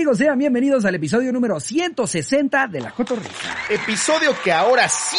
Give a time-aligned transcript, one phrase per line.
[0.00, 0.16] amigos?
[0.16, 3.54] Sean bienvenidos al episodio número 160 de La Cotorrisa.
[3.68, 5.18] Episodio que ahora sí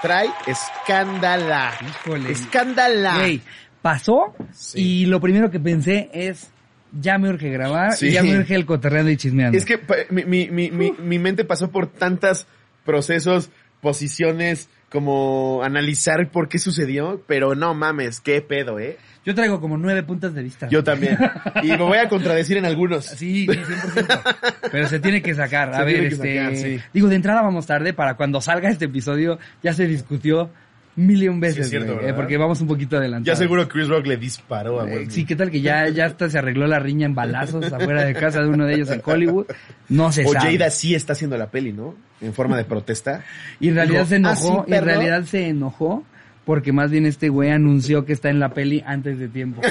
[0.00, 1.72] trae escándala.
[2.04, 2.30] Híjole.
[2.30, 3.16] Escándala.
[3.18, 3.40] Güey,
[3.82, 5.02] pasó Sí.
[5.02, 6.50] y lo primero que pensé es,
[6.92, 8.06] ya me urge grabar Sí.
[8.06, 9.58] y ya me urge el cotorreando y chismeando.
[9.58, 9.80] Es que
[10.10, 12.46] mi, mi, mi, mi, mi mente pasó por tantos
[12.84, 13.50] procesos,
[13.80, 18.96] posiciones, como analizar por qué sucedió, pero no mames, qué pedo, ¿eh?
[19.24, 20.68] Yo traigo como nueve puntos de vista.
[20.68, 21.18] Yo también.
[21.64, 23.06] Y me voy a contradecir en algunos.
[23.06, 24.22] Sí, 100%.
[24.70, 25.70] Pero se tiene que sacar.
[25.74, 26.80] A Se ver, este, sacar, sí.
[26.92, 30.50] digo, de entrada vamos tarde para cuando salga este episodio ya se discutió
[30.96, 33.38] mil y un veces, Sí, es cierto, eh, porque vamos un poquito adelantados.
[33.38, 35.24] Ya seguro Chris Rock le disparó a Eh, Will sí.
[35.26, 38.40] ¿qué tal que ya, ya hasta se arregló la riña en balazos afuera de casa
[38.42, 39.46] de uno de ellos en Hollywood?
[39.90, 40.52] No se O sabe.
[40.56, 41.94] Jada sí está haciendo la peli, ¿no?
[42.20, 43.24] En forma de protesta.
[43.60, 44.86] Y en realidad se enojó, "Ah, sí, y en perro".
[44.86, 46.04] realidad se enojó
[46.46, 49.60] porque más bien este güey anunció que está en la peli antes de tiempo.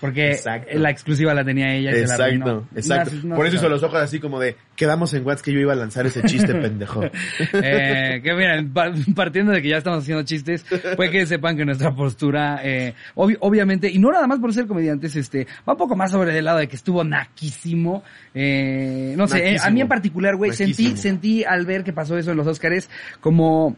[0.00, 0.78] Porque Exacto.
[0.78, 2.28] la exclusiva la tenía ella y se la.
[2.28, 3.10] Exacto, exacto.
[3.24, 5.58] No, no, Por eso hizo los ojos así como de, quedamos en Watts que yo
[5.58, 7.02] iba a lanzar ese chiste, pendejo.
[7.54, 10.64] Eh, que miren, pa- partiendo de que ya estamos haciendo chistes,
[10.96, 14.66] puede que sepan que nuestra postura, eh, obvi- obviamente, y no nada más por ser
[14.68, 18.04] comediantes, este, va un poco más sobre el lado de que estuvo naquísimo.
[18.34, 22.16] Eh, no sé, eh, a mí en particular, güey, sentí, sentí al ver que pasó
[22.16, 22.88] eso en los Oscars
[23.20, 23.76] como,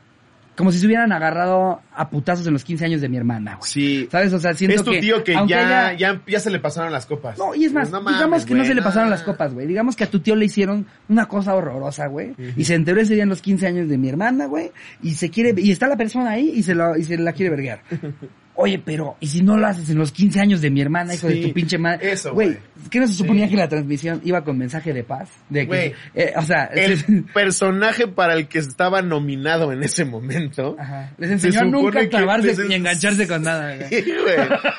[0.56, 3.70] como si se hubieran agarrado a putazos en los 15 años de mi hermana, güey.
[3.70, 4.08] Sí.
[4.10, 4.33] ¿Sabes?
[4.33, 5.00] O sea, siento Es tu que.
[5.00, 7.38] tío que ya, ya, ya se le pasaron las copas.
[7.38, 9.66] no, y es más, No digamos que no se le pasaron las copas, güey.
[9.66, 12.34] Digamos que a tu tío le hicieron una cosa horrorosa, güey.
[12.56, 14.70] Y se enteró ese día en los 15 años de mi hermana, güey.
[15.02, 17.50] Y se quiere, y está la persona ahí y se, lo, y se la quiere
[17.50, 17.80] verguear.
[18.56, 21.27] Oye, pero, ¿y si no lo haces en los 15 años de mi hermana, hijo
[21.27, 22.12] de Sí, tu pinche madre?
[22.12, 22.56] eso, Güey.
[22.88, 23.50] ¿qué no se suponía Sí.
[23.52, 25.28] que la transmisión iba con mensaje de paz?
[25.48, 30.77] De que, eh, o sea, El personaje para el que estaba nominado en ese momento.
[30.78, 31.12] Ajá.
[31.19, 33.88] Les se enseñó a nunca que clavarse ni engancharse con nada, güey.
[33.88, 34.12] Sí.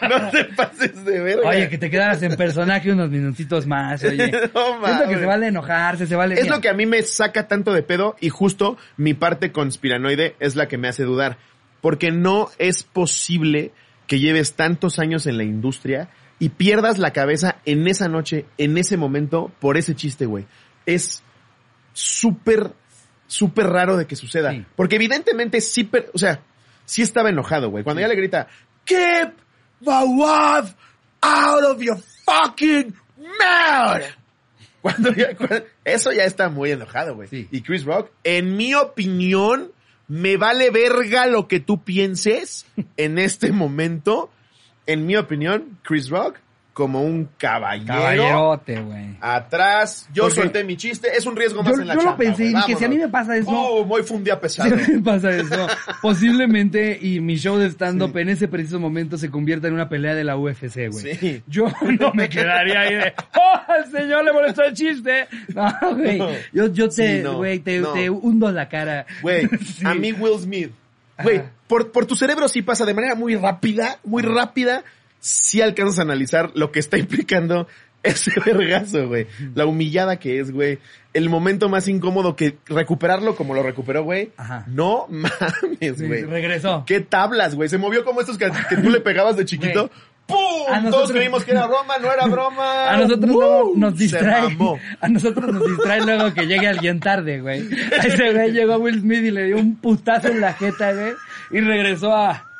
[0.10, 1.50] No te pases de verga.
[1.50, 4.32] Oye, que te quedaras en personaje unos minutitos más, oye.
[4.54, 5.20] No Siento que mames.
[5.20, 6.36] se vale enojarse, se vale...
[6.40, 10.36] Es lo que a mí me saca tanto de pedo y justo mi parte conspiranoide
[10.40, 11.38] es la que me hace dudar.
[11.82, 13.72] Porque no es posible
[14.08, 16.10] que lleves tantos años en la industria
[16.40, 20.46] y pierdas la cabeza en esa noche, en ese momento, por ese chiste, güey.
[20.86, 21.24] Es
[21.94, 22.72] súper,
[23.28, 24.52] súper raro de que suceda.
[24.52, 24.66] Sí.
[24.76, 26.42] Porque evidentemente sí, o sea,
[26.86, 27.84] sí estaba enojado, güey.
[27.84, 28.48] Cuando ya le grita,
[28.86, 29.34] Keep
[29.82, 30.76] the love
[31.22, 34.04] out of your fucking mouth.
[34.82, 37.28] Cuando ya- cuando- eso ya está muy enojado, güey.
[37.28, 37.48] Sí.
[37.52, 39.72] Y Chris Rock, en mi opinión,
[40.08, 42.66] me vale verga lo que tú pienses
[42.98, 44.30] en este momento.
[44.88, 46.38] En mi opinión, Chris Rock,
[46.76, 47.88] como un caballero.
[47.88, 49.16] Caballerote, güey.
[49.22, 52.04] Atrás, yo Porque- solté mi chiste, es un riesgo más Yo, en la yo lo
[52.04, 54.26] chamba, pensé y güey, dije, si a mí me pasa eso, Oh, hoy fue un
[54.26, 55.68] día si a mí me pasa eso,
[56.02, 60.16] posiblemente y mi show de stand-up en ese preciso momento se convierta en una pelea
[60.16, 61.16] de la UFC, güey.
[61.16, 61.44] Sí.
[61.48, 61.68] Yo
[62.00, 65.28] no me quedaría ahí de, ¡oh, al señor le molestó el chiste!
[65.56, 66.18] No, güey.
[66.52, 67.94] Yo, yo te, Sí, no, güey, te, no.
[67.94, 69.06] te hundo la cara.
[69.22, 69.86] Güey, Sí.
[69.86, 70.72] a mí Will Smith.
[71.24, 74.84] Güey, por, por tu cerebro sí pasa de manera muy rápida, muy rápida,
[75.26, 77.68] sí alcanzas a analizar lo que está implicando
[78.04, 79.26] ese vergazo, güey.
[79.56, 80.78] La humillada que es, güey.
[81.14, 84.32] El momento más incómodo que recuperarlo como lo recuperó, güey.
[84.38, 84.66] Ajá.
[84.68, 86.24] No mames, Sí, güey.
[86.24, 86.84] regresó.
[86.86, 87.68] ¿Qué tablas, güey?
[87.70, 89.88] Se movió como estos que, que tú le pegabas de chiquito.
[89.88, 90.00] Güey.
[90.28, 90.38] ¡Pum!
[90.68, 92.90] A Todos nosotros- creímos que era broma, no era broma.
[92.92, 94.58] A nosotros luego nos distrae.
[95.02, 97.62] A nosotros nos distrae luego que llegue alguien tarde, güey.
[98.00, 101.14] A ese güey llegó Will Smith y le dio un putazo en la jeta, güey.
[101.52, 102.52] Y regresó a...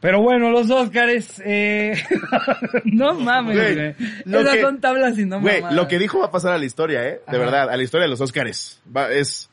[0.00, 1.92] Pero bueno, los Óscares, eh...
[2.84, 3.94] no mames, Güey,
[4.42, 6.64] Esas que- son tablas y no Güey, lo que dijo va a pasar a la
[6.64, 7.20] historia, ¿eh?
[7.26, 7.38] De Ajá.
[7.38, 8.80] verdad, a la historia de los Óscares.
[8.96, 9.50] Va, es,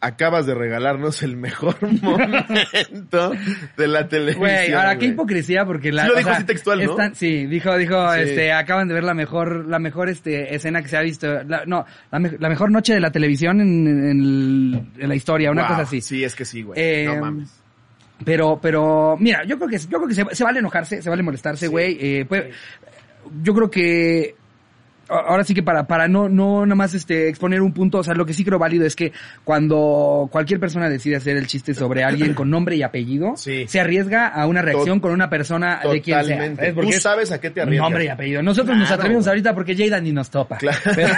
[0.00, 3.32] acabas de regalarnos el mejor momento
[3.76, 4.40] de la televisión.
[4.40, 6.96] Güey, ahora qué hipocresía porque la Sí lo dijo sea, así textual, ¿no?
[7.14, 8.20] sí, dijo dijo Sí.
[8.20, 11.64] este acaban de ver la mejor la mejor este escena que se ha visto, la-
[11.66, 15.70] no, la, me- la mejor noche de la televisión en, en la historia, una Wow,
[15.70, 16.00] cosa así.
[16.00, 16.80] Sí, es que sí, güey.
[16.80, 17.61] Eh, no mames.
[18.24, 21.22] Pero, pero, mira, yo creo que, yo creo que se, se vale enojarse, se vale
[21.22, 21.70] molestarse, Sí.
[21.70, 21.96] güey.
[22.00, 22.44] eh, pues,
[23.42, 24.34] yo creo que
[25.12, 28.14] ahora sí que para, para no, no nada más este, exponer un punto, o sea,
[28.14, 29.12] lo que sí creo válido es que
[29.44, 33.66] cuando cualquier persona decide hacer el chiste sobre alguien con nombre y apellido, Sí.
[33.68, 36.36] se arriesga a una reacción Tot- con una persona de quien sea.
[36.36, 36.72] Totalmente.
[36.72, 37.84] Porque Tú es sabes a qué te arriesgas.
[37.84, 38.42] Nombre y apellido.
[38.42, 39.30] Nosotros nos atrevimos güey.
[39.30, 40.56] ahorita porque Jada ni nos topa.
[40.58, 40.78] Claro.
[40.94, 41.08] Pero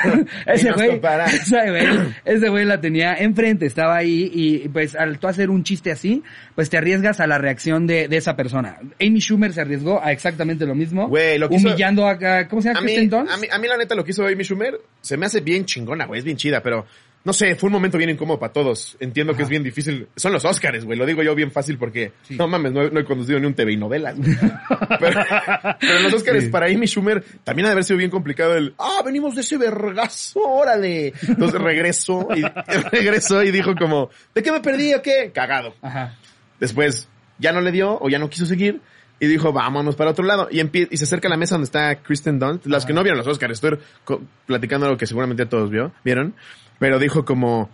[0.46, 1.86] ese güey, ese güey,
[2.24, 6.22] ese güey la tenía enfrente, estaba ahí y pues al tú hacer un chiste así,
[6.54, 8.78] pues te arriesgas a la reacción de, de esa persona.
[9.00, 11.08] Amy Schumer se arriesgó a exactamente lo mismo.
[11.08, 12.80] Güey, lo que humillando a, a- ¿cómo se llama?
[12.82, 15.40] Mí, a, mí, a mí la neta lo que hizo Amy Schumer se me hace
[15.40, 16.18] bien chingona, güey.
[16.18, 16.86] Es bien chida, pero
[17.24, 18.98] no sé, fue un momento bien incómodo para todos.
[19.00, 20.08] Entiendo que es bien difícil.
[20.14, 20.98] Son los Oscars, güey.
[20.98, 22.36] Lo digo yo bien fácil porque, Sí.
[22.36, 24.14] no mames, no, he- no he conducido ni un TV y novelas.
[24.18, 24.36] güey.
[25.00, 25.20] pero,
[25.80, 26.50] pero los Oscars Sí.
[26.50, 29.56] para Amy Schumer también ha de haber sido bien complicado el, ah, venimos de ese
[29.56, 31.14] vergazo, órale.
[31.26, 32.42] Entonces regresó y
[32.92, 35.30] regresó y dijo como, ¿de qué me perdí o qué?
[35.34, 35.74] Cagado.
[35.80, 36.14] Ajá.
[36.60, 37.08] Después
[37.38, 38.80] ya no le dio o ya no quiso seguir
[39.24, 40.48] y dijo, vámonos para otro lado.
[40.50, 42.66] Y, y se acerca a la mesa donde está Kristen Dunst.
[42.66, 43.78] Las que no vieron los Oscars, estoy
[44.46, 46.34] platicando algo que seguramente todos vio, vieron.
[46.78, 47.70] Pero dijo como,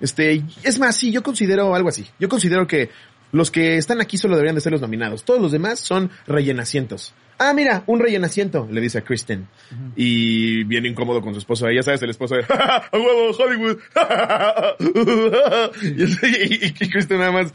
[0.00, 2.06] este, es más, sí, yo considero algo así.
[2.18, 2.90] Yo considero que
[3.32, 5.24] los que están aquí solo deberían de ser los nominados.
[5.24, 7.14] Todos los demás son rellenacientos.
[7.38, 9.48] Ah, mira, un rellenaciento, le dice a Kristen.
[9.96, 11.66] Y bien incómodo con su esposo.
[11.66, 13.78] Ahí ya sabes, el esposo de, ¡Ja, a huevo, Hollywood!
[15.82, 17.52] y, y, y Kristen nada más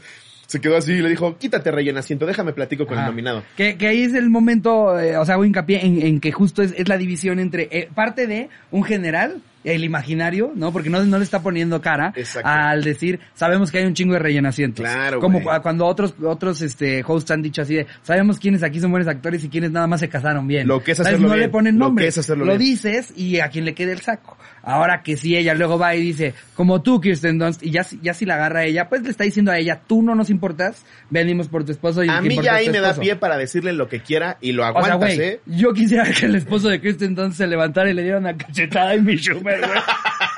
[0.48, 3.42] se quedó así y le dijo, quítate rellenaciento, déjame platico con el nominado.
[3.54, 6.62] Que, que ahí es el momento, eh, o sea, hago hincapié en, en que justo
[6.62, 10.72] es, es la división entre eh, parte de un general, el imaginario, ¿no?
[10.72, 12.48] Porque no, no le está poniendo cara Exacto.
[12.48, 14.86] al decir, sabemos que hay un chingo de rellenacientos.
[14.86, 18.90] Claro, Como cuando otros, otros, este, hosts han dicho así de, sabemos quiénes aquí son
[18.90, 20.66] buenos actores y quiénes nada más se casaron bien.
[20.66, 21.40] Lo que es hacerlo No bien.
[21.40, 22.04] le ponen Lo nombre.
[22.04, 22.70] que es hacerlo Lo bien.
[22.70, 24.38] dices y a quien le quede el saco.
[24.70, 27.98] Ahora que si ella luego va y dice, como tú, Kirsten Dunst, y ya, si-
[28.02, 30.28] ya si la agarra a ella, pues le está diciendo a ella, tú no nos
[30.28, 33.00] importas, venimos por tu esposo y A mí ya ahí me da esposo".
[33.00, 35.40] pie para decirle lo que quiera y lo O sea, aguantas, güey, ¿eh?
[35.46, 38.92] yo quisiera que el esposo de Kristen Dunst se levantara y le diera una cachetada
[38.94, 39.80] en mi Schumer, güey.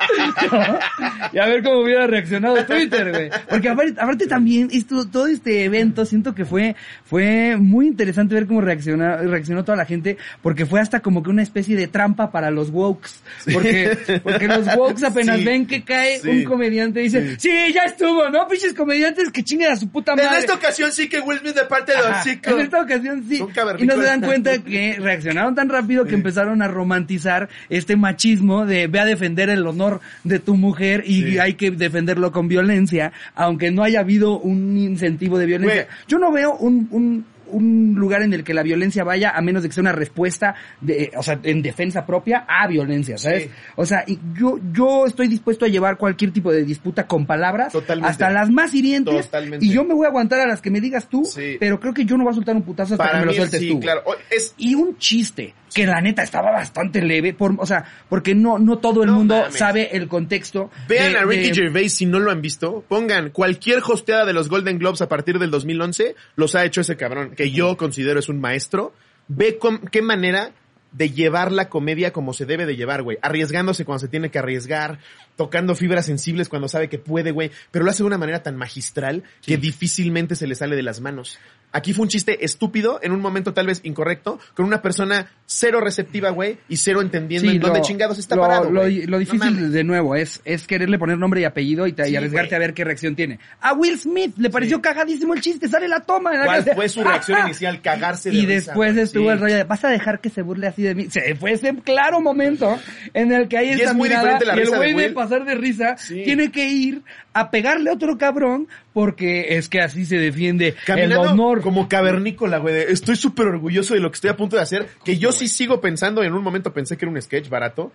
[1.33, 3.29] Y a ver cómo hubiera reaccionado Twitter, güey.
[3.49, 6.75] Porque aparte, aparte también, esto, todo este evento, siento que fue,
[7.05, 11.29] fue muy interesante ver cómo reacciona, reaccionó toda la gente, porque fue hasta como que
[11.29, 13.11] una especie de trampa para los wokes.
[13.53, 16.29] Porque, porque los wokes apenas Sí, ven que cae sí.
[16.29, 17.49] un comediante y dice, sí.
[17.73, 18.47] ya estuvo, ¿no?
[18.47, 20.45] Pinches comediantes que chinguen a su puta madre.
[20.53, 23.43] ocasión sí que Will Smith de parte Ajá, En esta ocasión sí.
[23.77, 28.65] Y no se dan cuenta que reaccionaron tan rápido que empezaron a romantizar este machismo
[28.65, 31.39] de ve a defender el honor de tu mujer y Sí.
[31.39, 35.87] hay que defenderlo con violencia, aunque no haya habido un incentivo de violencia.
[36.07, 39.63] Yo no veo un, un, un lugar en el que la violencia vaya a menos
[39.63, 43.43] de que sea una respuesta de, o sea, en defensa propia a violencia, ¿sabes?
[43.43, 43.49] Sí.
[43.75, 47.71] O sea, y yo, yo estoy dispuesto a llevar cualquier tipo de disputa con palabras,
[47.73, 48.09] Totalmente.
[48.11, 49.65] hasta las más hirientes, Totalmente.
[49.65, 51.57] y yo me voy a aguantar a las que me digas tú, Sí.
[51.59, 53.33] pero creo que yo no voy a soltar un putazo hasta Para que me lo
[53.33, 53.79] sueltes sí, tú.
[53.79, 54.03] claro.
[54.29, 58.59] Es, Y un chiste que la neta estaba bastante leve, por, o sea, porque no,
[58.59, 59.55] no todo el No mundo mames.
[59.55, 60.69] sabe el contexto.
[60.89, 62.83] Vean de- a Ricky de- Gervais si no lo han visto.
[62.89, 66.15] Pongan cualquier hosteada de los Golden Globes a partir del 2011.
[66.35, 68.93] Los ha hecho ese cabrón, que yo considero es un maestro.
[69.27, 70.51] Ve con, qué manera
[70.91, 73.17] de llevar la comedia como se debe de llevar, güey.
[73.23, 74.99] Arriesgándose cuando se tiene que arriesgar,
[75.37, 77.49] tocando fibras sensibles cuando sabe que puede, güey.
[77.71, 81.01] Pero lo hace de una manera tan magistral que difícilmente se le sale de las
[81.01, 81.39] manos.
[81.73, 85.79] Aquí fue un chiste estúpido, en un momento tal vez incorrecto, con una persona cero
[85.79, 88.69] receptiva, güey, y cero entendiendo Sí, en dónde lo- chingados está lo, parado.
[88.69, 92.11] Lo, lo difícil, de nuevo, es, es quererle poner nombre y apellido y, te- y
[92.11, 93.39] Sí, arriesgarte a ver qué reacción tiene.
[93.61, 94.81] A Will Smith le pareció Sí.
[94.81, 96.33] cagadísimo el chiste, sale la toma.
[96.33, 97.81] la ¿Cuál fue su reacción inicial?
[97.81, 100.67] Cagarse de Y risa, después estuvo el rollo de, ¿vas a dejar que se burle
[100.67, 101.09] así de mí?
[101.09, 102.77] Se fue ese claro momento
[103.13, 105.45] en el que hay Y es muy mirada diferente la y el güey de pasar
[105.45, 107.01] de risa tiene que ir
[107.33, 111.61] a pegarle a otro cabrón porque es que así se defiende Caminando el honor.
[111.61, 112.75] como cavernícola, güey.
[112.89, 114.87] Estoy súper orgulloso de lo que estoy a punto de hacer.
[115.05, 117.93] Que yo sí sigo pensando, en un momento pensé que era un sketch barato.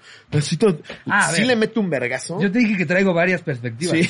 [0.58, 1.48] Todo- Ah, sí ver.
[1.48, 2.40] le meto un vergazo.
[2.40, 3.98] Yo te dije que traigo varias perspectivas.
[3.98, 4.08] Sí.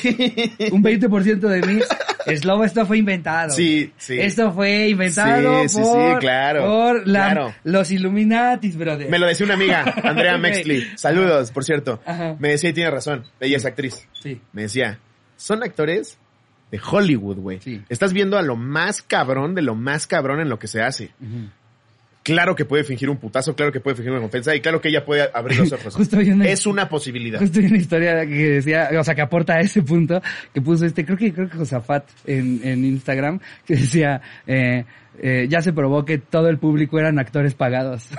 [0.71, 1.79] Un 20% de mí,
[2.37, 3.51] Slobo, esto fue inventado.
[3.51, 4.19] Sí, sí.
[4.19, 7.55] Esto fue inventado Sí, sí, por, sí, claro, por la- claro.
[7.63, 9.09] los Illuminatis, brother.
[9.09, 10.37] Me lo decía una amiga, Andrea.
[10.37, 10.87] Mexley.
[10.95, 12.01] Saludos, por cierto.
[12.05, 12.35] Ajá.
[12.39, 14.07] Me decía, y tiene razón, ella es actriz.
[14.21, 14.39] Sí.
[14.53, 14.99] Me decía,
[15.37, 16.17] son actores
[16.71, 17.59] de Hollywood, güey.
[17.61, 17.81] Sí.
[17.87, 21.11] Estás viendo a lo más cabrón de lo más cabrón en lo que se hace.
[22.23, 24.89] Claro que puede fingir un putazo, claro que puede fingir una ofensa y claro que
[24.89, 25.95] ella puede abrir los ojos.
[25.95, 27.39] Justo una- es una posibilidad.
[27.39, 30.21] Justo hay una historia que decía, o sea, que aporta a ese punto,
[30.53, 34.83] que puso este, creo que, creo que Josafat en, en Instagram, que decía, eh,
[35.21, 38.09] eh, ya se probó que todo el público eran actores pagados.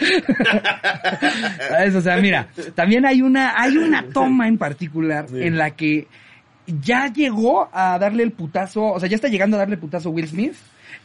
[1.68, 1.94] ¿Sabes?
[1.94, 5.42] O sea, mira, también hay una, hay una toma en particular Sí.
[5.42, 6.06] en la que
[6.66, 10.08] ya llegó a darle el putazo, o sea, ya está llegando a darle el putazo
[10.08, 10.54] a Will Smith.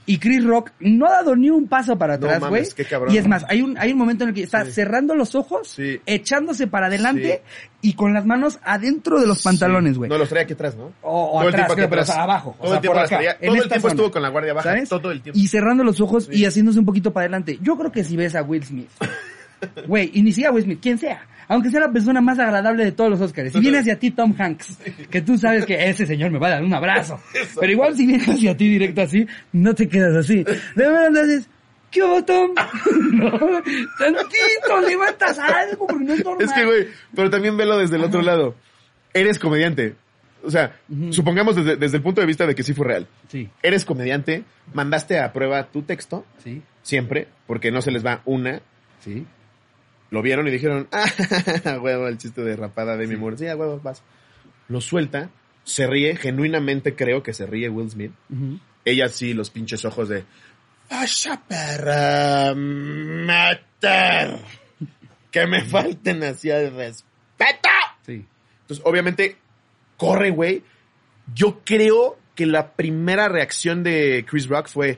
[0.08, 2.64] Y Chris Rock no ha dado ni un paso para atrás, güey.
[3.10, 4.72] y es más, hay un, hay un momento en el que está Sí.
[4.72, 6.00] cerrando los ojos, Sí.
[6.06, 7.42] echándose para adelante
[7.82, 10.10] y con las manos adentro de los pantalones, güey.
[10.10, 10.92] No, los trae aquí atrás, ¿no?
[11.02, 12.10] O, o Todo el tiempo aquí atrás.
[12.10, 12.50] o sea, abajo.
[12.52, 13.38] o Todo sea, el tiempo por acá, traía.
[13.40, 14.70] Todo el tiempo estuvo con la guardia baja.
[14.70, 14.90] ¿Sabes?
[14.90, 15.40] Todo el tiempo.
[15.40, 17.58] Y cerrando los ojos y haciéndose un poquito para adelante.
[17.64, 18.90] Yo creo que si ves a Will Smith,
[19.88, 22.92] güey, y ni siquiera Will Smith, quien sea, aunque sea la persona más agradable de
[22.92, 24.78] todos los Oscars, si viene hacia ti Tom Hanks,
[25.10, 27.20] que tú sabes que ese señor me va a dar un abrazo,
[27.60, 30.44] pero igual si viene hacia ti directo así, no te quedas así.
[30.44, 31.50] De verdad haces,
[31.96, 32.52] ¿Qué hubo, Tom?
[33.14, 33.32] no,
[33.98, 36.46] tantito, levantas algo porque no es normal.
[36.46, 38.56] Es que, güey, pero también velo desde el otro lado.
[39.14, 39.96] Eres comediante.
[40.44, 40.76] O sea,
[41.12, 43.08] supongamos desde, desde el punto de vista de que sí fue real.
[43.30, 48.22] Sí, Eres comediante, mandaste a prueba tu texto, sí, siempre, porque no se les va
[48.26, 48.62] una.
[49.00, 49.26] sí.
[50.16, 53.38] Lo vieron y dijeron, ah, huevo, el chiste de rapada de mi Moore.
[53.38, 54.02] Sí, a huevo, vas.
[54.70, 55.30] Lo suelta,
[55.66, 58.14] se ríe, genuinamente creo que se ríe Will Smith.
[58.86, 60.24] Ella sí, los pinches ojos de,
[60.90, 64.40] vas a perra matar.
[65.30, 67.70] Que me falten así de respeto.
[68.06, 68.26] Sí.
[68.62, 69.36] Entonces, obviamente,
[69.98, 70.64] corre, güey.
[71.34, 74.98] Yo creo que la primera reacción de Chris Rock fue,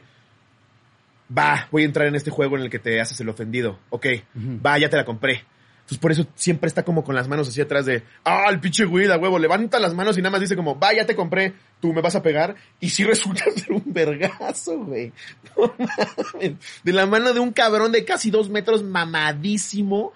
[1.35, 3.79] va, voy a entrar en este juego en el que te haces el ofendido.
[3.89, 5.43] Ok, va, ya te la compré.
[5.87, 8.83] Entonces, por eso siempre está como con las manos así atrás de, ah, el pinche
[8.83, 11.53] güey, da huevo, levanta las manos y nada más dice como, va, ya te compré,
[11.79, 12.55] tú me vas a pegar.
[12.81, 15.13] Y sí resulta ser un vergazo, güey.
[15.57, 16.55] No mames.
[16.83, 20.11] De la mano de un cabrón de casi dos metros mamadísimo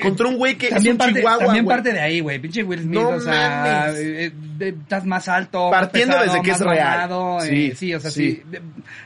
[0.00, 1.76] contra un güey que También, es un parte, chihuahua, también güey.
[1.76, 2.38] parte de ahí, güey.
[2.38, 5.70] Pinche Will Smith, No o sea, eh, eh, estás más alto.
[5.70, 7.10] Partiendo más pesado, desde que es real.
[7.42, 8.42] eh, Sí, sí, o sea, sí.
[8.50, 8.58] sí.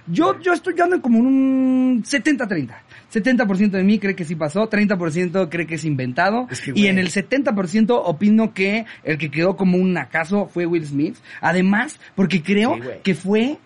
[0.07, 2.69] Yo, yo estoy yo ando como en un 70-30.
[3.13, 6.47] 70% de mí cree que sí pasó, 30% cree que es inventado.
[6.51, 10.65] Es que, y en el 70% opino que el que quedó como un nacazo fue
[10.67, 11.17] Will Smith.
[11.41, 13.59] Además, porque creo Sí, que fue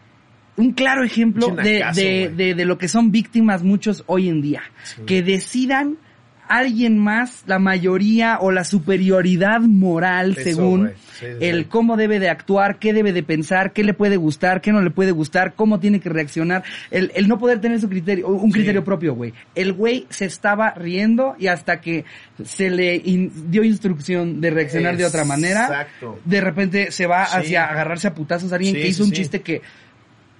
[0.57, 4.62] un claro ejemplo de, de, de, de lo que son víctimas muchos hoy en día.
[4.85, 5.02] Sí.
[5.04, 5.99] Que decidan
[6.48, 10.94] alguien más, la mayoría o la superioridad moral Eso, según güey.
[11.18, 14.60] Sí, sí, el cómo debe de actuar, qué debe de pensar, qué le puede gustar,
[14.60, 17.88] qué no le puede gustar, cómo tiene que reaccionar, el, el no poder tener su
[17.88, 19.32] criterio, un criterio propio, güey.
[19.54, 22.04] El güey se estaba riendo y hasta que
[22.44, 25.86] se le in- dio instrucción de reaccionar de otra manera,
[26.24, 29.62] de repente se va hacia agarrarse a putazos a alguien que hizo un chiste que,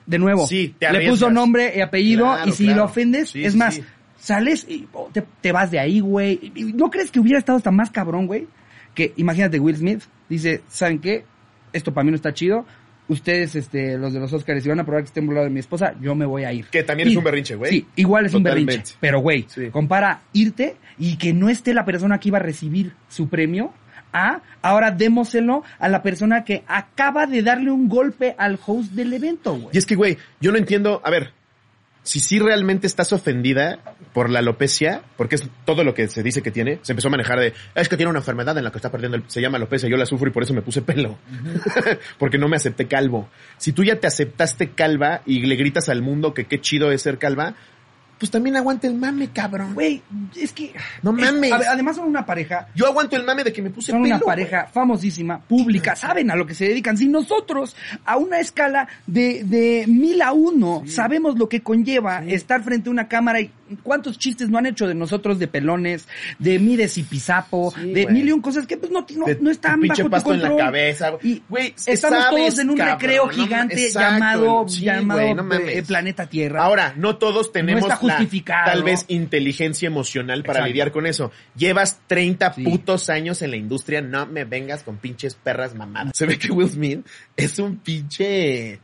[0.07, 2.79] de nuevo, Sí, te le puso nombre y apellido Claro, y si claro.
[2.81, 3.85] lo ofendes, Sí, es más, sí.
[4.25, 6.53] Sales y oh, te, te vas de ahí, güey.
[6.75, 8.47] ¿No crees que hubiera estado hasta más cabrón, güey?
[8.95, 11.25] Que imagínate Will Smith dice, ¿saben qué?
[11.73, 12.65] Esto para mí no está chido.
[13.07, 15.61] Ustedes, este, los de los Oscars, si van a probar que estén burlado de mi
[15.61, 16.65] esposa, yo me voy a ir.
[16.69, 17.71] Que también es un berrinche, güey.
[17.71, 18.83] Sí, igual es un berrinche.
[18.99, 19.69] Pero, güey, Sí.
[19.71, 23.75] compara irte y que no esté la persona que iba a recibir su premio
[24.15, 29.13] a ahora démoselo a la persona que acaba de darle un golpe al host del
[29.13, 29.69] evento, güey.
[29.73, 31.33] Y es que, güey, yo no entiendo, a ver,
[32.05, 33.81] si sí realmente estás ofendida
[34.13, 37.11] por la alopecia, porque es todo lo que se dice que tiene, se empezó a
[37.11, 39.57] manejar de, es que tiene una enfermedad en la que está perdiendo, el- se llama
[39.57, 41.19] alopecia, yo la sufro y por eso me puse pelo,
[42.19, 43.29] porque no me acepté calvo.
[43.57, 47.03] Si tú ya te aceptaste calva y le gritas al mundo que qué chido es
[47.03, 47.55] ser calva,
[48.19, 49.75] pues también aguante el mame, cabrón.
[49.75, 50.03] Güey,
[50.37, 50.73] es que...
[51.03, 51.53] No es- mames.
[51.53, 54.17] además son una pareja Yo aguanto el mame de que me puse son pelo.
[54.17, 56.97] una pareja famosísima, pública, saben a lo que se dedican.
[56.97, 62.63] Si nosotros, a una escala de, de mil a uno, sabemos lo que conlleva estar
[62.63, 63.51] frente a una cámara y
[63.83, 66.07] cuántos chistes no han hecho de nosotros de pelones,
[66.39, 69.39] de mides y pisapo, Sí, de mil y un cosas que pues no, no, De
[69.41, 70.67] no están bajo tu pasto en la control.
[70.67, 71.13] cabeza.
[71.23, 75.27] Y Güey, estamos sabes, todos en un cabrón, recreo no gigante exacto, llamado, llamado no
[75.27, 75.87] eh, mames.
[75.87, 76.63] planeta Tierra.
[76.63, 78.71] Ahora, no todos tenemos justificado.
[78.73, 80.69] tal vez inteligencia emocional para Exacto.
[80.69, 81.33] lidiar con eso.
[81.57, 82.63] Llevas 30 Sí.
[82.65, 86.13] putos años en la industria, no me vengas con pinches perras mamadas.
[86.17, 87.07] Se ve que Will Smith
[87.37, 88.81] es un pinche...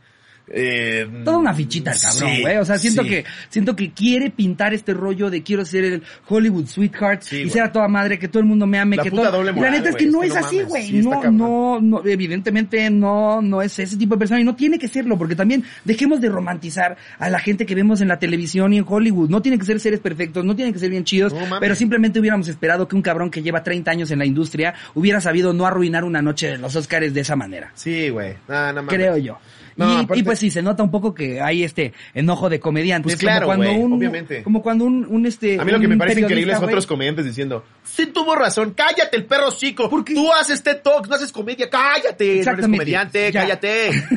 [0.53, 2.57] Eh, Toda una fichita el cabrón, sí, güey.
[2.57, 3.09] o sea, siento sí.
[3.09, 7.49] que, siento que quiere pintar este rollo de quiero ser el Hollywood sweetheart Sí, y
[7.49, 9.31] ser a toda madre, que todo el mundo me ame, La que todo.
[9.31, 10.91] doble moral, la neta es güey, que no es así, mames, güey.
[11.01, 14.87] no, no, no, evidentemente no, no es ese tipo de persona y no tiene que
[14.87, 18.77] serlo, porque también dejemos de romantizar a la gente que vemos en la televisión y
[18.79, 19.29] en Hollywood.
[19.29, 22.19] No tienen que ser seres perfectos, no tienen que ser bien chidos, No pero simplemente
[22.19, 25.65] hubiéramos esperado que un cabrón que lleva 30 años en la industria hubiera sabido no
[25.65, 27.71] arruinar una noche de los Oscars de esa manera.
[27.73, 28.33] Sí, güey.
[28.47, 28.87] No, no.
[28.87, 29.37] Creo yo.
[29.75, 32.59] No, y, aparte- y pues sí, se nota un poco que hay este enojo de
[32.59, 33.13] comediantes.
[33.13, 34.43] Pues claro, como cuando un, obviamente.
[34.43, 35.59] Como cuando un, un este.
[35.59, 38.73] A mí lo que me parece increíble es güey, otros comediantes diciendo, sí tuvo razón,
[38.75, 40.13] cállate el perro chico, ¿Por qué?
[40.13, 43.41] tú haces TED Talks, no haces comedia, cállate, no eres comediante, ya.
[43.41, 43.91] cállate.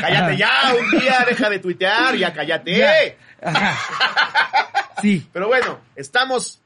[0.00, 2.78] cállate ya, un día deja de tuitear, ya cállate.
[2.78, 2.92] Ya.
[3.42, 3.76] Ajá.
[5.02, 5.26] Sí.
[5.32, 6.60] Pero bueno, estamos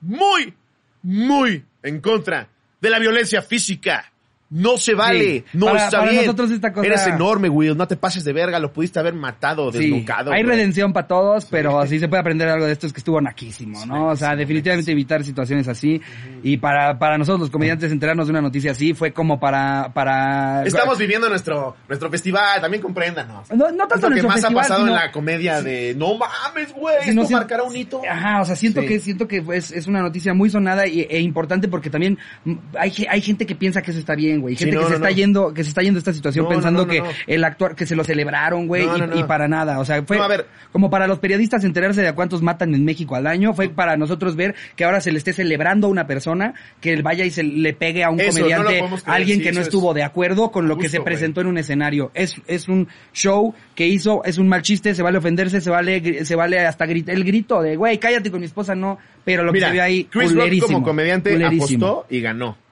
[0.00, 0.54] muy,
[1.02, 2.48] muy en contra
[2.80, 4.10] de la violencia física.
[4.50, 5.44] No se vale, Sí.
[5.54, 6.22] no Para- está para bien.
[6.26, 9.72] nosotros esta cosa- Eres enorme, Will, no te pases de verga, lo pudiste haber matado,
[9.72, 10.30] Sí, desnucado.
[10.32, 10.54] hay güey.
[10.56, 13.84] redención para todos, pero sí se puede aprender algo de esto es que estuvo naquísimo,
[13.86, 14.08] ¿no?
[14.08, 16.00] O sea, definitivamente evitar situaciones así.
[16.42, 20.62] Y para, para nosotros los comediantes enterarnos de una noticia así fue como para, para...
[20.64, 23.50] Estamos viviendo nuestro, nuestro festival, también compréndanos.
[23.50, 25.94] No, no tanto es lo que más festival, ha pasado sino- en la comedia de
[25.96, 28.02] no mames, güey, no, esto siento- marcará un hito.
[28.08, 31.18] Ajá, o sea, siento que siento que es, es una noticia muy sonada y, e
[31.20, 32.18] importante porque también
[32.78, 34.56] hay, hay gente que piensa que eso está bien, bien, güey.
[34.56, 36.86] Sí, Gente no, que se no, está yendo, que se está yendo esta situación pensando
[36.86, 39.78] que el actuar, que se lo celebraron, güey, y, para nada.
[39.78, 40.46] O sea, fue No, a ver.
[40.72, 43.96] como para los periodistas enterarse de a cuántos matan en México al año, fue para
[43.96, 47.42] nosotros ver que ahora se le esté celebrando a una persona que vaya y se
[47.42, 50.68] le pegue a un Eso, comediante, alguien sí, que no es estuvo de acuerdo con
[50.68, 52.10] lo que se presentó en un escenario.
[52.14, 56.24] Es, es un show que hizo, es un mal chiste, se vale ofenderse, se vale,
[56.24, 59.52] se vale hasta gritar, el grito de, güey, cállate con mi esposa, no, pero lo
[59.52, 62.63] Mira, que se ve ahí, Chris Rock como comediante apostó y ganó.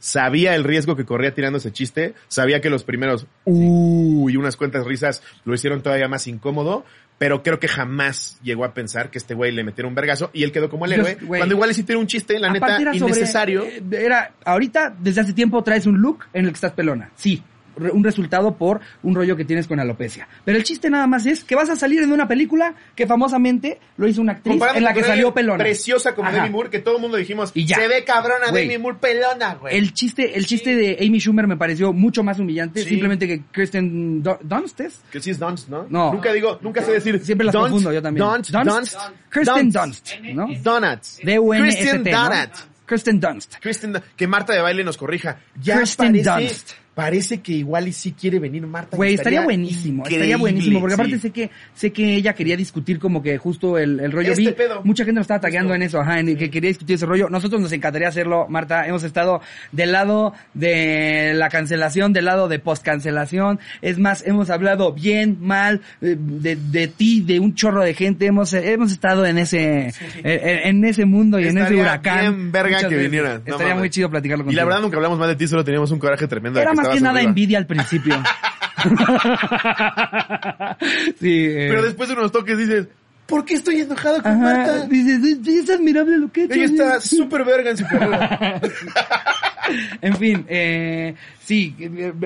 [0.00, 4.56] Sabía el riesgo que corría tirando ese chiste, sabía que los primeros uh, y unas
[4.56, 6.84] cuantas risas lo hicieron todavía más incómodo,
[7.18, 10.42] pero creo que jamás llegó a pensar que este güey le metiera un vergazo y
[10.42, 11.18] él quedó como el héroe.
[11.26, 13.64] cuando igual le hiciste un chiste, la Aparte neta, era innecesario.
[13.64, 17.10] eh, era, ahorita, desde hace tiempo traes un look en el que estás pelona.
[17.16, 17.42] Sí.
[17.92, 20.28] Un resultado por un rollo que tienes con alopecia.
[20.44, 23.78] Pero el chiste nada más es que vas a salir en una película que famosamente
[23.96, 25.64] lo hizo una actriz Comparando en la que salió pelona.
[25.64, 26.38] Preciosa como Ajá.
[26.38, 27.76] Demi Moore, que todo el mundo dijimos, Y ya.
[27.76, 28.68] se ve cabrona Güey.
[28.68, 29.76] Demi Moore pelona, güey.
[29.76, 32.90] El chiste, el chiste de Amy Schumer me pareció mucho más humillante, Sí.
[32.90, 35.00] simplemente que Kristen Dun- Dunst es.
[35.10, 35.86] Que sí es Dunst, ¿no?
[35.88, 36.12] No.
[36.12, 37.18] Nunca digo, nunca sé decir.
[37.24, 38.26] Siempre las Dunst, confundo yo también.
[38.26, 38.96] Dunst, Dunst, Dunst,
[39.28, 40.08] Kristen Dunst.
[40.14, 40.48] Dunst, ¿no?
[40.62, 41.20] Donuts.
[41.22, 42.24] D-U-N-S-T, Kristen ¿no?
[42.28, 42.50] Donut.
[42.86, 43.54] Kristen Dunst.
[43.60, 45.38] Kristen, Dun- que Marta de baile nos corrija.
[45.62, 46.70] Ya Kristen parece, Dunst.
[46.94, 48.94] Parece que igual y sí quiere venir Marta.
[48.94, 51.20] y Güey, estaría buenísimo, estaría buenísimo, porque aparte sí.
[51.20, 54.52] sé que sé que ella quería discutir como que justo el, el rollo Este vi,
[54.52, 54.82] pedo.
[54.84, 55.76] mucha gente nos estaba tagueando Justo.
[55.76, 57.28] en eso, ajá, en que quería discutir ese rollo.
[57.30, 59.40] Nosotros nos encantaría hacerlo, Marta, hemos estado
[59.72, 65.80] del lado de la cancelación, del lado de postcancelación, es más, hemos hablado bien, mal,
[66.02, 69.92] eh, de, de ti, de un chorro de gente, hemos hemos estado en ese
[70.22, 72.20] en, en ese mundo y en ese huracán.
[72.20, 73.10] bien verga muchas que veces.
[73.10, 73.78] vinieras, no Estaría mames.
[73.78, 74.60] muy chido platicarlo Y contigo.
[74.60, 76.60] la verdad nunca hablamos más de ti, solo teníamos un coraje tremendo.
[76.60, 77.28] Era más que nada arriba.
[77.28, 78.14] envidia al principio.
[81.20, 82.88] sí, eh, Pero después de unos toques dices,
[83.30, 84.86] ¿por qué estoy enojado con Ajá, Marta?
[84.86, 86.54] dices, "Es- admirable lo que he hecho.
[86.54, 88.60] Ella está súper verga en su carrera.
[90.02, 91.74] en fin, eh, sí,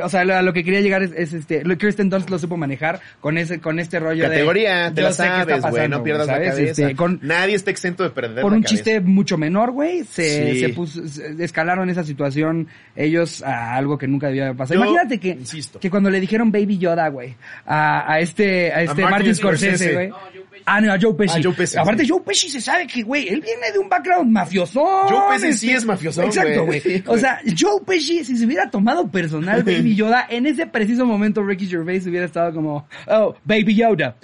[0.03, 2.39] o sea, lo- a lo que quería llegar es, es este, lo Kirsten Dunst lo
[2.39, 4.91] supo manejar con ese, con este rollo Categoría, de.
[4.93, 6.49] te yo la sabes, güey, no pierdas ¿sabes?
[6.49, 6.83] la cabeza.
[6.83, 8.75] Este, con, Nadie está exento de perder por la un cabeza.
[8.83, 10.61] chiste mucho menor, güey, se, Sí.
[10.61, 14.81] se puso, se- escalaron esa situación ellos a algo que nunca debía haber pasado.
[14.81, 15.81] Yo Imagínate que, insisto.
[15.81, 17.35] que cuando le dijeron Baby Yoda, güey,
[17.67, 19.77] a, a este, a este Martin Martin Scorsese.
[19.77, 20.11] Scorsese, güey.
[20.67, 21.39] Ah, no, a Joe Pesci.
[21.39, 22.09] A Joe Pesci, Aparte, sí.
[22.09, 24.81] Joe Pesci se sabe que, güey, él viene de un background mafioso.
[25.09, 26.81] Joe Pesci sí es mafiosón, Exacto, güey.
[26.81, 31.05] Sí, O sea, Joe Pesci, si se hubiera tomado personal Baby Yoda, en ese preciso
[31.05, 34.17] momento Ricky Gervais hubiera estado como, oh, Baby Yoda.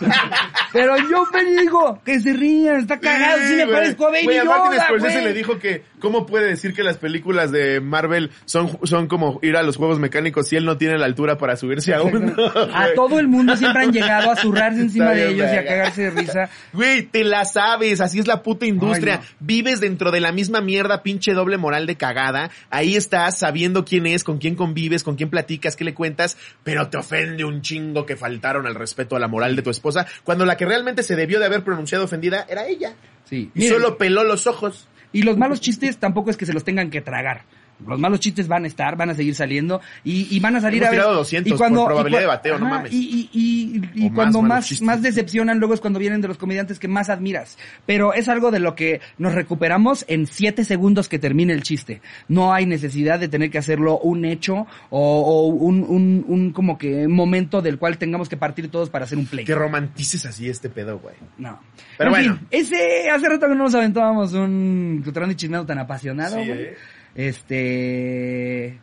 [0.72, 4.38] Pero Joe Pesci dijo, que se rían, está cagado, sí, me parezco a Baby Güey,
[4.38, 8.30] a Martin Yoda, Scorsese le dijo que cómo puede decir que las películas de Marvel
[8.44, 11.56] son, son como ir a los juegos mecánicos si él no tiene la altura para
[11.56, 12.34] subirse a uno.
[12.72, 16.02] A todo el mundo siempre han llegado a zurrarse encima de ellos y a cagarse
[16.02, 16.50] de risa.
[16.72, 19.20] Güey, te la sabes, así es la puta industria.
[19.20, 19.36] Ay, no.
[19.40, 22.50] Vives dentro de la misma mierda, pinche doble moral de cagada.
[22.70, 26.88] Ahí estás sabiendo quién es, con quién convives, con quién platicas, qué le cuentas, pero
[26.88, 29.89] te ofende un chingo que faltaron al respeto a la moral de tu esposa,
[30.24, 32.94] cuando la que realmente se debió de haber pronunciado ofendida era ella.
[33.24, 33.50] Sí.
[33.54, 34.88] Y Miren, solo peló los ojos.
[35.12, 37.44] Y los malos chistes tampoco es que se los tengan que tragar.
[37.86, 40.82] Los malos chistes van a estar, van a seguir saliendo y, y van a salir
[40.82, 41.00] Hemos a ver.
[41.00, 42.92] tirado 200 y cuando, por probabilidad y cua- de bateo, no mames.
[42.92, 46.38] Y, y, y, y O más cuando más, decepcionan luego es cuando vienen de los
[46.38, 47.58] comediantes que más admiras.
[47.86, 52.00] Pero es algo de lo que nos recuperamos en siete segundos que termine el chiste.
[52.28, 56.78] No hay necesidad de tener que hacerlo un hecho o, o un, un, un como
[56.78, 59.44] que momento del cual tengamos que partir todos para hacer un play.
[59.44, 61.14] Que romantices así este pedo, güey.
[61.38, 61.60] No.
[61.96, 62.36] Pero En bueno.
[62.36, 66.46] fin, ese, hace rato que no nos aventábamos un Cotorrón y Chismeado tan apasionado, Sí,
[66.46, 66.62] güey.
[66.62, 66.76] ¿eh?
[67.14, 68.78] Este...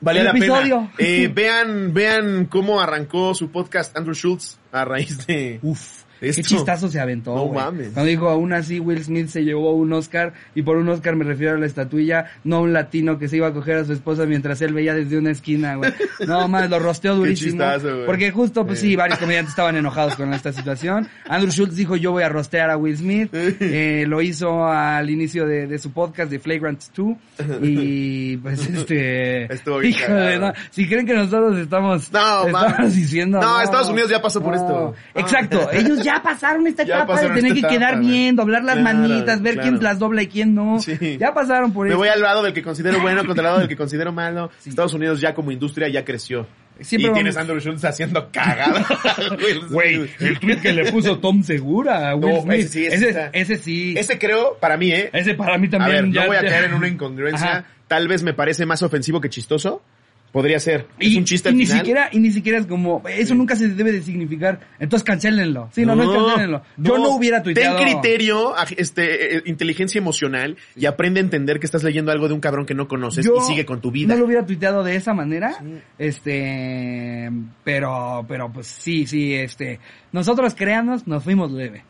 [0.00, 0.90] Valía el la episodio.
[0.96, 1.08] pena.
[1.10, 5.60] Eh, vean, vean cómo arrancó su podcast Andrew Schultz a raíz de...
[5.62, 6.42] Uf, Esto.
[6.42, 7.88] qué chistazo se aventó, No mames.
[7.92, 11.24] Cuando dijo, aún así Will Smith se llevó un Oscar, y por un Oscar me
[11.24, 13.92] refiero a la estatuilla, no a un latino que se iba a coger a su
[13.92, 15.92] esposa mientras él veía desde una esquina, güey.
[16.26, 17.50] No mames, lo rosteó durísimo.
[17.50, 18.06] chistazo, güey.
[18.06, 18.82] porque justo, pues Eh.
[18.82, 21.08] sí, varios comediantes estaban enojados con esta situación.
[21.28, 23.30] Andrew Schultz dijo, yo voy a rostear a Will Smith.
[23.74, 27.16] Eh, lo hizo al inicio de, de su podcast de Flagrant 2.
[27.62, 29.52] Y pues este...
[29.52, 33.40] Estuvo bien híjole, no, si creen que nosotros estamos, No, estamos diciendo...
[33.40, 34.94] No, Estados Unidos ya pasó por esto.
[35.14, 35.20] No.
[35.20, 38.34] Exacto, ellos ya pasaron esta Ya etapa de pasaron tener esta que quedar etapa, bien,
[38.36, 39.68] doblar las Claro, manitas, ver claro.
[39.70, 40.80] quién las dobla y quién no.
[40.80, 41.16] Sí.
[41.18, 41.98] Ya pasaron por Me eso.
[41.98, 44.50] voy al lado del que considero bueno contra el lado del que considero malo.
[44.66, 46.46] Estados Unidos ya como industria ya creció.
[46.80, 48.84] Siempre y vamos- tienes a Andrew Schultz haciendo cagada.
[49.70, 52.60] Güey, el tweet que le puso Tom Segura a Will No, Smith.
[52.60, 53.94] ese sí, ese ese, está- ese sí.
[53.96, 55.10] Ese creo, para mí, ¿eh?
[55.12, 57.50] Ese para mí A también ver, ya- no voy a ya- caer en una incongruencia.
[57.50, 57.64] Ajá.
[57.88, 59.82] Tal vez me parece más ofensivo que chistoso.
[60.32, 60.86] Podría ser.
[60.98, 61.78] Es Y, un chiste y al ni final.
[61.80, 64.60] siquiera, y ni siquiera es como, eso nunca se debe de significar.
[64.80, 65.68] Entonces cancelenlo.
[65.72, 66.62] Sí, no, no, cancelenlo.
[66.78, 67.76] Yo no hubiera tuiteado.
[67.78, 72.34] Ten criterio, este, eh, inteligencia emocional y aprende a entender que estás leyendo algo de
[72.34, 74.14] un cabrón que no conoces Yo y sigue con tu vida.
[74.14, 75.54] No lo hubiera tuiteado de esa manera.
[75.98, 77.30] Este,
[77.62, 79.80] pero, pero pues sí, sí, este,
[80.12, 81.84] nosotros créanos, nos fuimos leve.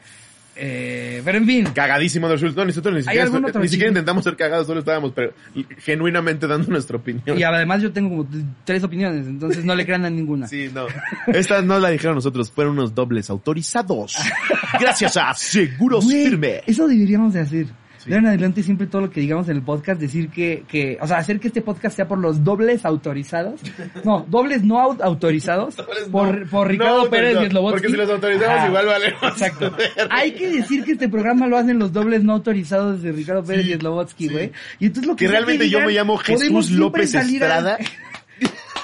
[0.64, 1.64] Eh, pero en fin.
[1.74, 2.64] Cagadísimo de resultado.
[2.64, 5.32] Nosotros ni ¿Hay siquiera, ni intentamos ser cagados, solo estábamos pero,
[5.78, 7.36] genuinamente dando nuestra opinión.
[7.36, 8.28] Y además yo tengo como
[8.64, 10.46] tres opiniones, entonces no le crean a ninguna.
[10.46, 10.86] Sí, no.
[11.26, 14.16] Esta no la dijeron nosotros, fueron unos dobles autorizados.
[14.80, 16.62] Gracias a Seguros Güey, Firme.
[16.64, 17.66] Eso deberíamos de hacer.
[18.02, 18.10] Sí.
[18.10, 21.06] De en adelante siempre todo lo que digamos en el podcast, decir que, que, o
[21.06, 23.60] sea, hacer que este podcast sea por los dobles autorizados.
[24.04, 27.72] No, dobles no au- autorizados Dobles por, no- por Ricardo no Pérez y Slobotsky.
[27.80, 29.76] porque si los autorizamos igual valemos Exacto.
[30.10, 33.66] Hay que decir que este programa lo hacen los dobles no autorizados de Ricardo Pérez
[33.66, 34.32] Sí, y Slobotsky, sí.
[34.32, 34.52] güey.
[34.80, 37.78] Y entonces lo que realmente yo digan, me llamo Jesús López a- Estrada.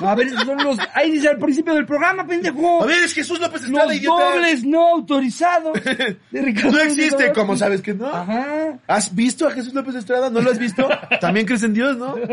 [0.01, 2.83] a ver, son los, ahí dice al principio del programa, pendejo.
[2.83, 4.25] A ver, es Jesús López Estrada, los idiota.
[4.35, 5.73] dobles no autorizados
[6.31, 7.33] de Ricardo No existe.
[7.33, 8.07] ¿cómo sabes que no?
[8.09, 8.79] Ajá.
[8.87, 10.31] ¿Has visto a Jesús López Estrada?
[10.31, 10.89] ¿No lo has visto?
[11.21, 12.15] También crees en Dios, ¿no?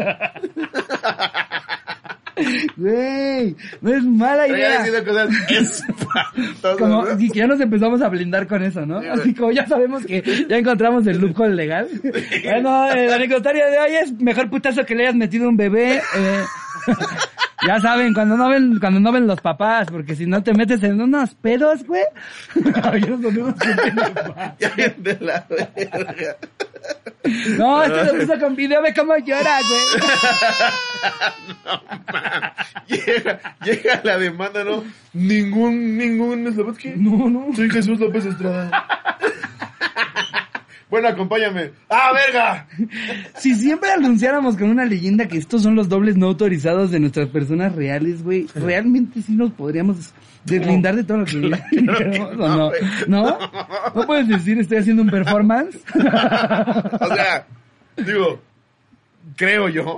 [2.75, 4.83] Güey, no es mala Pero idea.
[4.83, 7.17] diciendo cosas espantosas, Como, ¿no?
[7.19, 9.01] y que ya nos empezamos a blindar con eso, ¿no?
[9.01, 11.87] Sí, Así como ya sabemos que ya encontramos el loophole legal.
[12.43, 15.95] Bueno, el anecdotario de hoy es mejor putazo que le hayas metido un bebé.
[15.97, 16.43] eh.
[17.65, 20.81] ya saben, cuando no ven, cuando no ven los papás, porque si no te metes
[20.83, 22.03] en unos pedos, güey.
[27.57, 29.81] No, esto se puso con video, ve cómo llora, güey.
[32.87, 34.83] Llega, llega la demanda, ¿no?
[35.13, 36.93] Ningún, ningún Slobodsky.
[36.97, 37.47] No, no.
[37.55, 38.69] Soy Jesús López Estrada.
[40.89, 41.71] Bueno, acompáñame.
[41.89, 42.67] ¡Ah, verga!
[43.37, 47.27] Si siempre anunciáramos con una leyenda que estos son los dobles no autorizados de nuestras
[47.29, 50.13] personas reales, güey, realmente sí nos podríamos
[50.45, 51.37] deslindar de todo lo que
[51.71, 52.69] dijéramos, ¿o no?
[52.69, 52.81] güey.
[53.07, 53.37] ¿No?
[53.95, 55.77] ¿No puedes decir estoy haciendo un performance?
[55.95, 57.45] O sea,
[57.97, 58.41] digo,
[59.35, 59.97] creo yo.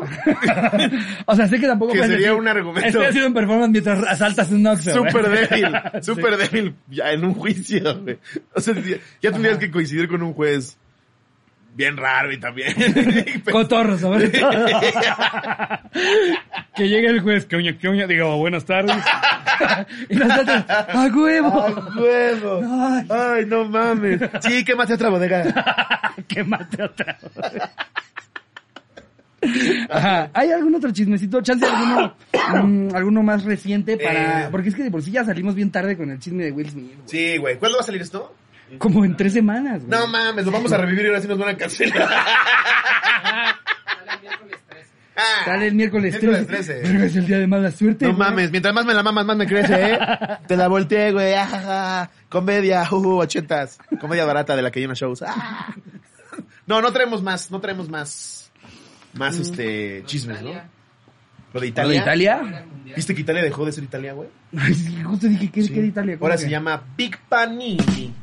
[1.25, 4.03] o sea, sé que tampoco Que sería decir, un argumento- Estoy haciendo un performance mientras
[4.03, 4.93] asaltas un Oxxo.
[4.93, 8.17] Súper débil, súper débil, ya en un juicio, güey.
[8.53, 8.73] O sea,
[9.21, 10.77] ya tendrías que coincidir con un juez
[11.75, 12.73] bien raro y también.
[13.51, 14.49] Cotorro, sobre todo.
[16.75, 18.97] que llegue el juez, que uña, que uña, digo, buenas tardes.
[20.09, 21.65] y nosotros, ¡a huevo!
[21.67, 22.61] ¡Ah, huevo!
[22.63, 23.07] Ay.
[23.09, 24.21] Ay, no mames.
[24.41, 25.43] Sí, quémate otra bodega.
[26.27, 27.61] que mate otra vez.
[29.89, 30.29] Ajá.
[30.33, 31.41] ¿Hay algún otro chismecito?
[31.41, 32.13] ¿Chance alguno,
[32.63, 34.45] mm, alguno más reciente para...?
[34.45, 34.47] Eh.
[34.51, 36.69] Porque es que de por sí ya salimos bien tarde con el chisme de Will
[36.69, 36.93] Smith.
[36.95, 37.07] güey.
[37.07, 37.57] Sí, güey.
[37.57, 38.33] ¿Cuándo va a salir esto?
[38.77, 39.99] Como en tres semanas, güey.
[39.99, 42.09] No mames, lo vamos a revivir y ahora sí nos van a cancelar.
[45.19, 46.73] Ah, Sale el miércoles, Miércoles 13.
[46.75, 46.81] 13.
[46.93, 48.05] Pero es el día de mala suerte.
[48.05, 48.29] No güey.
[48.29, 49.99] mames, mientras más me la mamas, más me crece, ¿eh?
[50.47, 51.33] Te la volteé, güey.
[51.33, 52.11] ajaja.
[52.29, 53.79] Comedia, uh, ochentas.
[53.99, 55.23] Comedia barata de la que llena shows.
[55.23, 55.73] Ah.
[56.67, 58.36] No, no traemos más, no traemos más,
[59.13, 60.49] más este, chismes, ¿no?
[60.49, 60.61] Lo de
[61.53, 62.01] ¿Lo de Italia.
[62.01, 62.65] Italia?
[62.95, 64.27] ¿Viste que Italia dejó de ser Italia, güey?
[65.05, 65.69] Justo dije que Sí.
[65.71, 66.15] que era Italia.
[66.17, 66.43] ¿cómo Ahora que?
[66.43, 67.77] se llama Big Panini.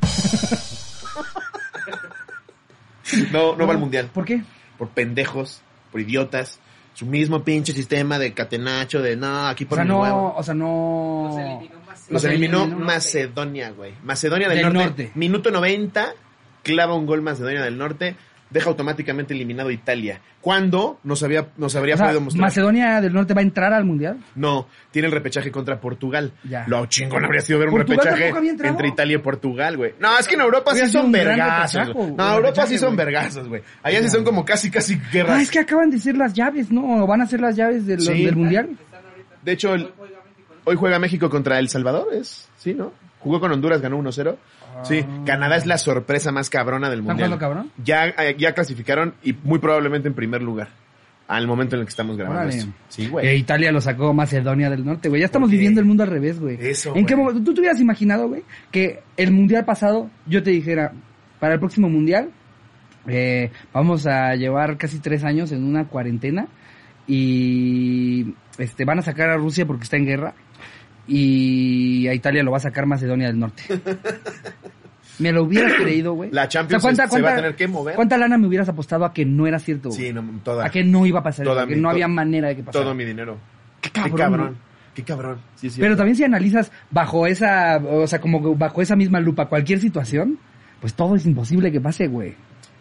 [3.32, 4.10] no, no va al mundial.
[4.12, 4.42] ¿Por qué?
[4.78, 6.58] Por pendejos, por idiotas.
[6.94, 10.34] Su mismo pinche sistema de catenacho, de no, aquí O por sea, mi no, huevo.
[10.36, 11.26] o sea, no...
[11.28, 12.10] Los eliminó más.
[12.10, 12.84] Los eliminó eliminó.
[12.84, 13.94] Macedonia, güey.
[14.04, 15.10] Macedonia del, Del norte, norte.
[15.16, 16.12] Minuto 90,
[16.62, 18.14] clava un gol Macedonia del Norte,
[18.54, 20.20] deja automáticamente eliminado Italia.
[20.40, 21.00] ¿Cuándo?
[21.02, 22.40] Nos había, nos habría O sea, podido mostrar.
[22.42, 24.18] ¿Macedonia del Norte va a entrar al Mundial?
[24.36, 26.32] No, tiene el repechaje contra Portugal.
[26.48, 26.64] Ya.
[26.68, 29.94] Lo chingón habría sido ver un ¿Portugal repechaje entre Italia y Portugal, güey.
[29.98, 31.94] No, es que en Europa sí son vergazos.
[32.16, 33.62] No, Europa sí son vergazos, güey.
[33.82, 35.36] Allá sí son como casi, casi guerras.
[35.38, 37.06] Ah, es que acaban de ser las llaves, ¿no?
[37.08, 38.24] ¿Van a ser las llaves del, Sí.
[38.24, 38.70] del Mundial?
[39.42, 39.90] De hecho, el-
[40.64, 42.48] hoy juega México contra El Salvador, ¿es?
[42.56, 42.92] Sí, ¿no?
[43.18, 44.36] Jugó con Honduras, ganó 1-0.
[44.82, 47.02] Sí, Canadá es la sorpresa más cabrona del Ah.
[47.02, 47.28] ¿Están mundial.
[47.30, 47.38] jugando
[47.70, 47.72] cabrón?
[47.84, 50.68] Ya, eh, ya clasificaron y muy probablemente en primer lugar.
[51.26, 52.58] Al momento en el que estamos grabando Órale.
[52.58, 52.72] esto.
[52.88, 53.36] Sí, Eh, güey.
[53.38, 55.20] Italia lo sacó Macedonia del Norte, güey.
[55.20, 56.58] Ya estamos viviendo el mundo al revés, güey.
[56.60, 57.42] Eso, ¿En qué momento?
[57.42, 60.92] ¿Tú te hubieras imaginado, güey, que el mundial pasado yo te dijera,
[61.40, 62.28] para el próximo mundial,
[63.06, 66.46] eh, vamos a llevar casi tres años en una cuarentena
[67.06, 70.34] y este van a sacar a Rusia porque está en guerra
[71.06, 73.62] y a Italia lo va a sacar Macedonia del Norte.
[75.20, 76.30] Me lo hubieras creído, güey.
[76.32, 77.94] La Champions O sea, se- se va a tener que mover.
[77.94, 79.92] ¿Cuánta lana me hubieras apostado a que no era cierto?
[79.92, 80.66] Sí, no, toda.
[80.66, 82.84] a que no iba a pasar, Toda que mi- no había manera de que pasara.
[82.84, 83.38] Todo mi dinero.
[83.80, 84.16] Qué Qué cabrón.
[84.18, 84.46] cabrón.
[84.52, 84.58] ¿no?
[84.94, 85.38] Qué cabrón.
[85.54, 85.80] Sí, sí.
[85.80, 90.38] Pero también si analizas bajo esa, o sea, como bajo esa misma lupa cualquier situación,
[90.80, 92.34] pues todo es imposible que pase, güey.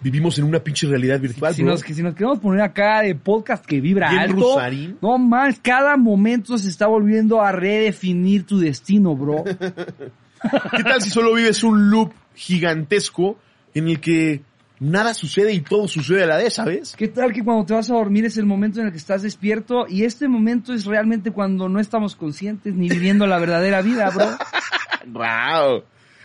[0.04, 1.72] Vivimos en una pinche realidad virtual, Si bro.
[1.72, 4.98] nos, que si nos queremos poner acá de podcast que vibra Bien alto, rusarín.
[5.02, 9.44] no más, cada momento se está volviendo a redefinir tu destino, bro.
[10.76, 13.38] ¿Qué tal si solo vives un loop gigantesco
[13.74, 14.42] en el que
[14.80, 16.96] nada sucede y todo sucede a la vez, ¿sabes?
[16.98, 19.22] ¿Qué tal que cuando te vas a dormir es el momento en el que estás
[19.22, 24.10] despierto y este momento es realmente cuando no estamos conscientes ni viviendo la verdadera vida,
[24.10, 24.26] bro?
[25.08, 25.84] ¡Wow!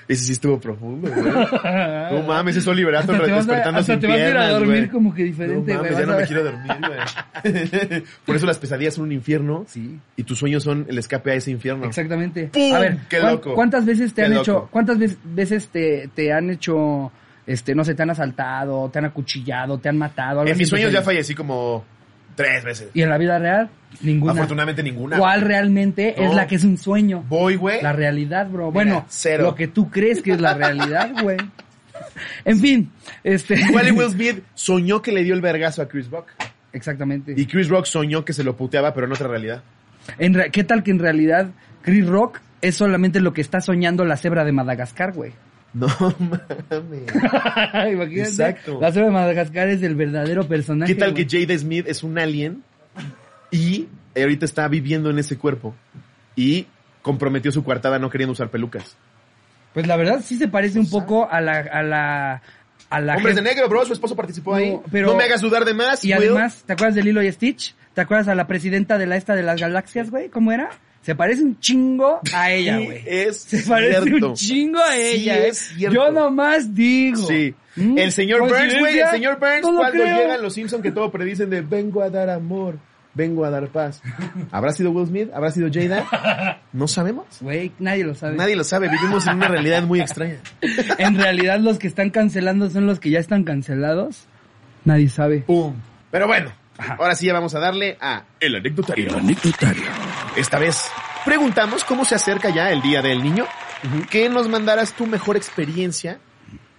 [0.08, 1.22] Ese sí estuvo profundo, güey.
[2.12, 4.36] No mames, es Oliver Atom Hasta te vas a- despertando sin te vas a ir
[4.38, 4.88] a dormir güey.
[4.88, 8.02] como que diferente, No güey, mames, ya no me quiero dormir, güey.
[8.24, 9.98] Por eso las pesadillas son un infierno Sí.
[10.16, 11.84] y tus sueños son el escape a ese infierno.
[11.84, 12.48] Exactamente.
[12.52, 12.74] ¡Pum!
[12.74, 13.54] A ver, ¡Qué ¿cuán- loco!
[13.54, 14.42] ¿cuántas veces te ¡Qué han loco!
[14.42, 17.12] hecho, cuántas ve- veces te, te han hecho,
[17.46, 20.40] este, no sé, te han asaltado, te han acuchillado, te han matado?
[20.40, 21.84] algo En mis sueños ya fallecí como
[22.38, 22.88] tres veces.
[22.94, 23.68] ¿Y en la vida real?
[24.00, 24.32] Ninguna.
[24.32, 25.18] Afortunadamente ninguna.
[25.18, 26.24] ¿Cuál realmente No.
[26.30, 27.24] es la que es un sueño?
[27.28, 27.82] Voy, güey.
[27.82, 28.70] La realidad, bro.
[28.72, 29.42] Bueno, cero.
[29.44, 31.36] lo que tú crees que es la realidad, güey.
[32.44, 32.90] En fin,
[33.24, 33.60] este...
[33.60, 36.28] Igual Will Smith soñó que le dio el vergazo a Chris Rock.
[36.72, 37.34] Exactamente.
[37.36, 39.62] Y Chris Rock soñó que se lo puteaba, pero en otra realidad.
[40.18, 41.48] En re- ¿Qué tal que en realidad
[41.82, 45.32] Chris Rock es solamente lo que está soñando la cebra de Madagascar, güey?
[45.74, 45.86] No
[46.18, 47.12] mames.
[47.92, 48.20] Imagínate.
[48.20, 48.78] Exacto.
[48.80, 50.94] La cebra de Madagascar es el verdadero personaje.
[50.94, 52.62] ¿Qué tal que Jada Smith es un alien
[53.50, 55.74] y ahorita está viviendo en ese cuerpo
[56.36, 56.66] y
[57.02, 58.96] comprometió su coartada no queriendo usar pelucas?
[59.74, 61.58] Pues la verdad sí se parece un poco a la...
[61.60, 62.42] A la
[62.90, 64.78] a la Hombres de negro, bro, su esposo participó No, ahí.
[64.90, 66.02] pero- no me hagas dudar de más.
[66.06, 66.30] Y Will.
[66.30, 67.74] además, ¿te acuerdas de Lilo y Stitch?
[67.92, 70.30] ¿Te acuerdas a la presidenta de la esta de las galaxias, güey?
[70.30, 70.70] ¿Cómo era?
[71.02, 73.02] Se parece un chingo a ella, Sí, güey.
[73.06, 74.28] es Se parece cierto.
[74.28, 75.48] un chingo a Sí, ella, ¿eh?
[75.48, 75.94] es cierto.
[75.94, 77.26] Yo nomás digo.
[77.26, 77.54] Sí.
[77.76, 77.96] ¿Mm?
[77.98, 80.18] El señor Burns, güey, el señor Burns, No cuando creo.
[80.18, 82.78] llegan los Simpsons que todo predicen de vengo a dar amor,
[83.14, 84.02] vengo a dar paz.
[84.50, 85.30] ¿Habrá sido Will Smith?
[85.32, 86.60] ¿Habrá sido Jada?
[86.72, 87.24] No sabemos.
[87.40, 88.36] Güey, nadie lo sabe.
[88.36, 90.36] Nadie lo sabe, vivimos en una realidad muy extraña.
[90.98, 94.26] En realidad los que están cancelando son los que ya están cancelados.
[94.84, 95.38] Nadie sabe.
[95.46, 95.74] ¡Pum!
[96.10, 96.96] Pero bueno, Ajá.
[96.98, 99.08] ahora sí ya vamos a darle a el anecdotario.
[100.38, 100.90] Esta vez
[101.24, 103.46] preguntamos cómo se acerca ya el Día del Niño.
[104.10, 106.18] Que nos mandaras tu mejor experiencia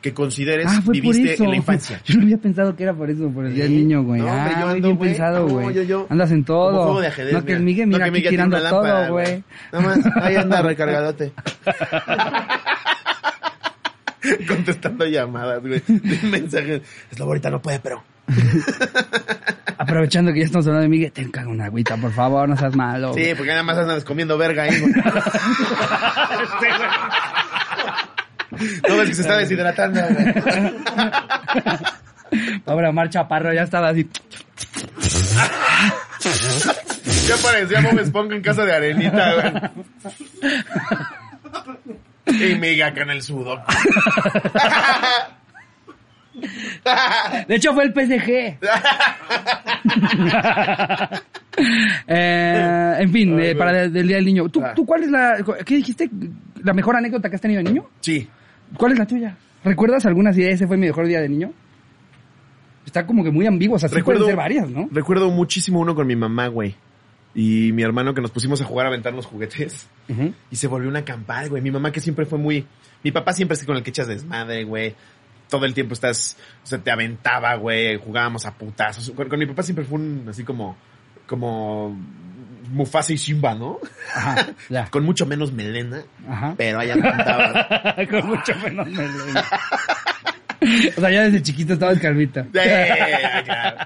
[0.01, 2.01] que consideres Ah, viviste en la infancia.
[2.05, 4.21] Yo no había pensado que era por eso, por el día del niño, güey.
[4.21, 5.75] No, hombre, ah, yo ando, bien pensado, No, güey.
[5.75, 6.71] yo- yo- Andas en todo.
[6.71, 7.65] Como juego de ajedrez, no que el mira.
[7.65, 9.43] Miguel, No, que Miguel tirando una lámpara, todo, güey.
[9.73, 11.33] Nada más, ahí anda recargadote.
[14.47, 15.81] Contestando llamadas, güey.
[16.23, 16.81] Mensajes.
[17.11, 18.01] Es la ahorita no puede, pero.
[19.77, 22.75] Aprovechando que ya estamos hablando de Miguel, te encargo una agüita, por favor, no seas
[22.75, 23.13] malo.
[23.13, 24.93] Sí, porque nada más andas comiendo verga ahí, güey.
[28.89, 30.33] No ves que se está deshidratando, güey.
[32.65, 34.09] Pobre Omar Chaparro ya estaba así.
[37.27, 39.53] Ya parecía Bob Esponja en casa de arenita, güey.
[42.51, 43.63] Y Miguel acá en el sudo.
[47.47, 48.57] De hecho fue el PSG.
[52.07, 54.47] Eh, en fin, Ay, eh, para el, Día del Niño.
[54.47, 54.73] ¿Tú, Ah.
[54.73, 55.43] ¿Tú cuál es la...
[55.65, 56.09] ¿Qué dijiste?
[56.63, 57.85] ¿La mejor anécdota que has tenido de niño?
[57.99, 58.27] Sí.
[58.77, 59.35] ¿Cuál es la tuya?
[59.63, 61.51] ¿Recuerdas alguna si ese fue mi mejor día de niño?
[62.85, 64.87] Está como que muy ambiguo, o sea, sí pueden ser varias, ¿no?
[64.91, 66.75] Recuerdo muchísimo uno con mi mamá, güey.
[67.35, 69.87] Y mi hermano que nos pusimos a jugar a aventarnos juguetes.
[70.07, 70.33] Ujú.
[70.49, 71.61] Y se volvió una campal, güey.
[71.61, 72.65] Mi mamá que siempre fue muy...
[73.03, 74.95] Mi papá siempre es con el que echas desmadre, güey.
[75.49, 76.37] Todo el tiempo estás...
[76.63, 77.97] O sea, te aventaba, güey.
[77.97, 79.11] Jugábamos a putazos.
[79.11, 80.25] Con, con mi papá siempre fue un...
[80.29, 80.77] Así como...
[81.27, 81.97] Como...
[82.71, 83.79] Mufasa y Simba, ¿no?
[84.13, 84.87] Ajá, ya.
[84.91, 86.03] Con mucho menos melena.
[86.27, 86.53] Ajá.
[86.57, 87.95] Pero allá cantaba.
[88.09, 89.45] Con mucho menos melena.
[90.97, 92.43] O sea, ya desde chiquito estabas calvita.
[92.43, 93.77] Sí, claro.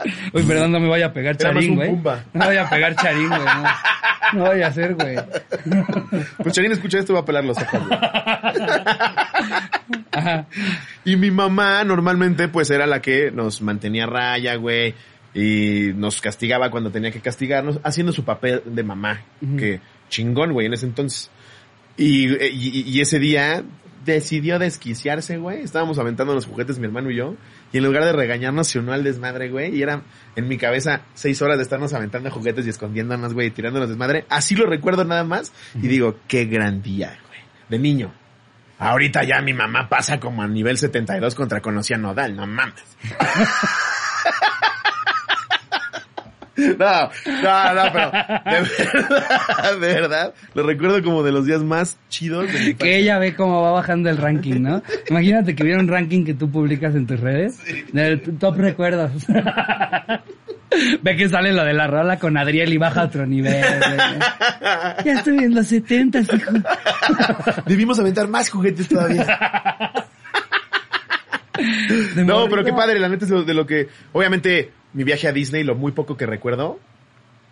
[0.32, 1.90] Uy, perdón, no me vaya a pegar charín, güey.
[1.92, 3.40] No me vaya a pegar charín, güey.
[3.40, 3.64] No,
[4.34, 5.16] no vaya a hacer, güey.
[6.42, 7.80] Pues Charín escucha esto va a pelar los ojos.
[10.12, 10.46] Ajá.
[11.04, 14.94] Y mi mamá normalmente pues era la que nos mantenía a raya, güey.
[15.34, 19.22] Y nos castigaba cuando tenía que castigarnos, haciendo su papel de mamá.
[19.58, 21.30] Que chingón, güey, en ese entonces.
[21.96, 23.62] Y, y- y ese día
[24.04, 25.62] decidió desquiciarse, güey.
[25.62, 27.36] Estábamos aventando los juguetes mi hermano y yo.
[27.72, 29.74] Y en lugar de regañarnos, se unió al desmadre, güey.
[29.74, 30.02] Y era
[30.36, 34.26] en mi cabeza seis horas de estarnos aventando juguetes y escondiéndonos, güey, y tirándonos desmadre.
[34.28, 35.52] Así lo recuerdo nada más.
[35.74, 37.40] Y digo, qué gran día, güey.
[37.68, 38.12] De niño.
[38.78, 42.82] Ahorita ya mi mamá pasa como a nivel 72 contra conocía Nodal, no mames.
[46.56, 47.10] No,
[47.42, 48.60] no, no, pero de
[48.92, 53.18] verdad, de verdad, lo recuerdo como de los días más chidos de mi Que ella
[53.18, 54.82] ve cómo va bajando el ranking, ¿no?
[55.08, 57.58] Imagínate que viera un ranking que tú publicas en tus redes.
[57.92, 59.12] De tu- top recuerdos.
[61.02, 63.62] Ve que sale lo de la rola con Adriel y baja a otro nivel.
[65.04, 66.52] Ya estoy en los 70, hijo.
[67.66, 69.26] Debimos aventar más juguetes todavía.
[72.16, 75.32] No, pero qué padre, la neta es lo- de lo que, obviamente, mi viaje a
[75.32, 76.78] Disney, lo muy poco que recuerdo,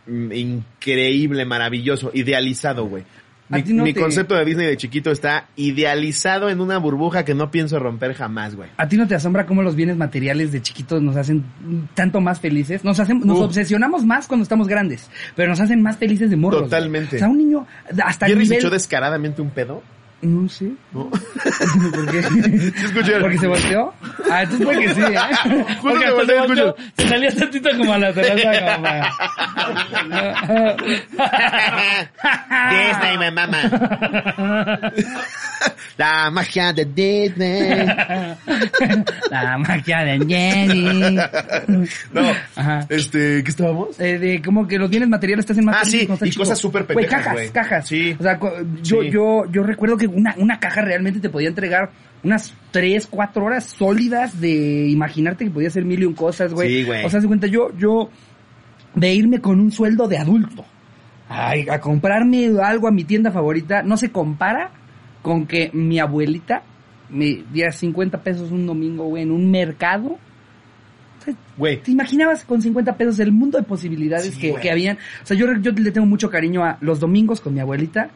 [0.06, 3.04] mm, increíble, maravilloso, idealizado, güey.
[3.48, 7.34] Mi, no mi te- concepto de Disney de chiquito está idealizado en una burbuja que
[7.34, 8.70] no pienso romper jamás, güey.
[8.76, 11.42] ¿A ti no te asombra cómo los bienes materiales de chiquitos nos hacen
[11.94, 12.84] tanto más felices?
[12.84, 16.62] Nos hacen, nos obsesionamos más cuando estamos grandes, pero nos hacen más felices de morros.
[16.62, 17.16] Totalmente.
[17.16, 17.66] O sea, un niño
[18.04, 18.64] hasta el ¿Jerry se nivel...
[18.66, 19.82] echó descaradamente un pedo?
[20.22, 20.70] No sé.
[20.92, 21.08] ¿No?
[21.10, 22.22] ¿Por qué?
[23.20, 23.94] ¿Porque se volteó?
[24.30, 25.18] Ah, entonces puede que sí, ¿eh?
[25.82, 28.88] Porque se volteó, volteó, se salía tantito como a la terraza como
[32.70, 33.58] Disney me mama.
[35.96, 37.86] La magia de Disney.
[39.30, 41.16] La magia de Jenny.
[42.12, 42.22] No,
[42.56, 42.86] Ajá.
[42.88, 44.00] este, ¿qué estábamos?
[44.00, 46.42] Eh, de como que los bienes materiales te hacen más Ah, sí, y chico.
[46.42, 47.50] cosas súper Güey, pendejas, cajas, güey.
[47.50, 47.86] cajas.
[47.88, 48.16] Sí.
[48.18, 48.38] O sea,
[48.82, 49.10] yo, Sí.
[49.10, 51.90] yo, yo recuerdo que una, una caja realmente te podía entregar
[52.22, 56.68] unas tres, cuatro horas sólidas de imaginarte que podía hacer mil y un cosas, güey.
[56.68, 57.04] Sí, güey.
[57.04, 58.10] O sea, de cuenta, yo, yo,
[58.94, 60.64] de irme con un sueldo de adulto
[61.30, 64.72] ay, a comprarme algo a mi tienda favorita, no se compara
[65.22, 66.62] con que mi abuelita
[67.08, 70.08] me diera 50 pesos un domingo, güey, en un mercado.
[70.08, 74.70] O sea, Güey, ¿Te imaginabas con 50 pesos el mundo de posibilidades Sí, que, que
[74.70, 74.96] habían?
[75.22, 78.10] O sea, yo, yo le tengo mucho cariño a los domingos con mi abuelita.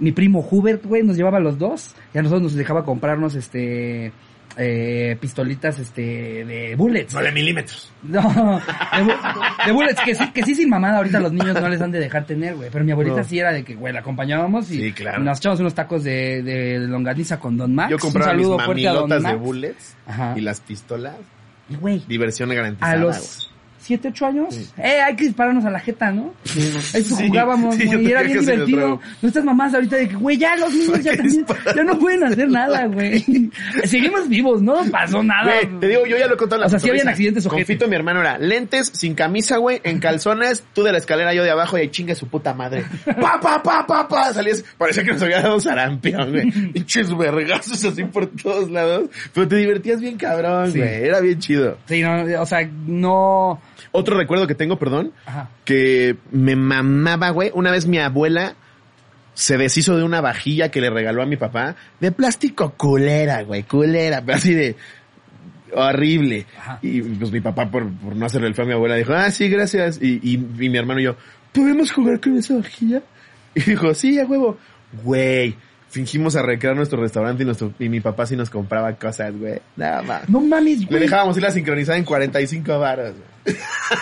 [0.00, 1.94] Mi primo Hubert, güey, nos llevaba a los dos.
[2.14, 4.12] Y a nosotros nos dejaba comprarnos, este,
[4.56, 7.12] eh, pistolitas, este, de bullets.
[7.14, 7.92] 9 milímetros.
[8.02, 11.68] No, de, bu- de bullets, que sí, que sí sin mamada ahorita los niños no
[11.68, 12.68] les han de dejar tener, güey.
[12.72, 13.24] Pero mi abuelita No.
[13.24, 15.22] sí era de que, güey, la acompañábamos y Sí, claro.
[15.22, 17.90] nos echábamos unos tacos de, de longaniza con Don Max.
[17.90, 19.46] Yo compraba Un mis saludo fuerte a Don mamilotas de Max.
[19.46, 20.34] bullets Ajá.
[20.36, 21.14] y las pistolas.
[21.68, 22.92] Y, güey, Diversión garantizada.
[22.92, 24.68] a los 7, 8 años, Sí.
[24.78, 26.32] eh, hay que dispararnos a la jeta, ¿no?
[26.44, 26.80] Eso
[27.16, 29.00] Sí, jugábamos, sí, güey, y era bien divertido.
[29.22, 32.48] Nuestras mamás ahorita de que, güey, ya los niños ya también, ya no pueden hacer
[32.48, 33.50] nada, güey.
[33.84, 35.52] Seguimos vivos, no pasó nada.
[35.80, 37.02] Te digo, yo ya lo he contado O sea, sí cotorriza.
[37.02, 37.76] habían accidentes Con ojetes.
[37.76, 41.42] Fito, mi hermano, era lentes, sin camisa, güey, en calzones, tú de la escalera, yo
[41.42, 42.84] de abajo, y ahí chingue su puta madre.
[43.20, 44.32] Pa, pa, pa, pa, pa.
[44.32, 46.50] Salías, parecía que nos había dado sarampión, güey.
[46.72, 49.08] Pinches vergazos así por todos lados.
[49.34, 50.78] Pero te divertías bien cabrón, Sí.
[50.78, 51.04] güey.
[51.04, 51.78] Era bien chido.
[51.86, 53.60] Sí, no, o sea, no...
[53.92, 55.50] Otro recuerdo que tengo, perdón, Ajá.
[55.64, 57.50] que me mamaba, güey.
[57.54, 58.54] Una vez mi abuela
[59.34, 63.62] se deshizo de una vajilla que le regaló a mi papá de plástico culera, güey,
[63.62, 64.76] culera, pero así de
[65.74, 66.46] horrible.
[66.58, 66.78] Ajá.
[66.82, 69.30] Y pues mi papá, por, por no hacerle el feo a mi abuela, dijo, ah,
[69.30, 70.00] sí, gracias.
[70.02, 71.16] Y, y, y mi hermano y yo,
[71.52, 73.02] ¿podemos jugar con esa vajilla?
[73.54, 74.58] Y dijo, sí, a huevo.
[75.02, 75.54] Güey,
[75.90, 79.60] fingimos a recrear nuestro restaurante y, nuestro, y mi papá sí nos compraba cosas, güey.
[79.76, 80.28] Nada más.
[80.28, 81.00] No mames, Le güey.
[81.00, 83.56] dejábamos ir la sincronizada en 45 varas, güey.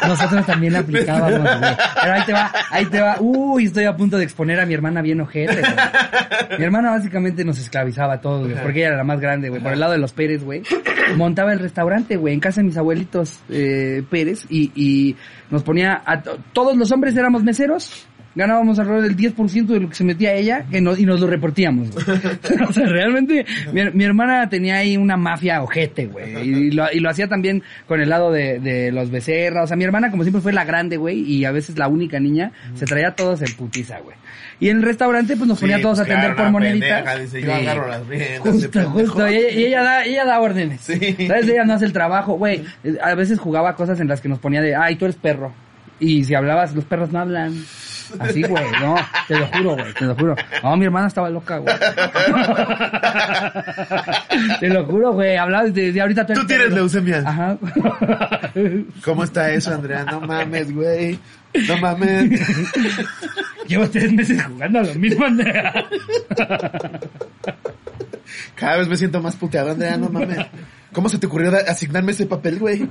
[0.07, 1.77] Nosotros también la aplicábamos, güey.
[2.03, 3.17] Pero ahí te va, ahí te va.
[3.21, 6.59] Uy, estoy a punto de exponer a mi hermana bien ojete, güey.
[6.59, 9.63] Mi hermana básicamente nos esclavizaba a todos, güey, porque ella era la más grande, güey.
[9.63, 10.63] Por el lado de los Pérez, güey.
[11.17, 15.17] Montaba el restaurante, güey, en casa de mis abuelitos eh, Pérez y, y
[15.51, 18.07] nos ponía a to- todos los hombres éramos meseros.
[18.35, 21.27] Ganábamos alrededor del 10% de lo que se metía ella que no- y nos lo
[21.27, 21.91] repartíamos.
[21.91, 22.07] güey.
[22.69, 26.37] o sea, realmente mi, mi hermana tenía ahí una mafia ojete, güey.
[26.49, 29.65] Y lo, y lo hacía también con el lado de, de los becerras.
[29.65, 32.21] O sea, mi hermana como siempre fue la grande, güey, y a veces la única
[32.21, 34.17] niña, se traía a todos en putiza, güey.
[34.61, 37.21] Y en el restaurante pues nos ponía a Sí, todos a pues, atender por moneditas.
[37.21, 37.53] dice, yo Sí.
[37.67, 39.29] agarro las riendas, Justo, justo.
[39.31, 40.81] Y ella, y ella da, ella da órdenes.
[40.81, 40.99] Sí.
[41.27, 41.49] ¿Sabes?
[41.49, 42.63] Ella no hace el trabajo, güey.
[43.03, 45.53] A veces jugaba cosas en las que nos ponía de, ay, tú eres perro.
[46.01, 47.53] Y si hablabas, los perros no hablan.
[48.19, 50.37] Así, güey, no, te lo juro, güey, te lo juro.
[50.63, 51.75] No, mi hermana estaba loca, güey.
[54.61, 57.23] te lo juro, güey, hablabas de, de ahorita Tú tienes leucemia.
[57.27, 57.59] Ajá.
[59.05, 60.05] ¿Cómo está eso, Andrea?
[60.05, 61.19] No mames, güey.
[61.67, 62.41] No mames.
[63.67, 65.85] Llevo tres meses jugando a lo mismo, Andrea.
[68.55, 70.47] Cada vez me siento más puteado, Andrea, no mames.
[70.93, 72.89] ¿Cómo se te ocurrió asignarme ese papel, güey?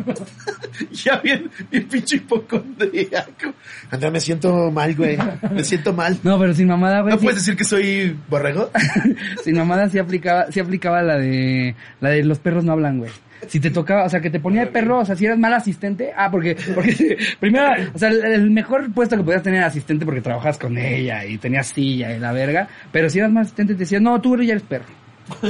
[0.91, 3.53] ya bien, bien pinche hipocondríaco.
[3.89, 5.17] Andrea, me siento mal, güey.
[5.51, 6.17] Me siento mal.
[6.23, 7.13] No, pero sin mamada, güey.
[7.13, 8.69] ¿No sí- puedes decir que soy borrego?
[9.43, 13.11] Sin mamada sí aplicaba, sí aplicaba la de, la de los perros no hablan, güey.
[13.47, 15.53] Si te tocaba, o sea, que te ponía de perro, o sea, si eras mal
[15.53, 20.05] asistente, ah, porque, porque, primero, o sea, el, el mejor puesto que podías tener asistente
[20.05, 23.73] porque trabajas con ella y tenías silla y la verga, pero si eras mal asistente
[23.73, 24.85] te decían, no, tú ya eres perro.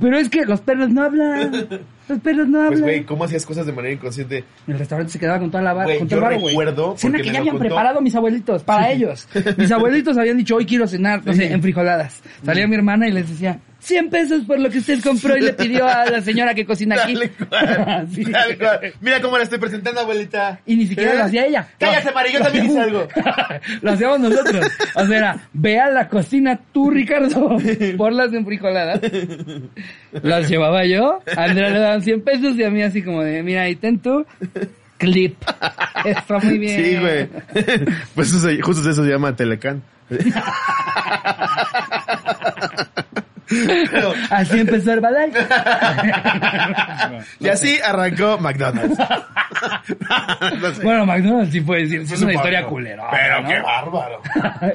[0.00, 1.52] Pero es que los perros no hablan,
[2.08, 2.82] los perros no Pues, hablan.
[2.82, 4.42] güey, ¿cómo hacías cosas de manera inconsciente?
[4.66, 6.48] El restaurante se quedaba con toda la barra, con todo yo el güey.
[6.56, 9.28] recuerdo, Cena que ya habían contó- preparado mis abuelitos, para ellos.
[9.56, 12.20] Mis abuelitos habían dicho, hoy quiero cenar, no sé, en frijoladas.
[12.44, 15.52] Salía mi hermana y les decía, 100 pesos por lo que usted compró y le
[15.52, 17.14] pidió a la señora que cocina aquí.
[17.14, 18.24] Tal cual, Sí.
[18.24, 18.80] tal cual.
[19.00, 20.60] Mira cómo la estoy presentando, abuelita.
[20.66, 21.18] Y ni siquiera ¿Eh?
[21.18, 21.68] lo hacía ella.
[21.78, 22.12] Cállate.
[22.12, 23.08] Mari, yo también hice algo.
[23.82, 24.66] lo hacíamos nosotros.
[24.94, 27.56] O sea, era, ve a la cocina tú, Ricardo,
[27.96, 29.00] por las enfrijoladas.
[30.22, 33.42] Las llevaba yo, a Andrea le daban 100 pesos y a mí así como de,
[33.42, 34.24] mira, ahí ten tu
[34.98, 35.36] clip.
[36.04, 36.84] Está muy bien.
[36.84, 37.28] Sí, güey.
[38.14, 39.82] Pues eso, justo eso se llama Telecán.
[43.90, 45.38] Pero- Así empezó Herbalife.
[47.40, 48.98] y así arrancó McDonald's.
[50.60, 50.82] No sé.
[50.82, 53.08] Bueno, McDonald's sí decir, sí es una historia culera.
[53.10, 53.48] Pero ¿no?
[53.48, 54.22] qué bárbaro.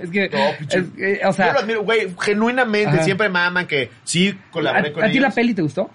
[0.04, 3.04] es que, No, es o sea, Yo lo admiro, güey, genuinamente, Ajá.
[3.04, 5.90] siempre maman que sí ¿a, colaboré con a ti la peli te gustó?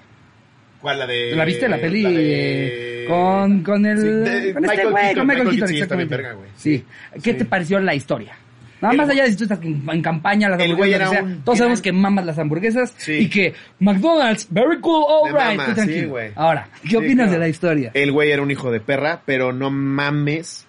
[0.81, 0.99] ¿Cuál?
[0.99, 1.37] La de...
[1.37, 2.03] ¿La viste la peli?
[2.03, 5.67] la de- Con, con el, Sí, de- con este güey, Keaton, con Michael Keaton, Keaton,
[5.69, 6.17] bien exactamente.
[6.17, 6.49] verga, güey.
[6.57, 6.85] Sí.
[7.23, 7.39] ¿Qué Sí.
[7.39, 8.33] te pareció la historia?
[8.81, 11.59] Nada El- más allá de si tú estás en, campaña, las hamburguesas, sea, un todos
[11.59, 13.13] sabemos que mamas las hamburguesas Sí.
[13.13, 16.17] y que McDonald's, very cool, all Me right, mama, tú tranquilo.
[16.19, 16.33] sí.
[16.35, 17.33] Ahora, ¿qué Sí, opinas claro.
[17.33, 17.91] de la historia?
[17.95, 20.67] El güey era un hijo de perra, pero no mames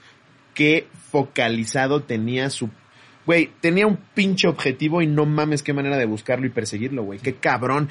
[0.53, 2.70] qué focalizado tenía su...
[3.26, 7.20] Güey, tenía un pinche objetivo y no mames qué manera de buscarlo y perseguirlo, güey.
[7.20, 7.88] Qué cabrón.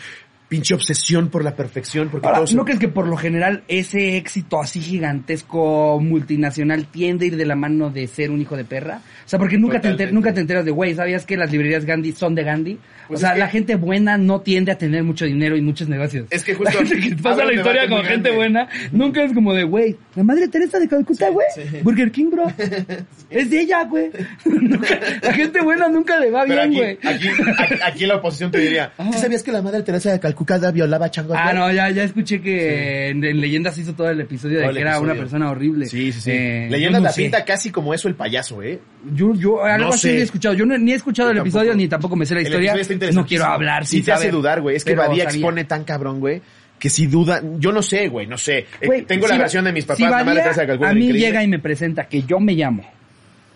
[0.51, 2.55] Pinche obsesión por la perfección, porque Ahora, todos...
[2.55, 7.47] ¿no crees que por lo general ese éxito así gigantesco multinacional tiende a ir de
[7.47, 9.01] la mano de ser un hijo de perra?
[9.25, 11.85] O sea, porque nunca, te, enter- nunca te enteras de, güey, ¿sabías que las librerías
[11.85, 12.79] Gandhi son de Gandhi?
[13.07, 15.61] Pues o sea, es que- la gente buena no tiende a tener mucho dinero y
[15.63, 16.27] muchos negocios.
[16.31, 18.31] Es que La justo gente que pasa la historia con gente grande.
[18.33, 21.47] buena, nunca es como de, güey, la madre Teresa de Calcuta, güey,
[21.83, 22.47] Burger King, bro.
[23.31, 24.11] Es de ella, güey.
[24.45, 26.99] Nunca- la gente buena nunca le va Pero bien, güey.
[27.15, 29.13] aquí, aquí, aquí la oposición te diría, Ajá.
[29.13, 30.40] ¿sí sabías que la madre Teresa de Calcuta
[30.73, 31.37] violaba changos?
[31.39, 34.63] Ah, güey?" no, ya, ya escuché que en, en Leyendas hizo todo el episodio Todo
[34.65, 35.87] de el que era una persona horrible.
[35.87, 36.31] Sí, sí, sí.
[36.33, 37.23] Eh, Leyendas no la sé.
[37.23, 38.81] pinta casi como eso el payaso, ¿eh?
[39.15, 40.19] Yo, yo, algo No así sé.
[40.19, 40.55] he escuchado.
[40.55, 42.75] Yo no, ni he escuchado Yo el episodio ni tampoco me sé la historia.
[43.13, 44.77] No quiero hablar Sí sin te hace dudar, güey.
[44.77, 45.25] Es que Badía sabía.
[45.25, 46.41] expone tan cabrón, güey,
[46.79, 47.43] que si duda...
[47.59, 48.59] Yo no sé, güey, no sé.
[48.81, 50.91] Eh, Güey, Tengo si la versión de mis papás, si madre Badía Teresa de Calcuta.
[50.91, 51.27] A mí increíble.
[51.27, 52.85] llega y me presenta que yo me llamo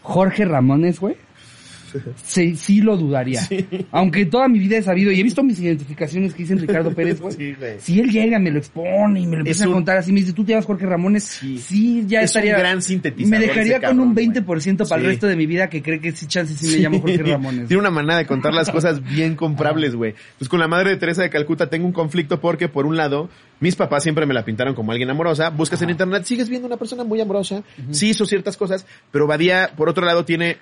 [0.02, 1.16] Jorge Ramones, güey.
[2.22, 3.40] Sí, sí lo dudaría.
[3.90, 7.20] Aunque toda mi vida he sabido y he visto mis identificaciones que dicen Ricardo Pérez,
[7.20, 7.34] güey.
[7.34, 7.74] Sí, güey.
[7.80, 10.20] si él llega, me lo expone y me lo empieza a un- contar así, me
[10.20, 11.24] dice, tú te llamas Jorge Ramones.
[11.24, 11.58] Sí.
[11.58, 12.58] Sí, ya Es un estaría.
[12.58, 15.82] gran sintetizador Me dejaría con un cabrón, 20% para el resto de mi vida que
[15.82, 17.68] cree que sí, chance sí me llamo Jorge Ramones.
[17.68, 20.14] Tiene una manera de contar las cosas bien comprables, güey.
[20.38, 23.28] Pues con la madre de Teresa de Calcuta tengo un conflicto porque, por un lado,
[23.60, 25.50] mis papás siempre me la pintaron como alguien amorosa.
[25.50, 27.62] Buscas en internet, sigues viendo una persona muy amorosa.
[27.90, 30.56] Sí hizo ciertas cosas, pero Badía, por otro lado, tiene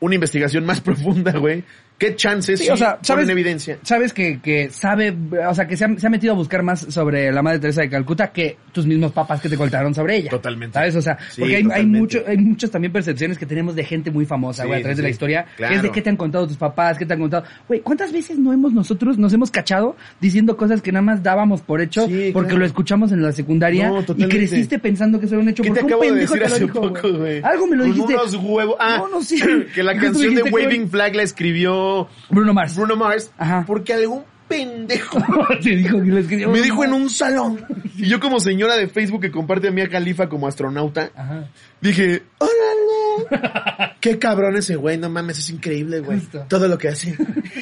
[0.00, 1.64] una investigación más profunda, güey.
[1.98, 3.26] ¿Qué chances Sí, o sea, ¿sabes?
[3.28, 3.78] evidencia?
[3.82, 5.16] Sabes que, que sabe,
[5.48, 7.80] o sea, que se ha, se ha metido a buscar más sobre la Madre Teresa
[7.80, 10.30] de Calcuta que tus mismos papás que te contaron sobre ella.
[10.30, 10.74] Totalmente.
[10.74, 10.94] ¿Sabes?
[10.96, 14.10] O sea, Sí, porque hay, hay, mucho, hay muchas también percepciones que tenemos de gente
[14.10, 15.46] muy famosa, Sí, güey, a través de la historia.
[15.56, 15.70] Claro.
[15.70, 17.44] Que es de qué te han contado tus papás, qué te han contado.
[17.66, 21.62] Güey, ¿cuántas veces no hemos nosotros, nos hemos cachado diciendo cosas que nada más dábamos
[21.62, 22.60] por hecho Sí, porque claro.
[22.60, 25.70] lo escuchamos en la secundaria No, y creciste pensando que eso era un hecho ¿Qué
[25.70, 27.40] te acabo de decir hace dijo, poco, güey?
[27.42, 28.14] Algo me lo Con dijiste.
[28.14, 28.76] unos huevos.
[28.78, 29.40] Ah, No, no, sí.
[29.74, 31.85] que la canción de Waving Flag la escribió
[32.30, 32.76] Bruno Mars.
[32.76, 33.30] Bruno Mars.
[33.38, 33.64] Ajá.
[33.66, 35.18] Porque algún pendejo
[35.62, 36.50] te dijo que lo escribió.
[36.50, 37.64] me dijo en un salón.
[37.98, 41.48] Y yo como señora de Facebook que comparte a Mia Khalifa como astronauta, Ajá.
[41.80, 43.94] dije, órale.
[44.00, 46.20] Qué cabrón ese güey, no mames, es increíble, güey.
[46.20, 46.44] Justo.
[46.46, 47.16] Todo lo que hace.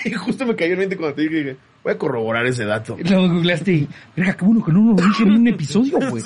[0.04, 2.96] Y justo me cayó en mente cuando te dije, dije, voy a corroborar ese dato.
[3.00, 6.24] Luego googleaste y, verga, qué bueno que no lo dije en un episodio, güey.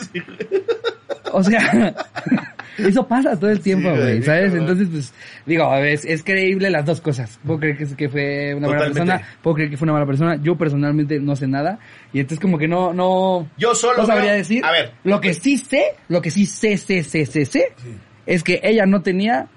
[1.32, 1.94] O sea,
[2.78, 4.54] eso pasa todo el tiempo, Sí, güey, güey, ¿sabes?
[4.54, 5.14] Entonces, pues,
[5.46, 7.38] digo, es, es creíble las dos cosas.
[7.44, 9.00] Puedo creer que, que fue una Totalmente.
[9.00, 10.36] persona, puedo creer que fue una mala persona.
[10.42, 11.78] Yo personalmente no sé nada.
[12.12, 14.64] Y entonces como que no, no, Yo solo no sabría veo- decir.
[14.64, 14.92] A ver.
[15.04, 17.72] Lo que sí sé, lo que sí sé, sé, sé, sé, sé,
[18.26, 19.48] es que ella no tenía